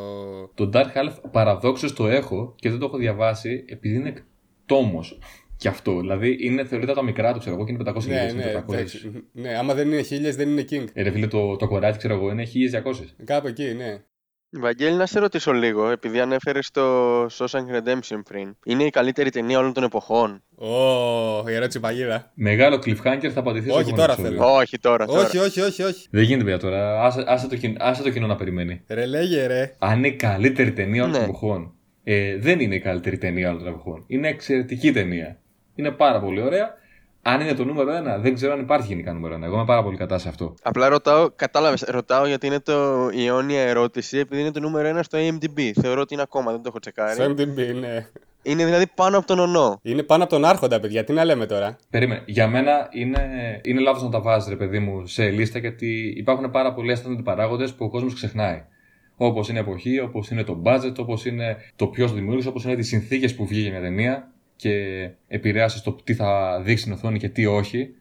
Το 0.56 0.70
Dark 0.74 0.98
Half 0.98 1.16
παραδόξως 1.32 1.94
το 1.94 2.08
έχω 2.08 2.56
και 2.58 2.70
δεν 2.70 2.80
το 2.80 2.86
έχω 2.86 2.98
διαβάσει 2.98 3.66
επειδή 3.68 3.96
είναι 3.96 4.14
τόμο. 4.66 5.04
Κι 5.58 5.68
αυτό. 5.68 6.00
Δηλαδή 6.00 6.38
είναι, 6.40 6.66
θεωρείται 6.66 6.94
τα 6.94 7.04
μικρά 7.04 7.34
του, 7.34 7.40
ξέρω 7.40 7.56
εγώ, 7.56 7.66
και 7.66 7.72
είναι 7.72 7.84
500 7.92 7.94
Ναι, 7.94 8.02
σελίδες, 8.02 8.34
ναι, 8.34 8.42
είναι 8.50 8.64
400. 8.68 8.74
εντάξει. 8.74 9.12
ναι, 9.32 9.58
άμα 9.58 9.74
δεν 9.74 9.92
είναι 9.92 10.02
χίλιες, 10.02 10.36
δεν 10.36 10.50
είναι 10.50 10.66
King. 10.70 10.86
Ε, 10.94 11.02
ρε 11.04 11.12
φίλε, 11.12 11.28
το, 11.28 11.56
το 11.56 11.68
κοράκι, 11.68 11.98
ξέρω 11.98 12.14
εγώ, 12.14 12.32
είναι 12.32 12.48
1200. 12.84 12.94
Κάπου 13.26 13.48
εκεί, 13.48 13.74
ναι. 13.74 14.02
Βαγγέλη, 14.54 14.96
να 14.96 15.06
σε 15.06 15.20
ρωτήσω 15.20 15.52
λίγο, 15.52 15.90
επειδή 15.90 16.20
ανέφερες 16.20 16.72
το 16.72 16.82
Shawshank 17.26 17.66
Redemption 17.76 18.22
πριν. 18.30 18.56
Είναι 18.66 18.84
η 18.84 18.90
καλύτερη 18.90 19.30
ταινία 19.30 19.60
όλων 19.60 19.74
των 19.74 19.84
εποχών. 19.84 20.44
Ω, 20.56 21.50
η 21.50 21.54
ερώτηση 21.54 21.80
παγίδα. 21.80 22.32
Μεγάλο 22.34 22.76
cliffhanger 22.76 23.30
θα 23.34 23.40
απαντηθεί 23.40 23.70
στο 23.70 23.78
Όχι, 23.78 23.88
επόμενο 23.90 23.96
τώρα 23.96 24.14
επεισόδιο. 24.14 24.38
θέλω. 24.40 24.56
Όχι 24.56 24.80
τώρα, 24.80 25.06
τώρα. 25.06 25.22
Όχι, 25.28 25.38
όχι, 25.38 25.62
όχι, 25.62 25.84
όχι. 25.84 26.08
Δεν 26.12 26.24
γίνεται 26.24 26.46
πια 26.46 26.58
τώρα. 26.60 27.04
Άσε, 27.06 27.24
άσε, 27.28 27.48
το, 27.48 27.56
κοινό, 27.56 27.76
άσε 27.80 28.04
το 28.04 28.10
κοινό 28.10 28.28
να 28.28 28.36
περιμένει. 28.36 28.82
Ρε, 28.88 29.06
λέγε, 29.06 29.46
ρε. 29.46 29.76
Αν 29.80 29.98
είναι 29.98 30.08
η 30.08 30.16
καλύτερη 30.16 30.72
ταινία 30.74 31.02
όλων 31.02 31.14
των 31.14 31.22
Ναι. 31.22 31.28
εποχών. 31.28 31.74
Ε, 32.04 32.38
δεν 32.38 32.60
είναι 32.60 32.76
η 32.76 32.80
καλύτερη 32.80 33.18
ταινία 33.18 33.50
όλων 33.50 33.64
των 33.64 33.74
εποχών. 33.74 34.04
Είναι 34.08 34.28
εξαιρετική 34.28 34.92
ταινία. 34.92 35.40
Είναι 35.76 35.92
πάρα 35.92 36.20
πολύ 36.20 36.42
ωραία. 36.42 36.74
Αν 37.22 37.42
είναι 37.42 37.54
το 37.54 37.66
νούμερο 37.66 37.92
ένα, 37.92 38.18
δεν 38.18 38.34
ξέρω 38.34 38.54
αν 38.54 38.60
υπάρχει 38.60 38.88
γενικά 38.88 39.14
νούμερο 39.14 39.34
ένα. 39.34 39.46
Εγώ 39.46 39.56
είμαι 39.56 39.66
πάρα 39.66 39.84
πολύ 39.84 39.98
κατά 39.98 40.18
σε 40.18 40.30
αυτό. 40.30 40.54
Απλά 40.62 40.90
ρωτάω, 40.90 41.30
κατάλαβες, 41.36 41.84
ρωτάω 41.88 42.28
γιατί 42.28 42.48
είναι 42.48 42.60
το 42.60 43.10
η 43.14 43.26
αιώνια 43.26 43.62
ερώτηση, 43.62 44.18
επειδή 44.18 44.42
είναι 44.42 44.52
το 44.52 44.60
νούμερο 44.60 44.88
ένα 44.88 45.04
στο 45.04 45.18
IMDb. 45.22 45.72
Θεωρώ 45.82 46.02
ότι 46.02 46.14
είναι 46.14 46.24
ακόμα, 46.24 46.52
δεν 46.52 46.62
το 46.62 46.68
έχω 46.68 46.80
τσεκάρει. 46.80 47.14
Στο 47.14 47.26
MDB, 47.26 47.80
ναι. 47.80 48.08
Είναι 48.44 48.66
δηλαδή 48.66 48.88
πάνω 48.96 49.18
από 49.18 49.28
τον 49.28 49.40
ονό. 49.40 49.80
Είναι 49.82 50.04
πάνω 50.04 50.24
από 50.24 50.32
τον 50.32 50.46
Άρχοντα, 50.46 50.80
παιδιά. 50.80 51.04
Τι 51.04 51.14
να 51.14 51.26
λέμε 51.26 51.46
τώρα; 51.46 51.78
Περίμενε. 51.90 52.24
Για 52.26 52.48
μένα 52.48 52.88
είναι, 52.92 53.22
είναι 53.64 53.80
λάθος 53.80 54.04
να 54.04 54.10
τα 54.10 54.22
βάζεις, 54.22 54.50
ρε 54.50 54.56
παιδί 54.56 54.80
μου, 54.80 55.08
σε 55.08 55.30
λίστα 55.30 55.60
γιατί 55.60 56.14
υπάρχουν 56.18 56.52
πάρα 56.52 56.74
πολλοί 56.74 56.92
αστάνοντε 56.92 57.22
παράγοντες 57.22 57.74
που 57.74 57.86
ο 57.86 57.90
κόσμος 57.90 58.14
ξεχνάει. 58.14 58.64
Όπως 59.16 59.50
είναι 59.50 59.58
η 59.58 59.62
εποχή, 59.62 60.00
όπως 60.00 60.30
είναι 60.30 60.44
το 60.44 60.62
budget, 60.66 60.94
όπως 60.98 61.26
είναι 61.26 61.58
το 61.76 61.88
ποιος 61.88 62.14
δημιούργησε, 62.14 62.48
όπως 62.48 62.64
είναι 62.64 62.76
τις 62.76 62.88
συνθήκες 62.88 63.36
που 63.36 63.46
βγήκε 63.46 63.70
μια 63.70 63.82
ταινία 63.82 64.31
και 64.62 65.10
επηρέασε 65.28 65.78
στο 65.78 65.92
τι 66.04 66.14
θα 66.14 66.60
δείξει 66.64 66.82
στην 66.82 66.94
οθόνη 66.94 67.20
και 67.20 67.30
τι 67.30 67.46
όχι. 67.46 67.96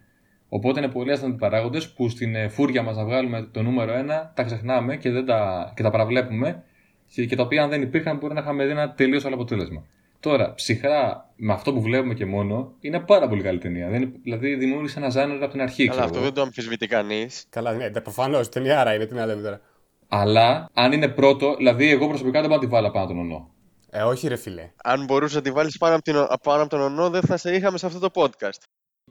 Οπότε 0.48 0.80
είναι 0.80 0.88
πολλοί 0.88 1.12
αστάνοντε 1.12 1.38
παράγοντες 1.38 1.88
που 1.92 2.08
στην 2.08 2.34
ε, 2.34 2.48
φούρια 2.48 2.82
μας 2.82 2.96
να 2.96 3.04
βγάλουμε 3.04 3.48
το 3.52 3.62
νούμερο 3.62 3.92
1 3.94 4.06
τα 4.34 4.42
ξεχνάμε 4.42 4.96
και, 4.96 5.10
δεν 5.10 5.26
τα, 5.26 5.72
και 5.76 5.82
τα 5.82 5.90
παραβλέπουμε 5.90 6.62
και, 7.14 7.24
και 7.26 7.36
τα 7.36 7.42
οποία 7.42 7.62
αν 7.62 7.70
δεν 7.70 7.82
υπήρχαν 7.82 8.16
μπορεί 8.16 8.34
να 8.34 8.40
είχαμε 8.40 8.64
δει 8.64 8.70
ένα 8.70 8.92
τελείως 8.92 9.24
άλλο 9.24 9.34
αποτέλεσμα. 9.34 9.84
Τώρα, 10.20 10.54
ψυχρά, 10.54 11.30
με 11.36 11.52
αυτό 11.52 11.72
που 11.72 11.80
βλέπουμε 11.80 12.14
και 12.14 12.26
μόνο, 12.26 12.72
είναι 12.80 13.00
πάρα 13.00 13.28
πολύ 13.28 13.42
καλή 13.42 13.58
ταινία. 13.58 13.88
Δεν 13.88 14.02
είναι- 14.02 14.12
δηλαδή, 14.22 14.54
δημιούργησε 14.54 14.98
ένα 14.98 15.08
ζάνερ 15.08 15.42
από 15.42 15.52
την 15.52 15.60
αρχή, 15.60 15.82
Αλλά 15.82 15.90
ξέρω 15.90 16.04
αυτό 16.04 16.16
εγώ. 16.16 16.26
δεν 16.26 16.34
το 16.34 16.42
αμφισβητεί 16.42 16.86
κανείς. 16.86 17.44
Καλά, 17.50 17.72
ναι, 17.72 17.90
προφανώς. 17.90 18.48
Ταινιάρα 18.48 18.94
είναι, 18.94 19.06
τι 19.06 19.14
να 19.14 19.26
λέμε 19.26 19.42
τώρα. 19.42 19.60
Αλλά, 20.08 20.68
αν 20.74 20.92
είναι 20.92 21.08
πρώτο, 21.08 21.54
δηλαδή, 21.56 21.90
εγώ 21.90 22.08
προσωπικά 22.08 22.40
δεν 22.40 22.48
πάω 22.48 22.58
να 22.58 22.64
τη 22.64 22.70
βάλω 22.70 22.90
πάνω 22.90 23.06
τον 23.06 23.18
ονό. 23.18 23.50
Ε, 23.90 24.02
όχι, 24.02 24.28
ρε 24.28 24.36
φιλέ. 24.36 24.70
Αν 24.84 25.04
μπορούσες 25.04 25.36
να 25.36 25.42
τη 25.42 25.50
βάλεις 25.50 25.76
πάνω, 25.78 25.94
από 25.94 26.02
την 26.04 26.16
ο- 26.16 26.38
πάνω 26.42 26.60
από 26.62 26.70
τον 26.70 26.80
ονό, 26.80 27.10
δεν 27.10 27.20
θα 27.22 27.36
σε 27.36 27.54
είχαμε 27.54 27.78
σε 27.78 27.86
αυτό 27.86 27.98
το 27.98 28.10
podcast. 28.14 28.58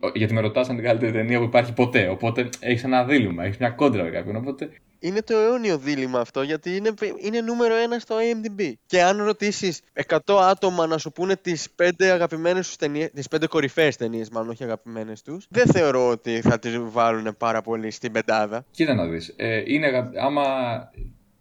Ο- 0.02 0.12
Γιατί 0.14 0.34
με 0.34 0.42
ρωτάς 0.42 0.68
αν 0.70 0.74
είναι 0.74 0.84
η 0.84 0.86
καλύτερη 0.88 1.12
ταινία 1.12 1.38
που 1.38 1.44
υπάρχει 1.44 1.74
ποτέ. 1.74 2.08
Οπότε 2.08 2.50
έχεις 2.60 2.84
ένα 2.84 3.04
δίλημα, 3.06 3.44
έχεις 3.44 3.58
μια 3.58 3.70
κόντρα 3.70 4.04
με 4.04 4.10
κάποιον. 4.10 4.36
Οπότε 4.36 4.70
Είναι 5.02 5.22
το 5.22 5.38
αιώνιο 5.38 5.78
δίλημα 5.78 6.20
αυτό, 6.20 6.42
γιατί 6.42 6.76
είναι, 6.76 6.94
είναι 7.22 7.42
νούμερο 7.42 7.76
ένα 7.76 8.00
στο 8.00 8.16
IMDb. 8.18 8.72
Και 8.86 9.02
αν 9.04 9.24
ρωτήσεις 9.24 9.82
100 9.94 10.40
άτομα 10.42 10.88
να 10.88 10.98
σου 10.98 11.12
πούνε 11.12 11.36
τις 11.36 11.68
5 11.76 12.10
αγαπημένες 12.10 12.68
τους 12.68 12.76
ταινίε, 12.76 13.10
τις 13.10 13.28
5 13.28 13.48
κορυφαίες 13.48 13.96
ταινίες, 13.96 14.30
μάλλον 14.30 14.50
όχι 14.50 14.64
αγαπημένες 14.64 15.22
τους, 15.22 15.46
δεν 15.50 15.66
θεωρώ 15.68 16.10
ότι 16.10 16.42
θα 16.42 16.60
τις 16.60 16.78
βάλουν 16.80 17.36
πάρα 17.38 17.62
πολύ 17.62 17.92
στην 17.92 18.12
πεντάδα. 18.12 18.66
κοίτα 18.72 18.94
να 18.94 19.06
δεις. 19.08 19.34
Ε, 19.38 19.64
είναι, 19.66 19.86
αγα- 19.88 20.12
άμα 20.18 20.44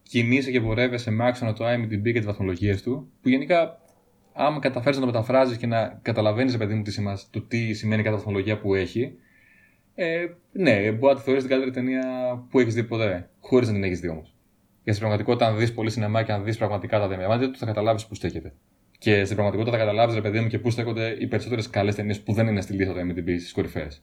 κινείσαι 0.09 0.51
και 0.51 0.61
πορεύεσαι 0.61 1.11
με 1.11 1.27
άξονα 1.27 1.53
το 1.53 1.65
IMDb 1.73 2.03
και 2.03 2.13
τις 2.13 2.25
βαθμολογίες 2.25 2.83
του, 2.83 3.13
που 3.23 3.29
γενικά 3.29 3.81
άμα 4.33 4.59
καταφέρεις 4.59 4.99
να 4.99 5.07
το 5.07 5.13
μεταφράζεις 5.13 5.57
και 5.57 5.67
να 5.67 5.99
καταλαβαίνεις, 6.03 6.57
παιδί 6.57 6.75
μου, 6.75 6.83
τι, 6.83 6.91
σημα- 6.91 7.21
το 7.31 7.41
τι 7.41 7.73
σημαίνει 7.73 8.03
κάθε 8.03 8.17
βαθμολογία 8.17 8.59
που 8.59 8.75
έχει, 8.75 9.13
ε, 9.95 10.27
ναι, 10.53 10.93
μπορεί 10.93 11.13
να 11.13 11.19
τη 11.19 11.25
θεωρείς 11.25 11.43
την 11.43 11.51
καλύτερη 11.51 11.71
ταινία 11.71 12.05
που 12.51 12.61
έχεις 12.61 12.75
δει 12.75 12.85
ποτέ. 12.85 13.31
Χωρίς 13.41 13.69
να 13.69 13.75
την 13.75 13.85
έχεις 13.85 14.01
δει 14.01 14.09
όμως. 14.09 14.35
Γιατί 14.83 14.99
στην 14.99 15.01
πραγματικότητα, 15.01 15.47
αν 15.47 15.59
δεις 15.59 15.73
πολύ 15.73 15.91
σινεμά 15.91 16.23
και 16.23 16.33
αν 16.33 16.45
δεις 16.45 16.57
πραγματικά 16.57 16.99
τα 16.99 17.09
διαμάτια 17.09 17.51
του, 17.51 17.59
θα 17.59 17.67
καταλάβεις 17.67 18.07
πού 18.07 18.15
στέκεται. 18.15 18.53
Και 18.99 19.25
στην 19.25 19.37
πραγματικότητα 19.37 19.77
θα 19.77 19.85
καταλάβεις, 19.85 20.15
ρε 20.15 20.21
παιδί 20.21 20.41
μου, 20.41 20.49
και 20.49 20.59
πού 20.59 20.71
στέκονται 20.71 21.17
οι 21.19 21.27
περισσότερες 21.27 21.71
καλές 21.71 21.95
ταινίες 21.95 22.21
που 22.21 22.33
δεν 22.33 22.47
είναι 22.47 22.61
στη 22.61 22.73
λίστα 22.73 22.93
του 22.93 23.01
IMDb 23.01 23.35
στις 23.39 23.53
κορυφαίες. 23.53 24.03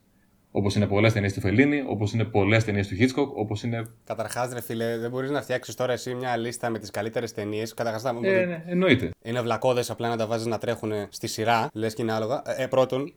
Όπως 0.58 0.74
είναι 0.74 0.86
πολλές 0.86 1.12
ταινίες 1.12 1.32
του 1.32 1.40
Φελίνη, 1.40 1.84
όπως 1.86 2.12
είναι 2.12 2.24
πολλές 2.24 2.64
ταινίες 2.64 2.88
του 2.88 2.96
Hitchcock, 3.00 3.28
όπως 3.34 3.62
είναι. 3.62 3.86
Καταρχάς, 4.04 4.52
ρε 4.52 4.60
φίλε, 4.60 4.98
δεν 4.98 5.10
μπορείς 5.10 5.30
να 5.30 5.42
φτιάξεις 5.42 5.74
τώρα 5.74 5.92
εσύ 5.92 6.14
μια 6.14 6.36
λίστα 6.36 6.70
με 6.70 6.78
τις 6.78 6.90
καλύτερες 6.90 7.32
ταινίες. 7.32 7.74
Καταρχάς, 7.74 8.04
Ε, 8.04 8.44
ναι, 8.44 8.62
εννοείται. 8.66 9.10
είναι 9.22 9.40
βλακώδες 9.40 9.90
απλά 9.90 10.08
να 10.08 10.16
τα 10.16 10.26
βάζεις 10.26 10.46
να 10.46 10.58
τρέχουν 10.58 10.92
στη 11.08 11.26
σειρά, 11.26 11.68
λες 11.72 11.94
και 11.94 12.02
είναι 12.02 12.12
άλογα. 12.12 12.42
Ε, 12.56 12.66
πρώτον. 12.66 13.12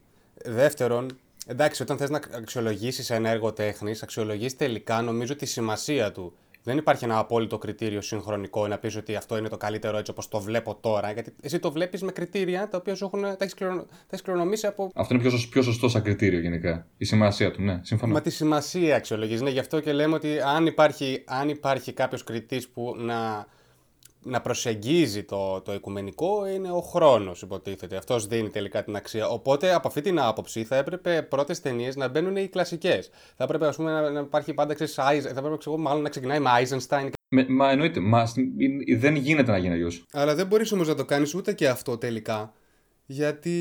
Δεύτερον, 0.45 1.17
εντάξει, 1.47 1.81
όταν 1.81 1.97
θες 1.97 2.09
να 2.09 2.19
αξιολογήσεις 2.37 3.09
ένα 3.09 3.29
έργο 3.29 3.53
τέχνης, 3.53 4.03
αξιολογείς 4.03 4.55
τελικά 4.55 5.01
νομίζω 5.01 5.35
τη 5.35 5.45
σημασία 5.45 6.11
του. 6.11 6.33
Δεν 6.63 6.77
υπάρχει 6.77 7.03
ένα 7.03 7.17
απόλυτο 7.17 7.57
κριτήριο 7.57 8.01
συγχρονικό 8.01 8.67
να 8.67 8.77
πεις 8.77 8.95
ότι 8.95 9.15
αυτό 9.15 9.37
είναι 9.37 9.49
το 9.49 9.57
καλύτερο 9.57 9.97
έτσι 9.97 10.11
όπως 10.11 10.27
το 10.27 10.39
βλέπω 10.39 10.75
τώρα. 10.75 11.11
Γιατί 11.11 11.33
εσύ 11.41 11.59
το 11.59 11.71
βλέπεις 11.71 12.01
με 12.01 12.11
κριτήρια 12.11 12.67
τα 12.67 12.77
οποία 12.77 12.95
σου 12.95 13.05
έχουν, 13.05 13.21
τα 13.21 13.37
έχεις 13.39 13.53
κληρονο... 13.53 13.85
κληρονομήσει 14.23 14.67
από. 14.67 14.91
Αυτό 14.95 15.13
είναι 15.13 15.23
πιο, 15.23 15.31
σωσ- 15.31 15.49
πιο 15.49 15.61
σωστό 15.61 15.89
σαν 15.89 16.01
κριτήριο 16.01 16.39
γενικά. 16.39 16.87
Η 16.97 17.05
σημασία 17.05 17.51
του, 17.51 17.61
ναι, 17.61 17.79
συμφωνώ. 17.83 18.13
Μα 18.13 18.21
τη 18.21 18.29
σημασία 18.29 18.95
αξιολογείς. 18.95 19.41
Ναι, 19.41 19.49
γι' 19.49 19.59
αυτό 19.59 19.79
και 19.79 19.93
λέμε 19.93 20.15
ότι 20.15 20.39
αν 20.39 20.65
υπάρχει, 20.65 21.23
αν 21.27 21.49
υπάρχει 21.49 21.93
κάποιος 21.93 22.23
κριτής 22.23 22.69
που 22.69 22.95
να, 22.97 23.47
να 24.23 24.41
προσεγγίζει 24.41 25.23
το, 25.23 25.61
το 25.61 25.73
οικουμενικό, 25.73 26.47
είναι 26.47 26.71
ο 26.71 26.81
χρόνος, 26.81 27.41
υποτίθεται. 27.41 27.95
Αυτός 27.97 28.27
δίνει 28.27 28.49
τελικά 28.49 28.83
την 28.83 28.95
αξία. 28.95 29.27
Οπότε 29.29 29.73
από 29.73 29.87
αυτή 29.87 30.01
την 30.01 30.19
άποψη 30.19 30.63
θα 30.63 30.75
έπρεπε 30.75 31.21
πρώτες 31.29 31.59
ταινίες 31.61 31.95
να 31.95 32.07
μπαίνουν 32.07 32.35
οι 32.35 32.47
κλασικές. 32.47 33.09
Θα 33.37 33.43
έπρεπε 33.43 33.67
ας 33.67 33.75
πούμε, 33.75 33.91
να, 33.91 34.09
να 34.09 34.19
υπάρχει 34.19 34.53
πάντα 34.53 34.73
ξέρεις, 34.73 34.95
Eisen- 34.99 35.21
θα 35.33 35.39
έπρεπε 35.39 35.57
ξέρω, 35.57 35.77
μάλλον 35.77 36.01
να 36.01 36.09
ξεκινάει 36.09 36.39
με 36.39 36.49
Eisenstein. 36.61 37.09
Με, 37.29 37.45
μα 37.49 37.71
εννοείται, 37.71 37.99
μα, 37.99 38.25
στην- 38.25 38.59
είναι- 38.59 38.97
δεν 38.97 39.15
γίνεται 39.15 39.51
να 39.51 39.57
γίνει 39.57 39.73
αλλιώς. 39.73 40.05
Αλλά 40.11 40.35
δεν 40.35 40.47
μπορείς 40.47 40.71
όμως 40.71 40.87
να 40.87 40.95
το 40.95 41.05
κάνεις 41.05 41.33
ούτε 41.33 41.53
και 41.53 41.67
αυτό 41.67 41.97
τελικά. 41.97 42.53
Γιατί 43.05 43.55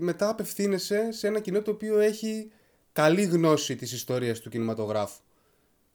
μετά 0.00 0.28
απευθύνεσαι 0.28 1.12
σε 1.12 1.26
ένα 1.26 1.40
κοινό 1.40 1.62
το 1.62 1.70
οποίο 1.70 1.98
έχει 1.98 2.50
καλή 2.92 3.22
γνώση 3.22 3.76
της 3.76 3.92
ιστορίας 3.92 4.40
του 4.40 4.50
κινηματογράφου. 4.50 5.20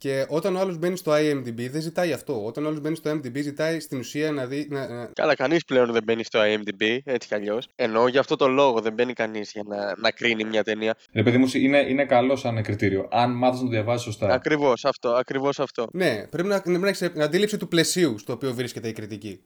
Και 0.02 0.24
όταν 0.28 0.56
ο 0.56 0.58
άλλος 0.58 0.78
μπαίνει 0.78 0.96
στο 0.96 1.12
IMDb, 1.12 1.68
δεν 1.70 1.80
ζητάει 1.80 2.12
αυτό. 2.12 2.44
Όταν 2.44 2.64
ο 2.64 2.68
άλλος 2.68 2.80
μπαίνει 2.80 2.96
στο 2.96 3.10
IMDb, 3.10 3.42
ζητάει 3.42 3.80
στην 3.80 3.98
ουσία 3.98 4.32
να 4.32 4.46
δει. 4.46 4.66
Να, 4.70 4.88
να- 4.88 5.10
Καλά, 5.14 5.34
κανείς 5.34 5.64
πλέον 5.64 5.92
δεν 5.92 6.02
μπαίνει 6.04 6.24
στο 6.24 6.40
IMDb, 6.42 6.98
έτσι 7.04 7.28
κι 7.28 7.34
αλλιώς. 7.34 7.68
Εννοώ 7.74 8.08
για 8.08 8.20
αυτό 8.20 8.36
το 8.36 8.48
λόγο 8.48 8.80
δεν 8.80 8.92
μπαίνει 8.92 9.12
κανείς 9.12 9.50
για 9.52 9.62
να, 9.66 9.94
να 9.96 10.10
κρίνει 10.10 10.44
μια 10.44 10.64
ταινία. 10.64 10.96
Ρε 11.12 11.22
παιδί 11.22 11.38
μου, 11.38 11.46
είναι, 11.52 11.78
είναι 11.78 12.04
καλό 12.04 12.36
σαν 12.36 12.62
κριτήριο. 12.62 13.08
Αν 13.10 13.30
μάθεις 13.30 13.58
να 13.60 13.64
το 13.66 13.70
διαβάζει 13.70 14.02
σωστά. 14.02 14.26
Ακριβώς 14.28 14.84
αυτό, 14.84 15.08
ακριβώς 15.08 15.60
αυτό. 15.60 15.86
Ναι, 15.92 16.26
πρέπει 16.30 16.48
να, 16.48 16.62
να 16.64 16.88
έχεις 16.88 16.98
την 16.98 17.22
αντίληψη 17.22 17.56
του 17.56 17.68
πλαισίου 17.68 18.18
στο 18.18 18.32
οποίο 18.32 18.54
βρίσκεται 18.54 18.88
η 18.88 18.92
κριτική. 18.92 19.40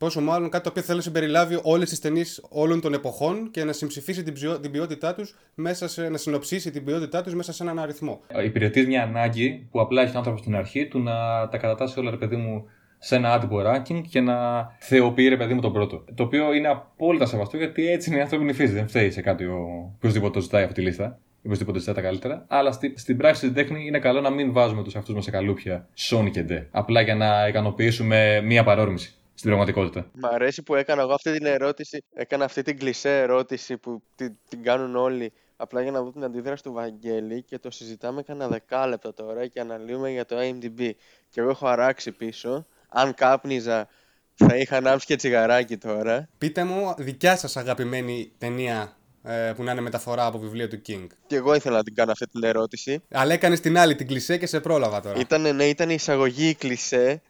Πόσο 0.00 0.20
μάλλον 0.20 0.50
κάτι 0.50 0.64
το 0.64 0.70
οποίο 0.70 0.82
θέλει 0.82 0.96
να 0.96 1.02
συμπεριλάβει 1.02 1.58
όλες 1.62 1.88
τις 1.88 2.00
ταινίες 2.00 2.46
όλων 2.48 2.80
των 2.80 2.94
εποχών 2.94 3.50
και 3.50 3.64
να 3.64 3.72
συμψηφίσει 3.72 4.22
την, 4.22 4.32
ψιο- 4.34 4.60
την 4.60 4.70
ποιότητά 4.70 5.14
τους 5.14 5.36
μέσα 5.54 5.88
σε. 5.88 6.08
να 6.08 6.16
συνοψίσει 6.16 6.70
την 6.70 6.84
ποιότητά 6.84 7.22
τους 7.22 7.34
μέσα 7.34 7.52
σε 7.52 7.62
έναν 7.62 7.78
αριθμό. 7.78 8.20
Υπηρετείς 8.44 8.86
μια 8.86 9.02
ανάγκη 9.02 9.68
που 9.70 9.80
απλά 9.80 10.02
έχει 10.02 10.14
ο 10.14 10.18
άνθρωπος 10.18 10.40
στην 10.40 10.56
αρχή 10.56 10.86
του 10.88 10.98
να 10.98 11.12
τα 11.48 11.58
κατατάσσει 11.58 11.98
όλα, 11.98 12.10
ρε 12.10 12.16
παιδί 12.16 12.36
μου, 12.36 12.64
σε 12.98 13.16
ένα 13.16 13.32
άτυπο 13.32 13.56
ranking 13.66 14.02
και 14.08 14.20
να 14.20 14.66
θεοποιεί, 14.78 15.28
ρε 15.28 15.36
παιδί 15.36 15.54
μου, 15.54 15.60
τον 15.60 15.72
πρώτο. 15.72 16.04
Το 16.14 16.22
οποίο 16.22 16.52
είναι 16.52 16.68
απόλυτα 16.68 17.26
σεβαστό 17.26 17.56
γιατί 17.56 17.90
έτσι 17.90 18.10
είναι 18.10 18.18
η 18.18 18.22
ανθρώπινη 18.22 18.52
φύση. 18.52 18.72
Δεν 18.72 18.88
φταίει 18.88 19.10
σε 19.10 19.20
κάτι 19.20 19.44
ο 19.44 19.90
οποιοδήποτε 19.96 20.32
το 20.32 20.40
ζητάει 20.40 20.62
αυτή 20.62 20.74
τη 20.74 20.80
λίστα. 20.82 21.18
Οποιοδήποτε 21.44 21.78
ζητάει 21.78 21.94
τα 21.94 22.00
καλύτερα. 22.00 22.44
Αλλά 22.48 22.72
στη, 22.72 22.94
στην 22.96 23.16
πράξη 23.16 23.40
στην 23.40 23.54
τέχνη 23.54 23.86
είναι 23.86 23.98
καλό 23.98 24.20
να 24.20 24.30
μην 24.30 24.52
βάζουμε 24.52 24.82
τους 24.82 24.94
εαυτούς 24.94 25.14
μας 25.14 25.24
σε 25.24 25.30
καλούπια 25.30 25.88
Sony 26.10 26.30
και 26.30 26.42
ντε. 26.42 26.66
Απλά 26.70 27.00
για 27.00 27.14
να 27.14 27.48
ικανοποιήσουμε 27.48 28.40
μία 28.44 28.64
παρόρμηση 28.64 29.14
στην 29.40 29.52
πραγματικότητα. 29.52 30.10
Μ' 30.12 30.26
αρέσει 30.26 30.62
που 30.62 30.74
έκανα 30.74 31.02
εγώ 31.02 31.12
αυτή 31.12 31.32
την 31.32 31.46
ερώτηση, 31.46 32.04
έκανα 32.14 32.44
αυτή 32.44 32.62
την 32.62 32.78
κλισέ 32.78 33.18
ερώτηση 33.18 33.76
που 33.76 34.02
την, 34.14 34.36
την 34.48 34.62
κάνουν 34.62 34.96
όλοι 34.96 35.32
απλά 35.56 35.82
για 35.82 35.90
να 35.90 36.02
δω 36.02 36.10
την 36.12 36.24
αντίδραση 36.24 36.62
του 36.62 36.72
Βαγγέλη 36.72 37.42
και 37.42 37.58
το 37.58 37.70
συζητάμε 37.70 38.22
κανένα 38.22 38.48
δεκάλεπτο 38.48 39.12
τώρα 39.12 39.46
και 39.46 39.60
αναλύουμε 39.60 40.10
για 40.10 40.24
το 40.24 40.36
IMDb. 40.38 40.90
Και 41.28 41.40
εγώ 41.40 41.50
έχω 41.50 41.66
αράξει 41.66 42.12
πίσω. 42.12 42.66
Αν 42.88 43.14
κάπνιζα 43.14 43.88
θα 44.34 44.56
είχα 44.56 44.76
ανάψει 44.76 45.06
και 45.06 45.16
τσιγαράκι 45.16 45.76
τώρα. 45.76 46.28
Πείτε 46.38 46.64
μου 46.64 46.94
δικιά 46.98 47.36
σας 47.36 47.56
αγαπημένη 47.56 48.32
ταινία 48.38 48.96
ε, 49.22 49.52
που 49.56 49.62
να 49.62 49.72
είναι 49.72 49.80
μεταφορά 49.80 50.26
από 50.26 50.38
βιβλίο 50.38 50.68
του 50.68 50.82
King. 50.86 51.06
Και 51.26 51.36
εγώ 51.36 51.54
ήθελα 51.54 51.76
να 51.76 51.82
την 51.82 51.94
κάνω 51.94 52.12
αυτή 52.12 52.26
την 52.26 52.42
ερώτηση. 52.42 53.02
Αλλά 53.10 53.32
έκανες 53.32 53.60
την 53.60 53.78
άλλη 53.78 53.94
την 53.94 54.06
κλισέ 54.06 54.36
και 54.38 54.46
σε 54.46 54.60
πρόλαβα 54.60 55.00
τώρα. 55.00 55.20
Ήταν, 55.20 55.54
ναι, 55.56 55.64
ήταν 55.64 55.90
η 55.90 55.94
εισαγωγή 55.94 56.48
η 56.48 56.54
κλισέ, 56.54 57.22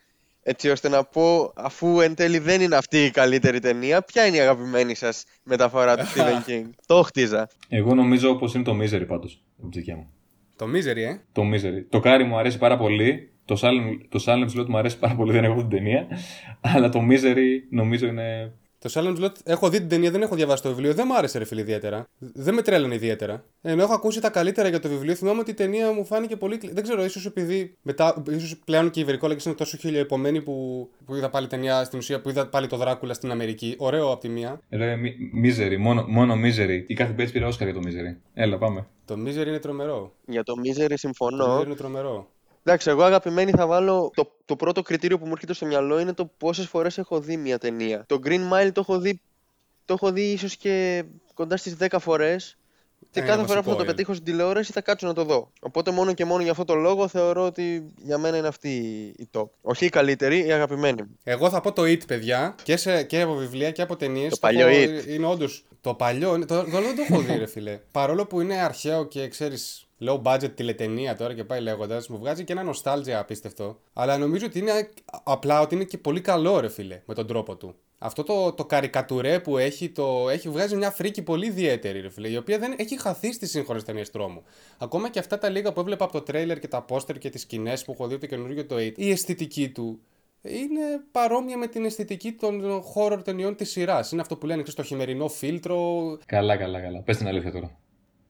έτσι 0.43 0.71
ώστε 0.71 0.89
να 0.89 1.05
πω, 1.05 1.53
αφού 1.57 2.01
εν 2.01 2.15
τέλει 2.15 2.39
δεν 2.39 2.61
είναι 2.61 2.77
αυτή 2.77 3.05
η 3.05 3.11
καλύτερη 3.11 3.61
ταινία, 3.61 4.03
ποια 4.03 4.27
είναι 4.27 4.37
η 4.37 4.41
αγαπημένη 4.41 4.95
σας 4.95 5.25
μεταφορά 5.43 5.97
του 5.97 6.05
Stephen 6.05 6.43
King; 6.51 6.71
Το 6.87 7.03
χτίζα. 7.03 7.49
Εγώ 7.69 7.95
νομίζω 7.95 8.35
πως 8.35 8.55
είναι 8.55 8.65
το 8.65 8.73
Misery 8.81 9.07
πάντως. 9.07 9.43
Από 9.59 9.71
τη 9.71 9.79
δικιά 9.79 9.97
μου. 9.97 10.11
Το 10.57 10.67
Misery, 10.67 10.97
ε; 10.97 11.17
Το 11.33 11.43
Misery. 11.43 11.85
Το 11.89 12.01
Κάρι 12.01 12.25
μου 12.25 12.39
αρέσει 12.39 12.59
πάρα 12.59 12.77
πολύ. 12.77 13.31
Το 13.45 13.61
Salem's, 13.63 13.99
το 14.09 14.25
Salem's 14.27 14.59
Lot 14.59 14.67
μου 14.67 14.79
αρέσει 14.79 14.99
πάρα 14.99 15.15
πολύ, 15.15 15.33
δεν 15.33 15.45
έχω 15.45 15.61
την 15.61 15.69
ταινία. 15.69 16.07
Αλλά 16.61 16.89
το 16.89 17.01
Misery 17.11 17.47
νομίζω 17.71 18.07
είναι. 18.07 18.53
Το 18.83 18.91
Silent 18.95 19.25
Slot 19.25 19.33
έχω 19.45 19.69
δει 19.69 19.79
την 19.79 19.89
ταινία, 19.89 20.11
δεν 20.11 20.23
έχω 20.23 20.35
διαβάσει 20.35 20.63
το 20.63 20.69
βιβλίο. 20.69 20.95
Δεν 20.95 21.05
μου 21.09 21.17
άρεσε, 21.17 21.39
ρε 21.39 21.45
φίλε, 21.45 21.61
ιδιαίτερα. 21.61 22.05
Δεν 22.19 22.55
με 22.55 22.63
τρέλανε 22.63 22.95
ιδιαίτερα. 22.95 23.45
Ενώ 23.63 23.83
έχω 23.83 23.95
ακούσει 23.95 24.21
τα 24.21 24.31
καλύτερα 24.31 24.69
για 24.69 24.81
το 24.81 24.89
βιβλίο, 24.89 25.15
θυμάμαι 25.15 25.41
ότι 25.41 25.51
η 25.51 25.55
ταινία 25.55 25.93
μου 25.93 26.05
φάνηκε 26.05 26.37
πολύ. 26.37 26.59
κλ- 26.59 26.73
Δεν 26.75 26.83
ξέρω, 26.83 27.05
ίσως 27.05 27.27
επειδή 27.27 27.77
μετά, 27.83 28.23
ίσως 28.31 28.57
πλέον 28.65 28.91
και 28.91 29.01
οι 29.01 29.05
βερικόλακε 29.05 29.43
είναι 29.49 29.57
τόσο 29.59 29.77
χιλιοεπομένοι 29.77 30.43
που, 30.43 30.89
που 31.07 31.15
είδα 31.15 31.31
πάλι 31.31 31.47
ταινία 31.47 31.85
στην 31.85 31.99
ουσία, 31.99 32.21
που 32.21 32.29
είδα 32.29 32.49
πάλι 32.49 32.67
το 32.67 32.77
Δράκουλα 32.77 33.15
στην 33.15 33.31
Αμερική. 33.31 33.75
Ωραίο 33.79 34.11
από 34.11 34.21
τη 34.21 34.29
μία. 34.29 34.61
Ρε, 34.71 34.97
μι- 34.97 35.15
Misery, 35.45 35.77
μόνο, 35.79 36.05
μόνο 36.09 36.35
Misery. 36.35 36.85
Η 36.87 36.95
κάθε 36.95 37.13
πέρυσι 37.13 37.33
πήρε 37.33 37.45
Όσκαρ 37.45 37.69
για 37.69 37.81
το 37.81 37.87
Misery. 37.89 38.17
Έλα, 38.35 38.59
πάμε. 38.59 38.87
Το 39.05 39.15
Misery 39.15 39.47
είναι 39.47 39.59
τρομερό. 39.59 40.13
Για 40.27 40.43
το 40.43 40.53
Misery 40.65 40.87
Το 40.89 40.97
συμφωνώ. 40.97 41.59
Misery 41.61 41.65
είναι 41.65 41.75
τρομερό. 41.75 42.31
Εντάξει, 42.65 42.91
εγώ 42.91 43.03
αγαπημένη 43.03 43.51
θα 43.51 43.67
βάλω. 43.67 44.11
Το, 44.15 44.33
το 44.45 44.57
πρώτο 44.57 44.83
κριτήριο 44.83 45.19
που 45.19 45.27
μου 45.27 45.33
έρχεται 45.33 45.53
στο 45.53 45.67
μυαλό 45.67 45.99
είναι 45.99 46.13
το 46.13 46.27
πόσες 46.27 46.67
φορές 46.67 46.99
έχω 46.99 47.21
δει 47.21 47.37
μια 47.37 47.59
ταινία. 47.59 48.05
Το 48.07 48.21
Green 48.25 48.51
Mile 48.53 48.73
το 48.73 48.81
έχω 48.81 48.99
δει, 48.99 49.21
το 49.85 49.95
έχω 49.95 50.13
δει 50.13 50.31
ίσως 50.33 50.57
και 50.57 51.05
κοντά 51.35 51.57
στις 51.57 51.77
10 51.81 51.97
φορές. 52.01 52.59
Και 53.11 53.21
Ε, 53.21 53.23
κάθε 53.23 53.39
είναι 53.39 53.47
φορά 53.47 53.59
που 53.63 53.69
θα 53.69 53.71
το 53.71 53.77
βασικό, 53.77 53.83
ε. 53.83 53.95
πετύχω 53.95 54.13
στην 54.13 54.25
τηλεόραση 54.25 54.73
θα 54.73 54.81
κάτσω 54.81 55.07
να 55.07 55.13
το 55.15 55.25
δω. 55.25 55.51
Οπότε 55.61 55.91
μόνο 55.91 56.13
και 56.13 56.25
μόνο 56.25 56.43
για 56.43 56.51
αυτό 56.51 56.65
το 56.65 56.75
λόγο 56.75 57.09
θεωρώ 57.09 57.45
ότι 57.47 57.93
για 58.03 58.19
μένα 58.19 58.37
είναι 58.37 58.49
αυτή 58.49 58.71
η 59.19 59.29
top. 59.33 59.49
Όχι 59.63 59.85
η 59.85 59.89
καλύτερη, 59.89 60.47
η 60.47 60.53
αγαπημένη 60.53 61.03
μου. 61.03 61.19
Εγώ 61.25 61.51
θα 61.51 61.61
πω 61.61 61.73
το 61.73 61.83
It, 61.83 62.07
παιδιά, 62.07 62.55
και, 62.63 62.77
σε, 62.77 63.03
και 63.03 63.21
από 63.21 63.35
βιβλία 63.35 63.71
και 63.71 63.83
από 63.83 63.97
ταινίες. 63.97 64.31
Το 64.31 64.37
παλιό 64.41 64.67
It. 64.71 65.07
Είναι 65.09 65.27
όντως. 65.27 65.65
Το 65.81 65.95
παλιό, 65.95 66.35
είναι- 66.35 66.47
το, 66.47 66.65
το 66.65 66.77
άλλο 66.77 66.87
δεν 66.87 66.97
το 66.97 67.03
έχω 67.09 67.21
δει, 67.23 67.37
ρε 67.37 67.47
φίλε. 67.47 67.81
Παρόλο 67.91 68.27
που 68.27 68.41
είναι 68.41 68.55
αρχαίο 68.55 69.05
και 69.05 69.29
ξέρεις, 69.29 69.85
low 70.05 70.23
budget 70.23 70.51
τηλετενία 70.55 71.17
τώρα 71.17 71.35
και 71.35 71.45
πάει 71.45 71.61
λέγοντας, 71.61 72.09
μου 72.09 72.19
βγάζει 72.19 72.45
και 72.45 72.53
ένα 72.53 72.63
nostalgia 72.75 73.11
απίστευτο. 73.11 73.79
Αλλά 73.93 74.19
νομίζω 74.19 74.47
ότι 74.47 74.59
είναι 74.59 74.89
απλά 75.23 75.61
ότι 75.61 75.75
είναι 75.75 75.85
και 75.85 75.99
πολύ 75.99 76.21
καλό, 76.21 76.61
ρε 76.61 76.69
φίλε, 76.69 77.03
με 77.05 77.15
τον 77.15 77.27
τρόπο 77.27 77.57
του. 77.57 77.75
Αυτό 78.03 78.23
το, 78.23 78.53
το 78.53 78.65
καρικατουρέ 78.65 79.41
που 79.41 79.59
έχει, 79.59 79.91
το, 79.91 80.29
έχει 80.29 80.49
βγάζει 80.49 80.77
μια 80.77 80.91
φρίκη 80.91 81.23
πολύ 81.23 81.47
ιδιαίτερη, 81.47 82.01
ρε 82.01 82.11
φίλε, 82.11 82.29
η 82.29 82.37
οποία 82.37 82.59
δεν 82.59 82.75
έχει 82.77 83.01
χαθεί 83.01 83.33
στις 83.33 83.51
σύγχρονες 83.51 83.85
ταινίες 83.85 84.11
τρόμου. 84.11 84.43
Ακόμα 84.79 85.11
και 85.11 85.19
αυτά 85.19 85.39
τα 85.39 85.49
λίγα 85.49 85.73
που 85.73 85.81
έβλεπα 85.81 86.05
από 86.05 86.13
το 86.13 86.21
τρέιλερ 86.21 86.59
και 86.59 86.69
τα 86.69 86.83
πόστερ 86.83 87.19
και 87.19 87.31
τις 87.31 87.41
σκηνές 87.41 87.85
που 87.85 87.93
έχω 87.93 88.07
δει 88.07 88.15
από 88.15 88.21
το 88.21 88.27
καινούργιο 88.27 88.67
το 88.67 88.77
8, 88.77 88.93
η 88.97 89.11
αισθητική 89.11 89.69
του 89.69 90.01
είναι 90.43 90.81
παρόμοια 91.11 91.57
με 91.57 91.67
την 91.67 91.85
αισθητική 91.85 92.33
των 92.33 92.83
horror 92.95 93.25
ταινιών 93.25 93.57
της 93.57 93.71
σειράς. 93.71 94.13
Είναι 94.13 94.21
αυτό 94.21 94.37
που 94.37 94.47
λένε 94.47 94.63
ξέρεις, 94.63 94.81
το 94.81 94.83
χειμερινό 94.83 95.29
φίλτρο. 95.29 96.01
Καλά, 96.27 96.57
καλά, 96.57 96.81
καλά. 96.81 97.03
Πες 97.03 97.17
την 97.17 97.27
αλήθεια 97.27 97.53
τώρα. 97.53 97.79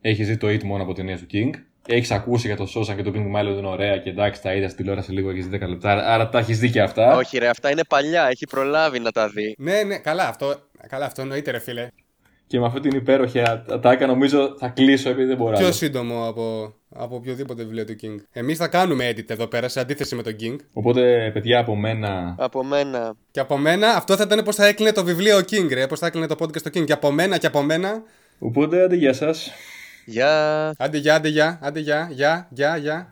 Έχεις 0.01 0.29
δει 0.29 0.37
το 0.37 0.49
It 0.49 0.63
μόνο 0.63 0.83
από 0.83 0.93
ταινία 0.93 1.19
του 1.19 1.27
King; 1.33 1.51
Έχεις 1.87 2.11
ακούσει 2.11 2.47
για 2.47 2.57
το 2.57 2.67
Σόσα 2.67 2.95
και 2.95 3.03
το 3.03 3.13
Pink 3.15 3.37
Mile 3.37 3.49
ότι 3.49 3.59
είναι 3.59 3.69
ωραία 3.69 3.99
και 3.99 4.11
εντάξει, 4.11 4.43
τα 4.43 4.55
είδα 4.55 4.67
στην 4.67 4.77
τηλεόραση 4.77 5.13
λίγο, 5.13 5.31
έχεις 5.31 5.47
10 5.47 5.69
λεπτά. 5.69 5.91
Άρα 5.91 6.29
τα 6.29 6.39
έχεις 6.39 6.59
δει 6.59 6.71
και 6.71 6.81
αυτά. 6.81 7.17
Όχι, 7.17 7.39
ρε, 7.39 7.49
αυτά 7.49 7.71
είναι 7.71 7.85
παλιά, 7.89 8.29
έχει 8.31 8.47
προλάβει 8.47 8.99
να 8.99 9.11
τα 9.11 9.29
δει. 9.29 9.55
Ναι, 9.59 9.83
ναι, 9.83 9.99
καλά 9.99 10.29
αυτό, 10.29 10.55
καλά, 10.89 11.05
αυτό 11.05 11.23
εννοείται, 11.23 11.51
ρε 11.51 11.59
φίλε. 11.59 11.89
Και 12.47 12.59
με 12.59 12.67
αυτή 12.67 12.81
την 12.81 12.97
υπέροχη 12.97 13.43
ατάκα 13.69 14.07
νομίζω 14.07 14.55
θα 14.59 14.69
κλείσω 14.69 15.09
επειδή 15.11 15.27
δεν 15.27 15.37
μπορώ. 15.37 15.57
Πιο 15.57 15.65
άλλο. 15.65 15.75
σύντομο 15.75 16.29
από, 16.29 16.75
από 16.95 17.17
οποιοδήποτε 17.17 17.63
βιβλίο 17.63 17.85
του 17.85 17.97
King. 18.03 18.17
Εμείς 18.33 18.59
θα 18.59 18.69
κάνουμε 18.69 19.11
edit 19.11 19.31
εδώ 19.31 19.47
πέρα 19.47 19.69
σε 19.69 19.81
αντίθεση 19.81 20.15
με 20.15 20.23
τον 20.23 20.37
King. 20.41 20.57
Οπότε, 20.73 21.31
παιδιά, 21.33 21.59
από 21.59 21.77
μένα. 21.77 22.35
Από 22.39 22.65
μένα. 22.65 23.15
Και 23.31 23.41
από 23.41 23.57
μένα, 23.57 23.89
αυτό 23.89 24.17
θα 24.17 24.23
ήταν 24.27 24.45
πώς 24.45 24.57
θα 24.57 24.67
έκλεινε 24.67 24.93
το 24.93 25.05
βιβλίο 25.05 25.37
ο 25.37 25.41
King, 25.41 25.69
ρε. 25.73 25.87
Πώς 25.87 25.99
θα 25.99 26.07
έκλεινε 26.07 26.27
το 26.27 26.37
podcast 26.39 26.63
το 26.63 26.71
King. 26.75 26.85
Και 26.85 26.93
από 26.93 27.11
μένα 27.11 27.39
και 27.39 27.47
από 27.47 27.63
μένα. 27.63 28.03
Οπότε, 28.39 28.83
άντε, 28.83 28.97
γεια 28.97 29.13
σας. 29.13 29.51
Γεια. 30.05 30.75
Άντε 30.79 30.99
γεια, 30.99 31.15
άντε 31.15 31.29
γεια, 31.29 31.59
άντε 31.63 31.81
γεια, 31.81 32.09
γεια, 32.13 32.47
γεια, 32.51 32.77
γεια. 32.77 33.09